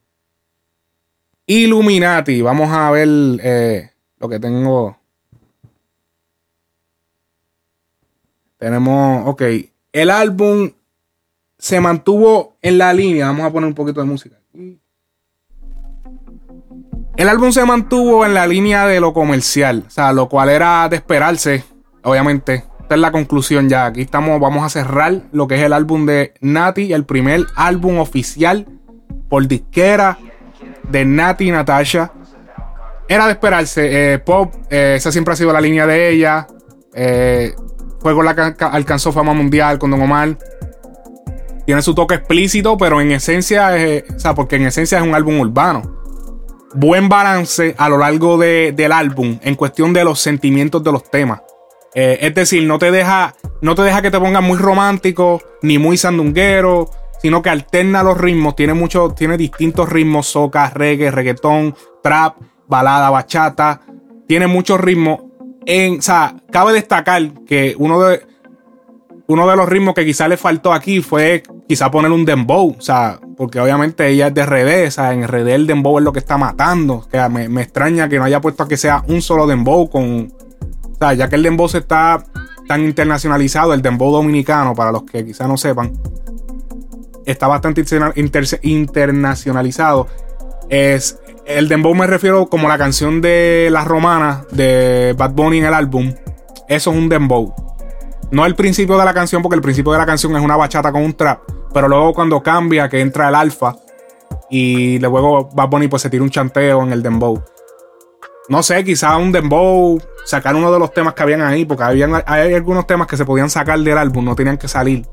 Illuminati, 1.45 2.41
vamos 2.41 2.71
a 2.71 2.89
ver 2.89 3.07
eh, 3.43 3.91
lo 4.17 4.27
que 4.27 4.39
tengo. 4.39 4.97
Tenemos, 8.57 9.27
ok, 9.27 9.43
el 9.93 10.09
álbum 10.09 10.71
se 11.59 11.79
mantuvo 11.79 12.57
en 12.63 12.79
la 12.79 12.91
línea. 12.91 13.27
Vamos 13.27 13.45
a 13.45 13.51
poner 13.51 13.67
un 13.67 13.75
poquito 13.75 13.99
de 13.99 14.07
música. 14.07 14.35
El 17.17 17.29
álbum 17.29 17.51
se 17.51 17.65
mantuvo 17.65 18.27
en 18.27 18.35
la 18.35 18.45
línea 18.45 18.85
de 18.85 18.99
lo 18.99 19.11
comercial, 19.11 19.85
o 19.87 19.89
sea, 19.89 20.13
lo 20.13 20.29
cual 20.29 20.49
era 20.49 20.87
de 20.87 20.97
esperarse, 20.97 21.63
obviamente. 22.03 22.63
Esta 22.79 22.93
es 22.93 23.01
la 23.01 23.11
conclusión 23.11 23.67
ya. 23.67 23.87
Aquí 23.87 24.01
estamos, 24.01 24.39
vamos 24.39 24.63
a 24.63 24.69
cerrar 24.69 25.23
lo 25.31 25.47
que 25.47 25.55
es 25.55 25.61
el 25.61 25.73
álbum 25.73 26.05
de 26.05 26.35
Nati, 26.41 26.93
el 26.93 27.05
primer 27.05 27.47
álbum 27.55 27.97
oficial 27.97 28.67
por 29.29 29.47
disquera 29.47 30.19
de 30.87 31.05
Nati 31.05 31.47
y 31.47 31.51
Natasha. 31.51 32.11
Era 33.09 33.25
de 33.25 33.31
esperarse. 33.31 34.13
Eh, 34.13 34.19
pop, 34.19 34.53
eh, 34.69 34.93
esa 34.97 35.11
siempre 35.11 35.33
ha 35.33 35.37
sido 35.37 35.51
la 35.51 35.59
línea 35.59 35.87
de 35.87 36.11
ella. 36.11 36.45
Eh, 36.93 37.55
fue 37.99 38.13
con 38.13 38.25
la 38.25 38.35
que 38.35 38.63
alcanzó 38.63 39.11
fama 39.11 39.33
mundial 39.33 39.79
con 39.79 39.89
Don 39.89 40.01
Omar. 40.03 40.37
Tiene 41.65 41.81
su 41.81 41.95
toque 41.95 42.13
explícito, 42.13 42.77
pero 42.77 43.01
en 43.01 43.11
esencia 43.11 43.75
es, 43.75 44.03
o 44.15 44.19
sea, 44.19 44.35
porque 44.35 44.57
en 44.57 44.67
esencia 44.67 44.99
es 44.99 45.03
un 45.03 45.15
álbum 45.15 45.39
urbano. 45.39 45.96
Buen 46.73 47.09
balance 47.09 47.75
a 47.77 47.89
lo 47.89 47.97
largo 47.97 48.37
del 48.37 48.91
álbum 48.91 49.39
en 49.41 49.55
cuestión 49.55 49.93
de 49.93 50.03
los 50.03 50.19
sentimientos 50.19 50.83
de 50.83 50.91
los 50.91 51.09
temas. 51.09 51.41
Eh, 51.95 52.19
es 52.21 52.35
decir, 52.35 52.63
no 52.67 52.77
te 52.77 52.91
deja, 52.91 53.35
no 53.61 53.73
te 53.73 53.81
deja 53.81 54.01
que 54.01 54.11
te 54.11 54.19
pongas 54.19 54.43
muy 54.43 54.57
romántico 54.57 55.41
ni 55.61 55.77
muy 55.77 55.97
sandunguero, 55.97 56.89
sino 57.21 57.41
que 57.41 57.49
alterna 57.49 58.03
los 58.03 58.17
ritmos. 58.17 58.55
Tiene 58.55 58.73
mucho, 58.73 59.13
tiene 59.17 59.37
distintos 59.37 59.89
ritmos: 59.89 60.27
soca, 60.27 60.69
reggae, 60.69 61.09
reggaetón, 61.09 61.75
trap, 62.03 62.37
balada, 62.67 63.09
bachata. 63.09 63.81
Tiene 64.27 64.47
muchos 64.47 64.79
ritmos. 64.79 65.21
En, 65.65 65.99
o 65.99 66.01
sea, 66.01 66.35
cabe 66.51 66.73
destacar 66.73 67.45
que 67.45 67.75
uno 67.77 68.01
de, 68.01 68.21
uno 69.27 69.47
de 69.49 69.55
los 69.55 69.67
ritmos 69.67 69.93
que 69.93 70.05
quizá 70.05 70.27
le 70.27 70.37
faltó 70.37 70.73
aquí 70.73 71.01
fue 71.01 71.43
quizá 71.67 71.91
poner 71.91 72.11
un 72.11 72.23
dembow, 72.23 72.75
o 72.77 72.81
sea, 72.81 73.19
porque 73.35 73.59
obviamente 73.59 74.07
ella 74.07 74.27
es 74.27 74.33
de 74.33 74.45
RD, 74.45 74.87
o 74.87 74.91
sea, 74.91 75.11
en 75.13 75.27
RD 75.27 75.49
el 75.49 75.67
dembow 75.67 75.97
es 75.97 76.03
lo 76.05 76.13
que 76.13 76.19
está 76.19 76.37
matando, 76.37 76.93
o 76.95 77.07
sea, 77.11 77.27
me, 77.27 77.43
extraña 77.61 78.07
que 78.07 78.17
no 78.17 78.23
haya 78.23 78.39
puesto 78.39 78.63
a 78.63 78.67
que 78.67 78.77
sea 78.77 79.03
un 79.07 79.21
solo 79.21 79.45
dembow 79.45 79.89
con, 79.89 80.33
o 80.83 80.95
sea, 80.97 81.13
ya 81.13 81.27
que 81.27 81.35
el 81.35 81.43
dembow 81.43 81.67
se 81.67 81.79
está 81.79 82.23
tan 82.67 82.83
internacionalizado, 82.85 83.73
el 83.73 83.81
dembow 83.81 84.11
dominicano, 84.11 84.73
para 84.73 84.93
los 84.93 85.03
que 85.03 85.25
quizá 85.25 85.45
no 85.45 85.57
sepan, 85.57 85.91
está 87.25 87.47
bastante 87.47 87.83
internacionalizado, 88.63 90.07
es, 90.69 91.19
el 91.45 91.67
dembow 91.67 91.93
me 91.95 92.07
refiero 92.07 92.47
como 92.47 92.69
la 92.69 92.77
canción 92.77 93.19
de 93.19 93.67
Las 93.71 93.85
Romanas 93.87 94.47
de 94.51 95.13
Bad 95.17 95.31
Bunny 95.31 95.57
en 95.59 95.65
el 95.65 95.73
álbum, 95.73 96.13
eso 96.69 96.91
es 96.91 96.97
un 96.97 97.09
dembow. 97.09 97.53
No 98.31 98.45
el 98.45 98.55
principio 98.55 98.97
de 98.97 99.05
la 99.05 99.13
canción, 99.13 99.41
porque 99.41 99.55
el 99.55 99.61
principio 99.61 99.91
de 99.91 99.97
la 99.97 100.05
canción 100.05 100.35
es 100.35 100.41
una 100.41 100.57
bachata 100.57 100.91
con 100.91 101.03
un 101.03 101.13
trap. 101.13 101.41
Pero 101.73 101.87
luego 101.87 102.13
cuando 102.13 102.41
cambia, 102.41 102.89
que 102.89 102.99
entra 102.99 103.29
el 103.29 103.35
alfa. 103.35 103.75
Y 104.49 104.99
luego 104.99 105.49
Bad 105.53 105.69
Bunny 105.69 105.87
pues 105.87 106.01
se 106.01 106.09
tira 106.09 106.23
un 106.23 106.29
chanteo 106.29 106.83
en 106.83 106.91
el 106.91 107.03
dembow. 107.03 107.41
No 108.49 108.63
sé, 108.63 108.83
quizá 108.83 109.17
un 109.17 109.31
dembow, 109.31 109.99
sacar 110.25 110.55
uno 110.55 110.71
de 110.71 110.79
los 110.79 110.93
temas 110.93 111.13
que 111.13 111.23
habían 111.23 111.41
ahí, 111.41 111.65
porque 111.65 111.83
habían, 111.83 112.23
hay 112.25 112.53
algunos 112.53 112.87
temas 112.87 113.07
que 113.07 113.17
se 113.17 113.25
podían 113.25 113.49
sacar 113.49 113.77
del 113.79 113.97
álbum, 113.97 114.23
no 114.23 114.35
tenían 114.35 114.57
que 114.57 114.69
salir. 114.69 115.05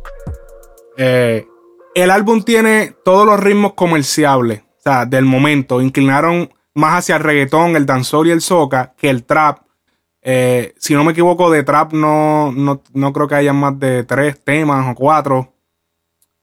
Eh, 0.97 1.47
el 1.95 2.11
álbum 2.11 2.43
tiene 2.43 2.95
todos 3.05 3.27
los 3.27 3.41
ritmos 3.41 3.75
comerciables, 3.75 4.61
o 4.61 4.83
sea, 4.83 5.05
del 5.05 5.25
momento. 5.25 5.81
Inclinaron 5.81 6.53
más 6.75 6.99
hacia 6.99 7.17
el 7.17 7.23
reggaetón, 7.23 7.75
el 7.75 7.87
danzor 7.87 8.27
y 8.29 8.31
el 8.31 8.41
soca 8.41 8.95
que 8.97 9.11
el 9.11 9.25
trap. 9.25 9.64
Eh, 10.27 10.73
si 10.79 10.95
no 10.95 11.05
me 11.05 11.13
equivoco, 11.13 11.51
de 11.51 11.65
trap 11.65 11.93
no, 11.93 12.51
no, 12.51 13.13
creo 13.13 13.29
que 13.29 13.35
haya 13.35 13.53
más 13.53 13.79
de 13.79 14.05
tres 14.05 14.43
temas 14.43 14.91
o 14.91 14.95
cuatro. 14.95 15.53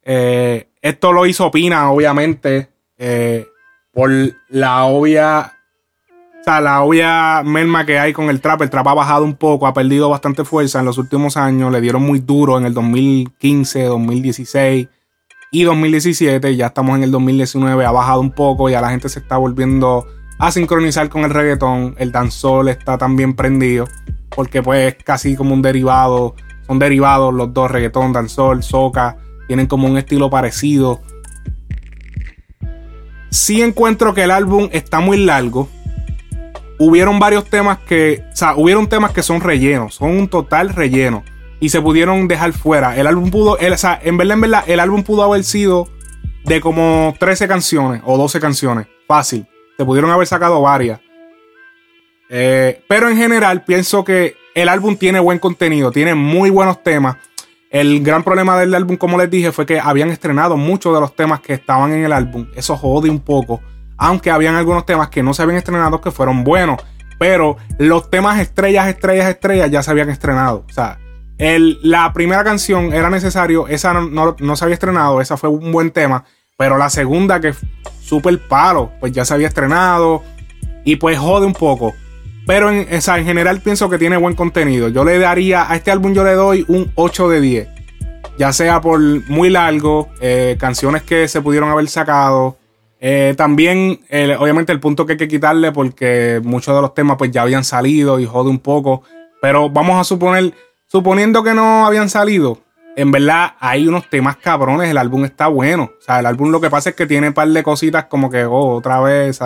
Eh, 0.03 0.69
esto 0.83 1.11
lo 1.11 1.25
hizo 1.25 1.49
Pina, 1.49 1.91
obviamente, 1.91 2.69
eh, 2.99 3.47
por 3.91 4.11
la 4.49 4.85
obvia. 4.85 5.57
O 6.39 6.43
sea, 6.43 6.61
la 6.61 6.83
obvia 6.83 7.41
merma 7.43 7.83
que 7.83 7.97
hay 7.97 8.13
con 8.13 8.29
el 8.29 8.39
trap. 8.39 8.61
El 8.61 8.69
trap 8.69 8.87
ha 8.87 8.93
bajado 8.93 9.25
un 9.25 9.35
poco, 9.35 9.65
ha 9.65 9.73
perdido 9.73 10.09
bastante 10.09 10.45
fuerza 10.45 10.79
en 10.79 10.85
los 10.85 10.99
últimos 10.99 11.35
años. 11.35 11.71
Le 11.71 11.81
dieron 11.81 12.03
muy 12.03 12.19
duro 12.19 12.59
en 12.59 12.65
el 12.67 12.75
2015, 12.75 13.83
2016 13.85 14.87
y 15.51 15.63
2017. 15.63 16.55
Ya 16.55 16.67
estamos 16.67 16.97
en 16.97 17.03
el 17.03 17.11
2019, 17.11 17.83
ha 17.83 17.91
bajado 17.91 18.21
un 18.21 18.31
poco. 18.31 18.69
Ya 18.69 18.79
la 18.79 18.91
gente 18.91 19.09
se 19.09 19.19
está 19.19 19.37
volviendo 19.37 20.05
a 20.41 20.51
sincronizar 20.51 21.07
con 21.07 21.23
el 21.23 21.29
reggaetón. 21.29 21.93
El 21.99 22.11
dancehall 22.11 22.69
está 22.69 22.97
también 22.97 23.35
prendido. 23.35 23.87
Porque 24.29 24.63
pues 24.63 24.95
casi 25.03 25.35
como 25.35 25.53
un 25.53 25.61
derivado. 25.61 26.35
Son 26.65 26.79
derivados 26.79 27.31
los 27.31 27.53
dos, 27.53 27.69
reggaetón, 27.69 28.11
dancehall, 28.11 28.63
soca. 28.63 29.17
Tienen 29.47 29.67
como 29.67 29.87
un 29.87 29.99
estilo 29.99 30.31
parecido. 30.31 30.99
Sí 33.29 33.61
encuentro 33.61 34.15
que 34.15 34.23
el 34.23 34.31
álbum 34.31 34.67
está 34.71 34.99
muy 34.99 35.17
largo. 35.17 35.69
Hubieron 36.79 37.19
varios 37.19 37.45
temas 37.45 37.77
que. 37.77 38.23
O 38.33 38.35
sea, 38.35 38.55
hubieron 38.55 38.89
temas 38.89 39.11
que 39.11 39.21
son 39.21 39.41
rellenos. 39.41 39.95
Son 39.95 40.09
un 40.09 40.27
total 40.27 40.69
relleno. 40.69 41.23
Y 41.59 41.69
se 41.69 41.79
pudieron 41.79 42.27
dejar 42.27 42.53
fuera. 42.53 42.97
El 42.97 43.05
álbum 43.05 43.29
pudo. 43.29 43.59
o 43.61 43.77
sea, 43.77 43.99
en 44.01 44.17
verdad, 44.17 44.33
en 44.33 44.41
verdad, 44.41 44.63
el 44.65 44.79
álbum 44.79 45.03
pudo 45.03 45.21
haber 45.21 45.43
sido 45.43 45.87
de 46.45 46.61
como 46.61 47.13
13 47.19 47.47
canciones 47.47 48.01
o 48.05 48.17
12 48.17 48.39
canciones. 48.39 48.87
Fácil. 49.07 49.45
Se 49.77 49.85
pudieron 49.85 50.11
haber 50.11 50.27
sacado 50.27 50.61
varias. 50.61 50.99
Eh, 52.29 52.83
pero 52.87 53.09
en 53.09 53.17
general 53.17 53.63
pienso 53.63 54.03
que 54.03 54.35
el 54.55 54.69
álbum 54.69 54.95
tiene 54.95 55.19
buen 55.19 55.39
contenido, 55.39 55.91
tiene 55.91 56.15
muy 56.15 56.49
buenos 56.49 56.81
temas. 56.81 57.17
El 57.69 58.03
gran 58.03 58.23
problema 58.23 58.57
del 58.57 58.73
álbum, 58.73 58.97
como 58.97 59.17
les 59.17 59.29
dije, 59.29 59.51
fue 59.51 59.65
que 59.65 59.79
habían 59.79 60.09
estrenado 60.09 60.57
muchos 60.57 60.93
de 60.93 60.99
los 60.99 61.15
temas 61.15 61.39
que 61.39 61.53
estaban 61.53 61.93
en 61.93 62.03
el 62.03 62.11
álbum. 62.11 62.47
Eso 62.55 62.75
jode 62.75 63.09
un 63.09 63.19
poco. 63.19 63.61
Aunque 63.97 64.31
habían 64.31 64.55
algunos 64.55 64.85
temas 64.85 65.09
que 65.09 65.23
no 65.23 65.33
se 65.33 65.41
habían 65.41 65.57
estrenado 65.57 66.01
que 66.01 66.11
fueron 66.11 66.43
buenos. 66.43 66.81
Pero 67.17 67.57
los 67.77 68.09
temas 68.09 68.39
estrellas, 68.39 68.87
estrellas, 68.87 69.29
estrellas 69.29 69.69
ya 69.69 69.83
se 69.83 69.91
habían 69.91 70.09
estrenado. 70.09 70.65
O 70.69 70.73
sea, 70.73 70.99
la 71.37 72.13
primera 72.13 72.43
canción 72.43 72.93
era 72.93 73.09
necesario, 73.09 73.67
esa 73.67 73.93
no, 73.93 74.35
no 74.39 74.55
se 74.55 74.63
había 74.63 74.75
estrenado, 74.75 75.21
esa 75.21 75.37
fue 75.37 75.49
un 75.49 75.71
buen 75.71 75.91
tema. 75.91 76.25
Pero 76.61 76.77
la 76.77 76.91
segunda, 76.91 77.41
que 77.41 77.55
super 78.03 78.37
palo, 78.37 78.91
pues 78.99 79.11
ya 79.11 79.25
se 79.25 79.33
había 79.33 79.47
estrenado 79.47 80.21
y 80.85 80.97
pues 80.97 81.17
jode 81.17 81.47
un 81.47 81.53
poco. 81.53 81.95
Pero 82.45 82.69
en, 82.69 82.87
en 82.87 83.25
general 83.25 83.61
pienso 83.61 83.89
que 83.89 83.97
tiene 83.97 84.15
buen 84.15 84.35
contenido. 84.35 84.87
Yo 84.87 85.03
le 85.03 85.17
daría, 85.17 85.71
a 85.71 85.75
este 85.75 85.89
álbum 85.89 86.13
yo 86.13 86.23
le 86.23 86.33
doy 86.33 86.63
un 86.67 86.91
8 86.93 87.29
de 87.29 87.41
10. 87.41 87.67
Ya 88.37 88.53
sea 88.53 88.79
por 88.79 88.99
muy 89.27 89.49
largo, 89.49 90.09
eh, 90.21 90.55
canciones 90.59 91.01
que 91.01 91.27
se 91.27 91.41
pudieron 91.41 91.71
haber 91.71 91.87
sacado. 91.87 92.57
Eh, 92.99 93.33
también, 93.35 93.99
obviamente, 94.37 94.71
el 94.71 94.79
punto 94.79 95.07
que 95.07 95.13
hay 95.13 95.17
que 95.17 95.27
quitarle 95.27 95.71
porque 95.71 96.41
muchos 96.43 96.75
de 96.75 96.81
los 96.83 96.93
temas 96.93 97.17
pues 97.17 97.31
ya 97.31 97.41
habían 97.41 97.63
salido 97.63 98.19
y 98.19 98.27
jode 98.27 98.51
un 98.51 98.59
poco. 98.59 99.01
Pero 99.41 99.71
vamos 99.71 99.99
a 99.99 100.03
suponer, 100.03 100.53
suponiendo 100.85 101.41
que 101.41 101.55
no 101.55 101.87
habían 101.87 102.07
salido, 102.07 102.59
en 102.95 103.11
verdad 103.11 103.53
hay 103.59 103.87
unos 103.87 104.09
temas 104.09 104.37
cabrones, 104.37 104.89
el 104.89 104.97
álbum 104.97 105.25
está 105.25 105.47
bueno. 105.47 105.91
O 105.97 106.01
sea, 106.01 106.19
el 106.19 106.25
álbum 106.25 106.49
lo 106.49 106.61
que 106.61 106.69
pasa 106.69 106.89
es 106.89 106.95
que 106.95 107.05
tiene 107.05 107.29
un 107.29 107.33
par 107.33 107.47
de 107.47 107.63
cositas 107.63 108.05
como 108.05 108.29
que, 108.29 108.45
oh, 108.45 108.75
otra 108.75 108.99
vez, 109.01 109.39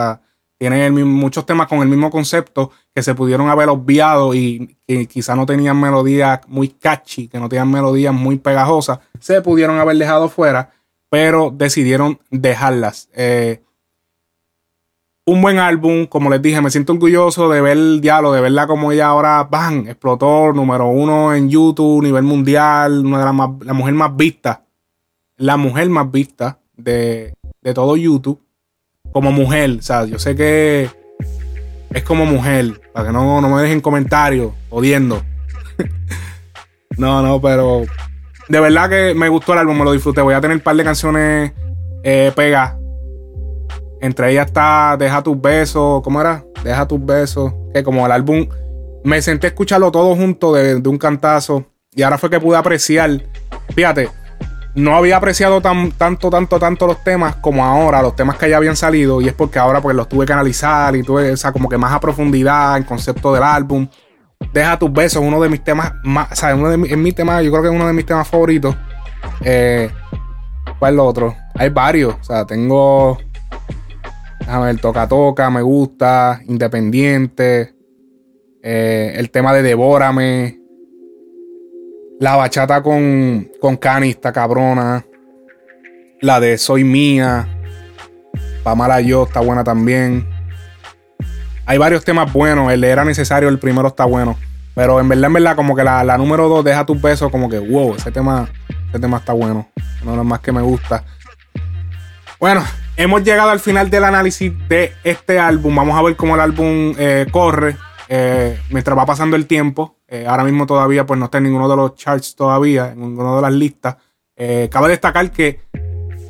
tiene 0.58 0.90
muchos 0.90 1.46
temas 1.46 1.68
con 1.68 1.80
el 1.80 1.88
mismo 1.88 2.10
concepto 2.10 2.72
que 2.94 3.04
se 3.04 3.14
pudieron 3.14 3.50
haber 3.50 3.70
obviado 3.70 4.34
y 4.34 4.78
que 4.88 5.08
quizá 5.08 5.36
no 5.36 5.46
tenían 5.46 5.80
melodías 5.80 6.40
muy 6.48 6.70
catchy, 6.70 7.28
que 7.28 7.40
no 7.40 7.50
tenían 7.50 7.70
melodías 7.70 8.14
muy 8.14 8.38
pegajosas, 8.38 9.00
se 9.20 9.42
pudieron 9.42 9.80
haber 9.80 9.98
dejado 9.98 10.30
fuera, 10.30 10.72
pero 11.10 11.52
decidieron 11.54 12.20
dejarlas. 12.30 13.10
Eh, 13.14 13.65
un 15.28 15.42
buen 15.42 15.58
álbum, 15.58 16.06
como 16.06 16.30
les 16.30 16.42
dije, 16.42 16.62
me 16.62 16.70
siento 16.70 16.94
orgulloso 16.94 17.50
de 17.50 17.60
ver 17.60 17.78
el 17.78 18.00
diálogo, 18.00 18.36
de 18.36 18.42
verla 18.42 18.68
como 18.68 18.92
ella 18.92 19.08
ahora, 19.08 19.44
¡bam! 19.44 19.88
Explotó, 19.88 20.54
número 20.54 20.88
uno 20.88 21.34
en 21.34 21.50
YouTube, 21.50 22.04
nivel 22.04 22.24
mundial, 22.24 23.04
una 23.04 23.20
de 23.20 23.26
las 23.26 23.34
más, 23.34 23.50
la 23.62 23.74
mujer 23.74 23.96
más 23.96 24.16
vista, 24.16 24.64
la 25.38 25.58
mujer 25.58 25.90
más 25.90 26.12
vista 26.12 26.60
de, 26.78 27.34
de 27.62 27.74
todo 27.74 27.98
YouTube, 27.98 28.40
como 29.12 29.32
mujer, 29.32 29.78
o 29.80 29.82
sea, 29.82 30.06
yo 30.06 30.20
sé 30.20 30.36
que 30.36 30.90
es 31.90 32.04
como 32.04 32.28
mujer, 32.28 32.80
para 32.94 33.08
que 33.08 33.14
no, 33.14 33.42
no 33.42 33.50
me 33.50 33.64
dejen 33.64 33.82
comentarios, 33.82 34.54
odiando. 34.70 35.24
no, 36.98 37.24
no, 37.24 37.42
pero 37.42 37.82
de 38.48 38.60
verdad 38.60 38.90
que 38.90 39.16
me 39.16 39.30
gustó 39.30 39.54
el 39.54 39.60
álbum, 39.60 39.76
me 39.76 39.86
lo 39.86 39.92
disfruté, 39.92 40.22
voy 40.22 40.36
a 40.36 40.42
tener 40.42 40.58
un 40.58 40.64
par 40.64 40.76
de 40.76 40.84
canciones 40.84 41.54
eh, 42.04 42.32
pegas 42.36 42.76
entre 44.06 44.32
ellas 44.32 44.48
está 44.48 44.96
Deja 44.98 45.22
tus 45.22 45.40
besos. 45.40 46.02
¿Cómo 46.04 46.22
era? 46.22 46.44
Deja 46.64 46.88
tus 46.88 47.04
besos. 47.04 47.54
Que 47.74 47.84
como 47.84 48.06
el 48.06 48.12
álbum. 48.12 48.48
Me 49.04 49.22
senté 49.22 49.48
a 49.48 49.50
escucharlo 49.50 49.92
todo 49.92 50.16
junto 50.16 50.54
de, 50.54 50.76
un 50.88 50.98
cantazo. 50.98 51.66
Y 51.94 52.04
ahora 52.04 52.18
fue 52.18 52.30
que 52.30 52.40
pude 52.40 52.58
apreciar. 52.58 53.24
Fíjate. 53.74 54.10
no 54.76 54.96
había 54.96 55.18
apreciado 55.18 55.62
tan, 55.62 55.92
tanto, 55.92 56.30
tanto, 56.30 56.60
tanto 56.60 56.88
los 56.88 57.04
temas 57.04 57.36
como 57.38 57.64
ahora, 57.64 58.02
los 58.02 58.16
temas 58.16 58.38
que 58.38 58.50
ya 58.50 58.58
habían 58.58 58.76
salido, 58.76 59.22
y 59.22 59.28
es 59.28 59.34
porque 59.34 59.58
ahora 59.58 59.82
pues 59.82 59.96
los 59.96 60.10
tuve 60.10 60.26
que 60.26 60.34
analizar 60.34 60.94
y 60.98 61.04
tuve, 61.04 61.32
o 61.32 61.38
sea, 61.38 61.54
como 61.54 61.70
que 61.70 61.78
más 61.78 61.94
a 61.94 62.00
profundidad 62.02 62.76
en 62.76 62.84
concepto 62.84 63.34
del 63.34 63.44
álbum. 63.44 63.88
Deja 64.54 64.78
tus 64.78 64.92
besos, 64.92 65.24
uno 65.24 65.42
de 65.42 65.48
mis 65.48 65.64
temas 65.64 65.94
más, 66.04 66.30
o 66.30 66.36
sea, 66.36 66.54
uno 66.54 66.70
de 66.70 66.78
mi, 66.78 66.94
mi 66.98 67.14
tema, 67.14 67.42
yo 67.42 67.52
creo 67.52 67.64
que 67.64 67.70
es 67.70 67.74
uno 67.74 67.88
de 67.88 67.94
mis 67.94 68.06
temas 68.06 68.28
favoritos. 68.28 68.76
Eh, 69.42 69.90
¿Cuál 70.80 70.94
es 70.94 70.98
lo 70.98 71.06
otro? 71.06 71.36
Hay 71.56 71.70
varios, 71.70 72.16
o 72.20 72.24
sea, 72.24 72.46
tengo, 72.46 73.18
déjame 74.46 74.66
ver, 74.68 74.80
Toca 74.80 75.08
Toca, 75.08 75.50
Me 75.50 75.62
Gusta, 75.62 76.42
Independiente, 76.48 77.74
eh, 78.62 79.14
el 79.16 79.30
tema 79.32 79.54
de 79.54 79.64
Devórame, 79.64 80.60
la 82.20 82.38
bachata 82.38 82.82
con, 82.82 83.52
con 83.60 83.76
Canista, 83.76 84.32
cabrona. 84.32 85.06
La 86.22 86.40
de 86.40 86.58
Soy 86.58 86.84
Mía. 86.84 87.48
Pamala 88.64 89.02
Yo 89.02 89.24
está 89.24 89.42
buena 89.42 89.64
también. 89.64 90.28
Hay 91.66 91.78
varios 91.78 92.06
temas 92.06 92.32
buenos. 92.32 92.72
El 92.72 92.82
de 92.82 92.90
Era 92.90 93.04
Necesario, 93.04 93.50
el 93.50 93.60
primero 93.60 93.90
está 93.90 94.06
bueno. 94.06 94.38
Pero 94.74 95.00
en 95.00 95.10
verdad, 95.10 95.26
en 95.26 95.34
verdad, 95.34 95.56
como 95.56 95.76
que 95.76 95.84
la, 95.84 96.18
número 96.18 96.48
dos 96.48 96.64
deja 96.64 96.86
tus 96.86 97.02
besos, 97.02 97.32
como 97.32 97.50
que 97.50 97.60
wow, 97.60 97.96
ese 97.96 98.12
tema, 98.12 98.50
ese 98.90 99.00
tema 99.00 99.18
está 99.18 99.34
bueno. 99.34 99.70
Uno 100.02 100.12
de 100.12 100.18
los 100.18 100.26
más 100.26 100.40
que 100.40 100.52
me 100.52 100.62
gusta. 100.62 101.04
Bueno, 102.40 102.64
hemos 102.98 103.24
llegado 103.24 103.50
al 103.50 103.60
final 103.60 103.90
del 103.90 104.04
análisis 104.04 104.52
de 104.68 104.94
este 105.04 105.40
álbum. 105.40 105.76
Vamos 105.76 105.98
a 105.98 106.02
ver 106.02 106.16
cómo 106.16 106.36
el 106.36 106.42
álbum 106.42 106.94
eh, 106.98 107.28
corre 107.32 107.78
eh, 108.08 108.60
mientras 108.70 108.98
va 108.98 109.06
pasando 109.06 109.36
el 109.36 109.48
tiempo. 109.48 109.98
Eh, 110.08 110.26
ahora 110.28 110.44
mismo 110.44 110.66
todavía 110.66 111.06
pues 111.06 111.20
no 111.20 111.26
está 111.26 111.40
en 111.40 111.46
ninguno 111.46 111.68
de 111.68 111.76
los 111.76 111.96
charts 111.96 112.36
todavía, 112.36 112.92
en 112.92 113.00
ninguna 113.00 113.36
de 113.36 113.42
las 113.42 113.54
listas. 113.54 113.98
Cabe 114.70 114.90
destacar 114.90 115.32
que 115.32 115.62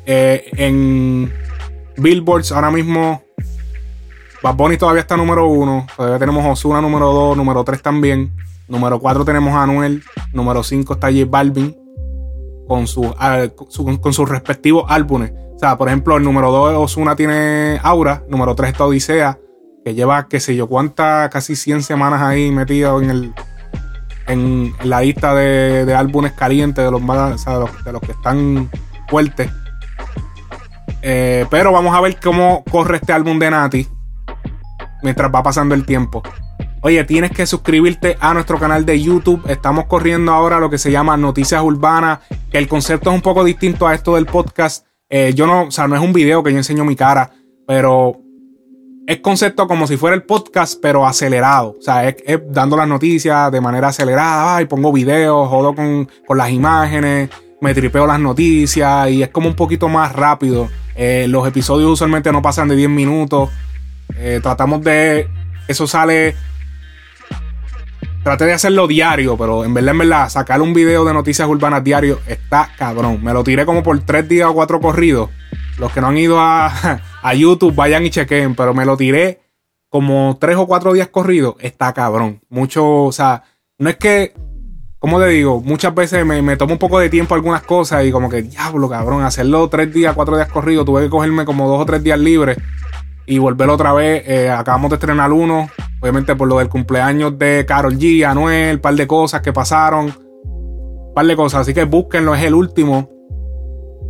en 0.06 1.32
Billboards 1.96 2.52
ahora 2.52 2.70
mismo 2.70 3.24
Bad 4.40 4.54
Bunny 4.54 4.76
todavía 4.76 5.00
está 5.00 5.16
número 5.16 5.48
uno. 5.48 5.86
Todavía 5.96 6.18
tenemos 6.18 6.46
Osuna 6.46 6.80
número 6.80 7.12
dos, 7.12 7.36
número 7.36 7.64
tres 7.64 7.82
también. 7.82 8.32
Número 8.68 9.00
cuatro 9.00 9.24
tenemos 9.24 9.54
a 9.54 9.64
Anuel. 9.64 10.04
Número 10.32 10.62
cinco 10.62 10.94
está 10.94 11.08
J 11.10 11.24
Balvin 11.28 11.85
con, 12.66 12.86
su, 12.86 13.14
con 14.00 14.12
sus 14.12 14.28
respectivos 14.28 14.84
álbumes. 14.88 15.32
O 15.54 15.58
sea, 15.58 15.78
por 15.78 15.88
ejemplo, 15.88 16.16
el 16.16 16.22
número 16.22 16.50
dos 16.50 16.74
Osuna 16.76 17.16
tiene 17.16 17.80
Aura. 17.82 18.22
Número 18.28 18.54
tres 18.54 18.72
está 18.72 18.84
Odisea. 18.84 19.38
Que 19.84 19.94
lleva, 19.94 20.26
qué 20.28 20.40
sé 20.40 20.56
yo, 20.56 20.66
cuántas, 20.66 21.30
casi 21.30 21.54
100 21.54 21.82
semanas 21.82 22.20
ahí 22.20 22.50
metido 22.50 23.00
en 23.00 23.10
el, 23.10 23.34
en 24.26 24.74
la 24.82 25.00
lista 25.00 25.34
de, 25.34 25.94
álbumes 25.94 26.32
calientes, 26.32 26.84
de 26.84 26.90
los, 26.90 27.00
más, 27.00 27.44
de, 27.44 27.92
los, 27.92 28.00
que 28.00 28.10
están 28.10 28.68
fuertes. 29.08 29.50
Eh, 31.02 31.46
pero 31.50 31.70
vamos 31.70 31.94
a 31.94 32.00
ver 32.00 32.18
cómo 32.20 32.64
corre 32.70 32.96
este 32.96 33.12
álbum 33.12 33.38
de 33.38 33.50
Nati 33.50 33.88
mientras 35.02 35.30
va 35.32 35.42
pasando 35.42 35.74
el 35.74 35.86
tiempo. 35.86 36.22
Oye, 36.86 37.02
tienes 37.02 37.32
que 37.32 37.46
suscribirte 37.46 38.16
a 38.20 38.32
nuestro 38.32 38.60
canal 38.60 38.86
de 38.86 39.02
YouTube. 39.02 39.42
Estamos 39.48 39.86
corriendo 39.86 40.30
ahora 40.30 40.60
lo 40.60 40.70
que 40.70 40.78
se 40.78 40.92
llama 40.92 41.16
Noticias 41.16 41.60
Urbanas, 41.60 42.20
que 42.48 42.58
el 42.58 42.68
concepto 42.68 43.10
es 43.10 43.16
un 43.16 43.22
poco 43.22 43.42
distinto 43.42 43.88
a 43.88 43.94
esto 43.96 44.14
del 44.14 44.26
podcast. 44.26 44.86
Eh, 45.08 45.32
yo 45.34 45.48
no, 45.48 45.64
o 45.64 45.70
sea, 45.72 45.88
no 45.88 45.96
es 45.96 46.00
un 46.00 46.12
video 46.12 46.44
que 46.44 46.52
yo 46.52 46.58
enseño 46.58 46.84
mi 46.84 46.94
cara, 46.94 47.32
pero 47.66 48.20
es 49.04 49.18
concepto 49.18 49.66
como 49.66 49.88
si 49.88 49.96
fuera 49.96 50.14
el 50.14 50.22
podcast, 50.22 50.78
pero 50.80 51.04
acelerado. 51.04 51.74
O 51.76 51.82
sea, 51.82 52.08
es, 52.08 52.22
dando 52.50 52.76
las 52.76 52.86
noticias 52.86 53.50
de 53.50 53.60
manera 53.60 53.88
acelerada. 53.88 54.62
Y 54.62 54.66
pongo 54.66 54.92
videos, 54.92 55.48
jodo 55.48 55.74
con, 55.74 56.08
las 56.36 56.50
imágenes, 56.52 57.30
me 57.60 57.74
tripeo 57.74 58.06
las 58.06 58.20
noticias 58.20 59.10
y 59.10 59.24
es 59.24 59.30
como 59.30 59.48
un 59.48 59.56
poquito 59.56 59.88
más 59.88 60.12
rápido. 60.12 60.68
Eh, 60.94 61.26
los 61.28 61.48
episodios 61.48 61.90
usualmente 61.90 62.30
no 62.30 62.42
pasan 62.42 62.68
de 62.68 62.76
10 62.76 62.90
minutos. 62.90 63.50
Eh, 64.16 64.38
tratamos 64.40 64.82
de. 64.82 65.28
Eso 65.66 65.88
sale. 65.88 66.36
Traté 68.26 68.46
de 68.46 68.54
hacerlo 68.54 68.88
diario, 68.88 69.36
pero 69.36 69.64
en 69.64 69.72
verdad, 69.72 69.92
en 69.92 69.98
verdad, 69.98 70.28
sacar 70.28 70.60
un 70.60 70.74
video 70.74 71.04
de 71.04 71.14
noticias 71.14 71.46
urbanas 71.46 71.84
diario 71.84 72.18
está 72.26 72.72
cabrón. 72.76 73.22
Me 73.22 73.32
lo 73.32 73.44
tiré 73.44 73.64
como 73.64 73.84
por 73.84 74.00
3 74.00 74.28
días 74.28 74.48
o 74.48 74.52
4 74.52 74.80
corridos. 74.80 75.30
Los 75.78 75.92
que 75.92 76.00
no 76.00 76.08
han 76.08 76.18
ido 76.18 76.40
a, 76.40 76.66
a 77.22 77.34
YouTube, 77.34 77.72
vayan 77.76 78.04
y 78.04 78.10
chequen, 78.10 78.56
pero 78.56 78.74
me 78.74 78.84
lo 78.84 78.96
tiré 78.96 79.42
como 79.88 80.36
tres 80.40 80.56
o 80.56 80.66
cuatro 80.66 80.92
días 80.92 81.06
corridos. 81.06 81.54
Está 81.60 81.92
cabrón. 81.92 82.40
Mucho, 82.48 83.04
o 83.04 83.12
sea, 83.12 83.44
no 83.78 83.88
es 83.90 83.96
que, 83.96 84.34
como 84.98 85.20
te 85.20 85.28
digo, 85.28 85.60
muchas 85.60 85.94
veces 85.94 86.26
me, 86.26 86.42
me 86.42 86.56
tomo 86.56 86.72
un 86.72 86.80
poco 86.80 86.98
de 86.98 87.08
tiempo 87.08 87.36
algunas 87.36 87.62
cosas 87.62 88.04
y 88.04 88.10
como 88.10 88.28
que, 88.28 88.42
diablo, 88.42 88.88
cabrón, 88.88 89.22
hacerlo 89.22 89.68
tres 89.68 89.94
días, 89.94 90.16
cuatro 90.16 90.34
días 90.34 90.48
corridos, 90.48 90.84
tuve 90.84 91.02
que 91.02 91.10
cogerme 91.10 91.44
como 91.44 91.68
dos 91.68 91.80
o 91.80 91.86
tres 91.86 92.02
días 92.02 92.18
libres 92.18 92.58
y 93.26 93.38
volver 93.38 93.68
otra 93.68 93.92
vez. 93.92 94.22
Eh, 94.26 94.50
acabamos 94.50 94.90
de 94.90 94.96
estrenar 94.96 95.32
uno, 95.32 95.68
obviamente 96.00 96.34
por 96.36 96.48
lo 96.48 96.58
del 96.58 96.68
cumpleaños 96.68 97.38
de 97.38 97.64
Carol 97.66 97.98
G, 97.98 98.24
Anuel, 98.24 98.76
un 98.76 98.80
par 98.80 98.94
de 98.94 99.06
cosas 99.06 99.42
que 99.42 99.52
pasaron, 99.52 100.14
un 100.44 101.12
par 101.14 101.26
de 101.26 101.36
cosas. 101.36 101.62
Así 101.62 101.74
que 101.74 101.84
búsquenlo, 101.84 102.34
es 102.34 102.42
el 102.44 102.54
último 102.54 103.10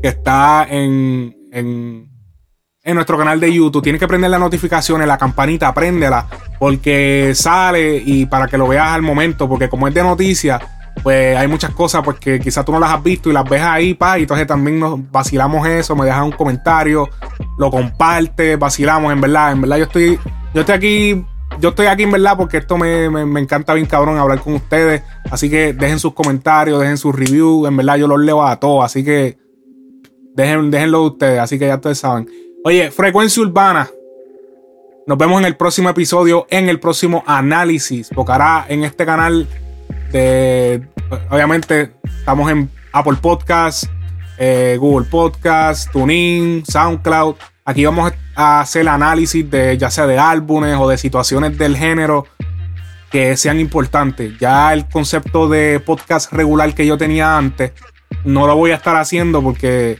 que 0.02 0.08
está 0.08 0.66
en, 0.68 1.34
en, 1.52 2.94
nuestro 2.94 3.18
canal 3.18 3.40
de 3.40 3.52
YouTube. 3.52 3.82
Tienes 3.82 3.98
que 3.98 4.06
prender 4.06 4.30
las 4.30 4.40
notificaciones, 4.40 5.08
la 5.08 5.18
campanita, 5.18 5.72
préndela, 5.74 6.26
porque 6.58 7.32
sale 7.34 7.96
y 7.96 8.26
para 8.26 8.46
que 8.46 8.58
lo 8.58 8.68
veas 8.68 8.88
al 8.88 9.02
momento, 9.02 9.48
porque 9.48 9.68
como 9.68 9.88
es 9.88 9.94
de 9.94 10.02
noticias, 10.02 10.62
pues 11.02 11.36
hay 11.36 11.46
muchas 11.48 11.70
cosas 11.70 12.02
pues 12.04 12.18
que 12.18 12.40
quizás 12.40 12.64
tú 12.64 12.72
no 12.72 12.80
las 12.80 12.92
has 12.92 13.02
visto 13.02 13.30
y 13.30 13.32
las 13.32 13.48
ves 13.48 13.62
ahí, 13.62 13.94
pa, 13.94 14.18
y 14.18 14.22
entonces 14.22 14.46
también 14.46 14.80
nos 14.80 15.10
vacilamos 15.10 15.66
eso, 15.66 15.94
me 15.94 16.04
dejas 16.04 16.24
un 16.24 16.32
comentario, 16.32 17.08
lo 17.58 17.70
compartes, 17.70 18.58
vacilamos, 18.58 19.12
en 19.12 19.20
verdad, 19.20 19.52
en 19.52 19.60
verdad 19.60 19.76
yo 19.78 19.84
estoy, 19.84 20.18
yo 20.54 20.60
estoy 20.60 20.74
aquí, 20.74 21.24
yo 21.60 21.68
estoy 21.70 21.86
aquí 21.86 22.02
en 22.02 22.12
verdad 22.12 22.36
porque 22.36 22.58
esto 22.58 22.76
me, 22.76 23.08
me 23.08 23.40
encanta 23.40 23.74
bien 23.74 23.86
cabrón 23.86 24.18
hablar 24.18 24.40
con 24.40 24.54
ustedes, 24.54 25.02
así 25.30 25.48
que 25.48 25.72
dejen 25.72 25.98
sus 25.98 26.14
comentarios, 26.14 26.80
dejen 26.80 26.98
sus 26.98 27.14
reviews, 27.14 27.68
en 27.68 27.76
verdad 27.76 27.96
yo 27.96 28.08
los 28.08 28.20
leo 28.20 28.44
a 28.44 28.56
todos, 28.58 28.84
así 28.84 29.04
que 29.04 29.38
Dejen, 30.36 30.70
déjenlo 30.70 31.02
ustedes, 31.02 31.40
así 31.40 31.58
que 31.58 31.66
ya 31.66 31.76
ustedes 31.76 31.98
saben. 31.98 32.28
Oye, 32.62 32.90
frecuencia 32.90 33.42
urbana. 33.42 33.88
Nos 35.06 35.16
vemos 35.16 35.40
en 35.40 35.46
el 35.46 35.56
próximo 35.56 35.88
episodio, 35.88 36.46
en 36.50 36.68
el 36.68 36.78
próximo 36.78 37.24
análisis. 37.26 38.10
Ahora 38.14 38.66
en 38.68 38.84
este 38.84 39.06
canal 39.06 39.48
de. 40.12 40.86
Obviamente, 41.30 41.94
estamos 42.04 42.50
en 42.50 42.70
Apple 42.92 43.16
Podcast, 43.20 43.84
eh, 44.38 44.76
Google 44.78 45.06
Podcast, 45.08 45.90
TuneIn, 45.92 46.64
SoundCloud. 46.66 47.36
Aquí 47.64 47.84
vamos 47.84 48.12
a 48.34 48.60
hacer 48.60 48.88
análisis 48.88 49.48
de 49.50 49.76
ya 49.76 49.90
sea 49.90 50.06
de 50.06 50.18
álbumes 50.18 50.76
o 50.78 50.88
de 50.88 50.98
situaciones 50.98 51.58
del 51.58 51.76
género 51.76 52.26
que 53.10 53.36
sean 53.36 53.60
importantes. 53.60 54.38
Ya 54.38 54.72
el 54.72 54.88
concepto 54.88 55.48
de 55.48 55.80
podcast 55.80 56.32
regular 56.32 56.74
que 56.74 56.86
yo 56.86 56.96
tenía 56.96 57.36
antes 57.36 57.72
no 58.24 58.46
lo 58.46 58.56
voy 58.56 58.70
a 58.72 58.76
estar 58.76 58.96
haciendo 58.96 59.42
porque 59.42 59.98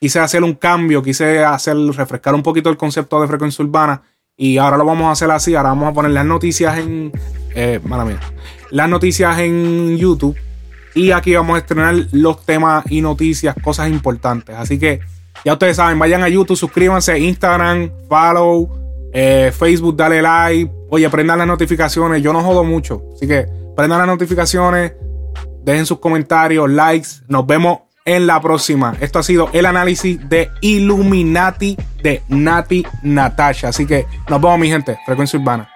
quise 0.00 0.20
hacer 0.20 0.42
un 0.42 0.54
cambio, 0.54 1.02
quise 1.02 1.44
hacer, 1.44 1.76
refrescar 1.76 2.34
un 2.34 2.42
poquito 2.42 2.70
el 2.70 2.76
concepto 2.76 3.20
de 3.20 3.28
frecuencia 3.28 3.64
urbana. 3.64 4.02
Y 4.36 4.58
ahora 4.58 4.76
lo 4.76 4.84
vamos 4.84 5.06
a 5.06 5.12
hacer 5.12 5.30
así. 5.30 5.54
Ahora 5.54 5.70
vamos 5.70 5.88
a 5.88 5.92
poner 5.92 6.10
las 6.10 6.26
noticias 6.26 6.78
en. 6.78 7.12
Eh, 7.54 7.80
mala 7.84 8.04
mía. 8.04 8.18
Las 8.74 8.88
noticias 8.88 9.38
en 9.38 9.96
YouTube. 9.96 10.36
Y 10.96 11.12
aquí 11.12 11.32
vamos 11.32 11.54
a 11.54 11.58
estrenar 11.58 11.94
los 12.10 12.44
temas 12.44 12.84
y 12.90 13.02
noticias, 13.02 13.54
cosas 13.62 13.88
importantes. 13.88 14.56
Así 14.56 14.80
que 14.80 14.98
ya 15.44 15.52
ustedes 15.52 15.76
saben, 15.76 15.96
vayan 15.96 16.24
a 16.24 16.28
YouTube, 16.28 16.56
suscríbanse, 16.56 17.16
Instagram, 17.16 17.88
follow, 18.08 18.68
eh, 19.12 19.52
Facebook, 19.56 19.96
dale 19.96 20.20
like. 20.20 20.72
Oye, 20.90 21.08
prendan 21.08 21.38
las 21.38 21.46
notificaciones. 21.46 22.20
Yo 22.20 22.32
no 22.32 22.42
jodo 22.42 22.64
mucho. 22.64 23.00
Así 23.14 23.28
que 23.28 23.46
prendan 23.76 24.00
las 24.00 24.08
notificaciones, 24.08 24.94
dejen 25.62 25.86
sus 25.86 26.00
comentarios, 26.00 26.68
likes. 26.68 27.08
Nos 27.28 27.46
vemos 27.46 27.78
en 28.04 28.26
la 28.26 28.40
próxima. 28.40 28.96
Esto 29.00 29.20
ha 29.20 29.22
sido 29.22 29.50
el 29.52 29.66
análisis 29.66 30.28
de 30.28 30.50
Illuminati 30.62 31.76
de 32.02 32.24
Nati 32.26 32.84
Natasha. 33.04 33.68
Así 33.68 33.86
que 33.86 34.04
nos 34.28 34.40
vemos, 34.40 34.58
mi 34.58 34.68
gente. 34.68 34.98
Frecuencia 35.06 35.38
Urbana. 35.38 35.73